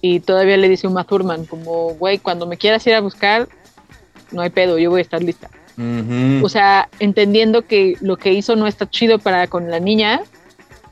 [0.00, 3.48] y todavía le dice a Uma Thurman como, güey, cuando me quieras ir a buscar,
[4.32, 5.50] no hay pedo, yo voy a estar lista.
[6.42, 10.20] O sea, entendiendo que lo que hizo no está chido para con la niña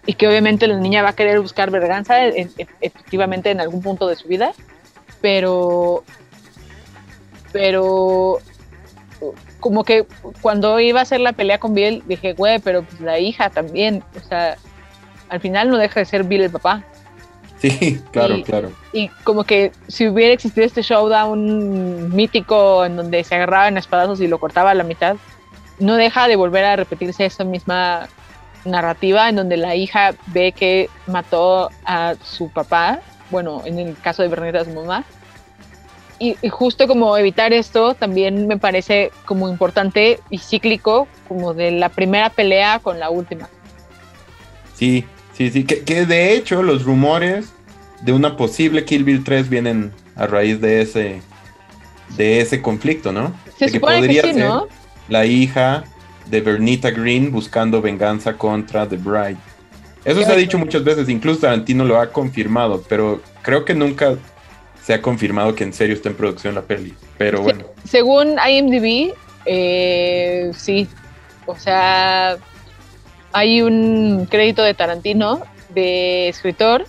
[0.07, 2.27] y que obviamente la niña va a querer buscar verganza
[2.81, 4.53] efectivamente en algún punto de su vida,
[5.21, 6.03] pero
[7.53, 8.39] pero
[9.63, 10.05] como que
[10.41, 14.03] cuando iba a hacer la pelea con Bill, dije, güey, pero pues la hija también,
[14.17, 14.57] o sea,
[15.29, 16.85] al final no deja de ser Bill el papá.
[17.59, 18.73] Sí, claro, claro.
[18.93, 24.27] Y como que si hubiera existido este showdown mítico en donde se agarraban espadazos y
[24.27, 25.17] lo cortaba a la mitad,
[25.79, 28.09] no deja de volver a repetirse esa misma
[28.65, 32.99] narrativa en donde la hija ve que mató a su papá,
[33.31, 35.05] bueno, en el caso de Bernita, su mamá,
[36.23, 41.89] y, justo como evitar esto también me parece como importante y cíclico, como de la
[41.89, 43.49] primera pelea con la última.
[44.77, 47.53] Sí, sí, sí, que, de hecho los rumores
[48.03, 51.23] de una posible Kill Bill 3 vienen a raíz de ese,
[52.17, 53.35] de ese conflicto, ¿no?
[53.59, 54.69] Se que podría ser ¿no?
[55.09, 55.85] la hija
[56.31, 59.39] de Bernita Green buscando venganza contra The Bride.
[60.05, 64.17] Eso se ha dicho muchas veces, incluso Tarantino lo ha confirmado, pero creo que nunca
[64.85, 66.95] se ha confirmado que en serio está en producción la peli.
[67.19, 67.65] Pero bueno.
[67.85, 69.15] según IMDb,
[69.45, 70.89] eh, sí.
[71.47, 72.37] O sea,
[73.33, 76.85] hay un crédito de Tarantino de escritor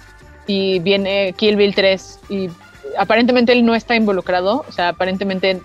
[0.47, 2.49] y viene Kill Bill 3 y
[2.97, 5.61] aparentemente él no está involucrado, o sea, aparentemente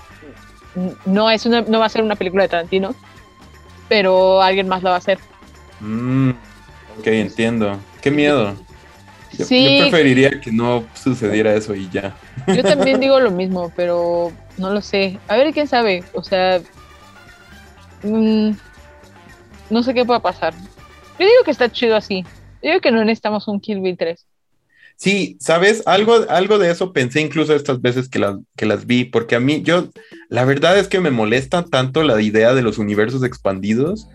[1.04, 2.94] no es una, no va a ser una película de Tarantino,
[3.88, 5.18] pero alguien más la va a hacer.
[5.80, 6.30] Mm,
[6.98, 7.78] ok, entiendo.
[8.00, 8.54] Qué miedo.
[9.32, 12.16] Yo, preferiría que no sucediera eso y ya.
[12.46, 15.18] Yo también digo lo mismo, pero no lo sé.
[15.28, 16.04] A ver, quién sabe.
[16.14, 16.60] O sea,
[18.02, 18.50] mm,
[19.70, 20.54] no sé qué pueda pasar.
[21.18, 22.24] Yo digo que está chido así.
[22.62, 24.24] Yo digo que no necesitamos un Kill Bill 3.
[24.96, 29.04] Sí, sabes, algo, algo de eso pensé incluso estas veces que las, que las vi,
[29.04, 29.90] porque a mí, yo,
[30.28, 34.08] la verdad es que me molesta tanto la idea de los universos expandidos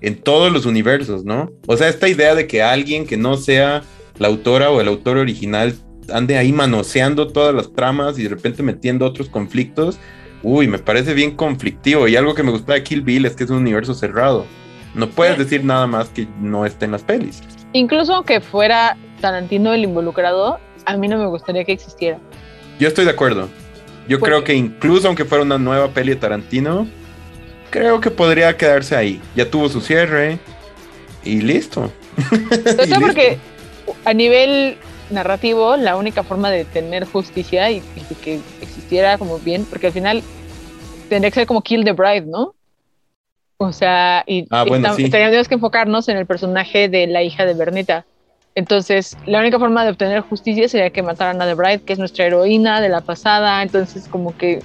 [0.00, 1.52] en todos los universos, ¿no?
[1.68, 3.84] O sea, esta idea de que alguien que no sea
[4.18, 5.74] la autora o el autor original
[6.12, 9.98] ande ahí manoseando todas las tramas y de repente metiendo otros conflictos,
[10.42, 12.08] uy, me parece bien conflictivo.
[12.08, 14.46] Y algo que me gusta de Kill Bill es que es un universo cerrado.
[14.94, 17.42] No puedes decir nada más que no esté en las pelis.
[17.72, 22.18] Incluso aunque fuera Tarantino el involucrado, a mí no me gustaría que existiera.
[22.78, 23.48] Yo estoy de acuerdo.
[24.08, 26.86] Yo creo que incluso aunque fuera una nueva peli de Tarantino,
[27.70, 29.20] creo que podría quedarse ahí.
[29.34, 30.38] Ya tuvo su cierre
[31.24, 31.92] y listo.
[32.32, 33.38] Entonces, porque
[34.06, 34.78] a nivel
[35.10, 37.82] narrativo, la única forma de tener justicia y,
[38.22, 40.22] que existiera como bien, porque al final
[41.08, 42.54] tendría que ser como Kill the Bride, ¿no?
[43.58, 48.06] O sea, y, ah, que enfocarnos en el personaje de la hija de Bernita.
[48.54, 51.98] Entonces, la única forma de obtener justicia sería que mataran a The Bride, que es
[51.98, 53.62] nuestra heroína de la pasada.
[53.62, 54.60] Entonces, como que,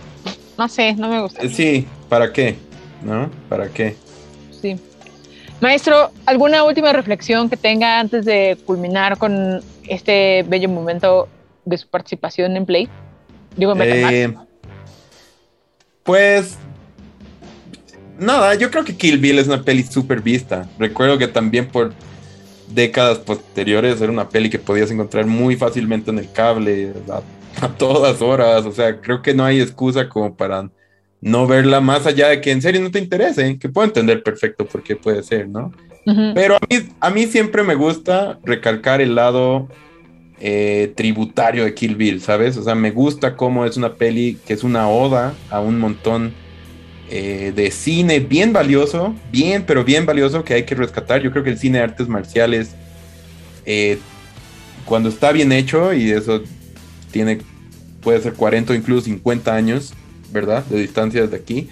[0.57, 1.47] no sé, no me gusta.
[1.49, 2.57] Sí, ¿para qué?
[3.01, 3.31] ¿No?
[3.49, 3.95] ¿Para qué?
[4.61, 4.77] Sí.
[5.61, 11.29] Maestro, ¿alguna última reflexión que tenga antes de culminar con este bello momento
[11.65, 12.89] de su participación en Play?
[13.55, 14.35] Digo, en eh,
[16.01, 16.57] Pues
[18.17, 20.67] nada, yo creo que Kill Bill es una peli súper vista.
[20.79, 21.93] Recuerdo que también por
[22.67, 27.69] décadas posteriores era una peli que podías encontrar muy fácilmente en el cable a, a
[27.69, 28.65] todas horas.
[28.65, 30.71] O sea, creo que no hay excusa como para
[31.21, 34.65] no verla más allá de que en serio no te interese, que puedo entender perfecto
[34.65, 35.71] por qué puede ser, ¿no?
[36.33, 39.67] Pero a mí, a mí siempre me gusta recalcar el lado
[40.39, 42.57] eh, tributario de Kill Bill, ¿sabes?
[42.57, 46.33] O sea, me gusta cómo es una peli que es una oda a un montón
[47.11, 51.21] eh, de cine bien valioso, bien, pero bien valioso que hay que rescatar.
[51.21, 52.71] Yo creo que el cine de artes marciales,
[53.67, 53.99] eh,
[54.85, 56.41] cuando está bien hecho, y eso
[57.11, 57.37] tiene,
[58.01, 59.93] puede ser 40 o incluso 50 años,
[60.31, 60.65] ¿verdad?
[60.65, 61.69] De distancia desde aquí.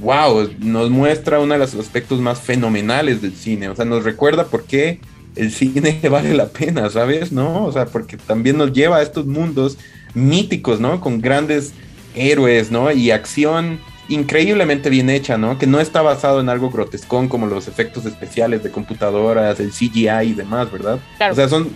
[0.00, 3.68] Wow, nos muestra uno de los aspectos más fenomenales del cine.
[3.68, 5.00] O sea, nos recuerda por qué
[5.36, 7.32] el cine vale la pena, ¿sabes?
[7.32, 7.64] ¿No?
[7.64, 9.78] O sea, porque también nos lleva a estos mundos
[10.14, 11.00] míticos, ¿no?
[11.00, 11.72] Con grandes
[12.14, 12.90] héroes, ¿no?
[12.92, 15.58] Y acción increíblemente bien hecha, ¿no?
[15.58, 20.30] Que no está basado en algo grotescón como los efectos especiales de computadoras, el CGI
[20.30, 20.98] y demás, ¿verdad?
[21.16, 21.32] Claro.
[21.32, 21.70] O sea, son,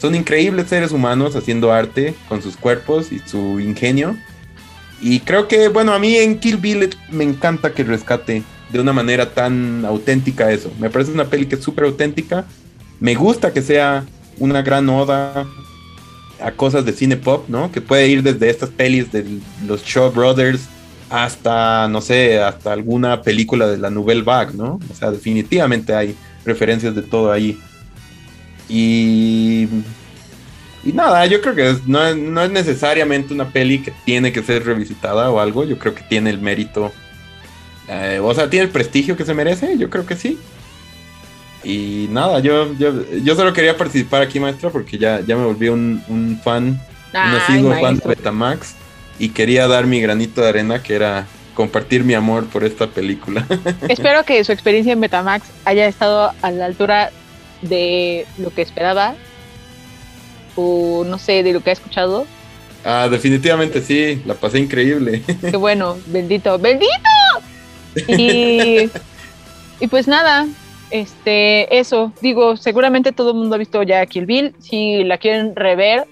[0.00, 4.16] son increíbles seres humanos haciendo arte con sus cuerpos y su ingenio.
[5.00, 8.92] Y creo que, bueno, a mí en Kill Bill me encanta que rescate de una
[8.92, 10.70] manera tan auténtica eso.
[10.78, 12.44] Me parece una peli que es súper auténtica.
[13.00, 14.04] Me gusta que sea
[14.38, 15.46] una gran oda
[16.40, 17.72] a cosas de cine pop, ¿no?
[17.72, 20.68] Que puede ir desde estas pelis de los Shaw Brothers
[21.10, 24.78] hasta, no sé, hasta alguna película de la Nouvelle Vague, ¿no?
[24.90, 26.14] O sea, definitivamente hay
[26.44, 27.58] referencias de todo ahí.
[28.68, 29.66] Y
[30.84, 34.42] y nada, yo creo que no, es, no es necesariamente una peli que tiene que
[34.42, 35.64] ser revisitada o algo.
[35.64, 36.92] Yo creo que tiene el mérito.
[37.88, 39.76] eh, o sea, tiene el prestigio que se merece.
[39.78, 40.38] Yo creo que sí.
[41.62, 45.68] Y nada, yo, yo, yo solo quería participar aquí, maestra, porque ya, ya me volví
[45.68, 46.80] un, un fan, un
[47.12, 48.08] Ay, asiduo fan de.
[48.08, 48.74] Betamax.
[49.18, 53.46] Y quería dar mi granito de arena, que era compartir mi amor por esta película.
[53.88, 57.10] Espero que su experiencia en Betamax haya estado a la altura
[57.60, 59.14] de lo que esperaba
[60.60, 62.26] o no sé, de lo que ha escuchado.
[62.84, 65.22] ah, definitivamente sí, la pasé increíble.
[65.40, 66.92] Qué bueno, bendito, bendito.
[68.06, 68.90] Y,
[69.80, 70.46] y pues nada,
[70.90, 75.54] este, eso, digo, seguramente todo el mundo ha visto ya Kill Bill, si la quieren
[75.56, 76.06] rever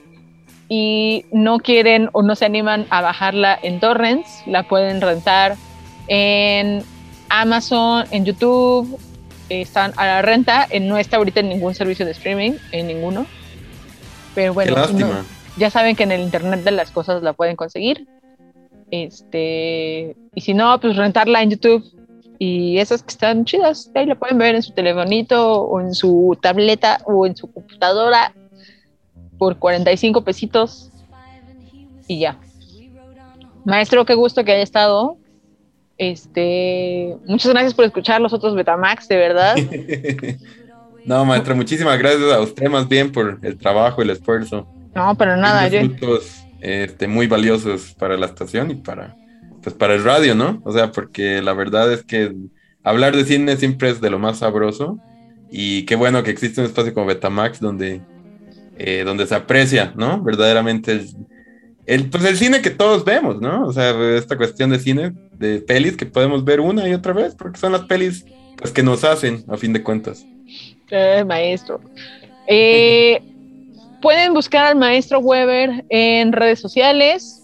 [0.68, 5.56] y no quieren o no se animan a bajarla en torrents, la pueden rentar
[6.08, 6.82] en
[7.28, 8.98] Amazon, en YouTube,
[9.48, 13.26] están a la renta, no está ahorita en ningún servicio de streaming, en ninguno.
[14.38, 15.24] Pero bueno, Qué no-
[15.56, 18.06] ya saben que en el internet de las cosas la pueden conseguir.
[18.92, 21.84] Este, y si no, pues rentarla en YouTube.
[22.38, 26.38] Y esas que están chidas, ahí la pueden ver en su telefonito o en su
[26.40, 28.32] tableta o en su computadora
[29.38, 30.92] por 45 pesitos.
[32.06, 32.38] Y ya.
[33.64, 35.16] Maestro, qué gusto que haya estado.
[35.96, 39.56] Este, muchas gracias por escuchar los otros Betamax, de verdad.
[41.08, 44.68] no, maestra, muchísimas gracias a usted más bien por el trabajo, el esfuerzo.
[44.94, 49.16] No, pero nada, yo, frutos este, muy valiosos para la estación y para,
[49.62, 50.60] pues, para el radio, ¿no?
[50.64, 52.34] O sea, porque la verdad es que
[52.84, 54.98] hablar de cine siempre es de lo más sabroso
[55.50, 58.02] y qué bueno que existe un espacio como Betamax donde,
[58.76, 60.22] eh, donde se aprecia, ¿no?
[60.22, 61.08] Verdaderamente el,
[61.86, 63.64] el, pues el cine que todos vemos, ¿no?
[63.64, 67.34] O sea, esta cuestión de cine, de pelis que podemos ver una y otra vez,
[67.34, 68.26] porque son las pelis
[68.58, 70.26] pues, que nos hacen, a fin de cuentas.
[70.90, 71.80] Eh, maestro.
[72.46, 73.20] Eh,
[74.00, 77.42] pueden buscar al maestro Weber en redes sociales.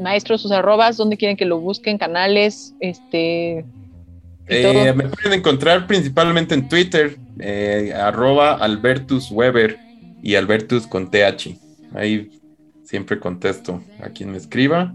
[0.00, 3.64] Maestro, sus arrobas, donde quieren que lo busquen, canales, este.
[4.46, 9.78] Eh, me pueden encontrar principalmente en Twitter, eh, arroba Albertus Weber
[10.22, 11.56] y Albertus con TH.
[11.94, 12.30] Ahí
[12.84, 14.94] siempre contesto a quien me escriba.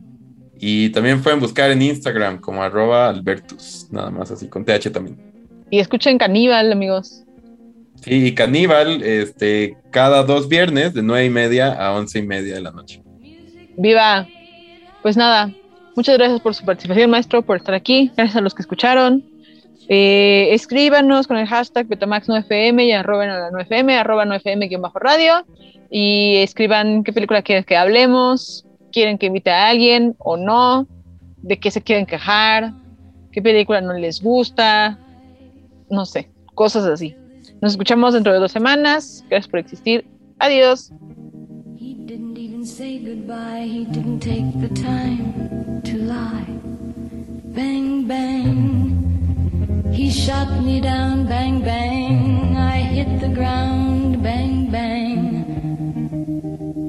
[0.59, 5.26] Y también pueden buscar en Instagram como arroba Albertus, nada más así, con TH también.
[5.69, 7.23] Y escuchen Caníbal, amigos.
[8.01, 12.55] Sí, y Caníbal, este, cada dos viernes de nueve y media a once y media
[12.55, 13.01] de la noche.
[13.75, 14.27] Viva.
[15.01, 15.51] Pues nada,
[15.95, 18.11] muchas gracias por su participación, maestro, por estar aquí.
[18.15, 19.23] Gracias a los que escucharon.
[19.89, 25.45] Eh, escríbanos con el hashtag Betamax9FM y arroben a la 9FM, arroba 9FM-radio.
[25.89, 30.87] Y escriban qué película quieren que hablemos, quieren que invite a alguien o no,
[31.37, 32.73] de qué se quieren quejar,
[33.31, 34.99] qué película no les gusta,
[35.89, 37.15] no sé, cosas así.
[37.61, 39.23] Nos escuchamos dentro de dos semanas.
[39.29, 40.05] Gracias por existir.
[40.39, 40.91] Adiós.
[41.79, 46.45] He didn't even say goodbye, he didn't take the time to lie.
[47.55, 52.55] Bang, bang, he shot me down, bang, bang.
[52.55, 55.45] I hit the ground, bang, bang.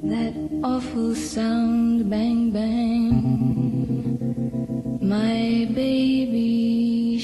[0.05, 3.39] That awful sound, bang, bang.
[5.01, 7.19] My baby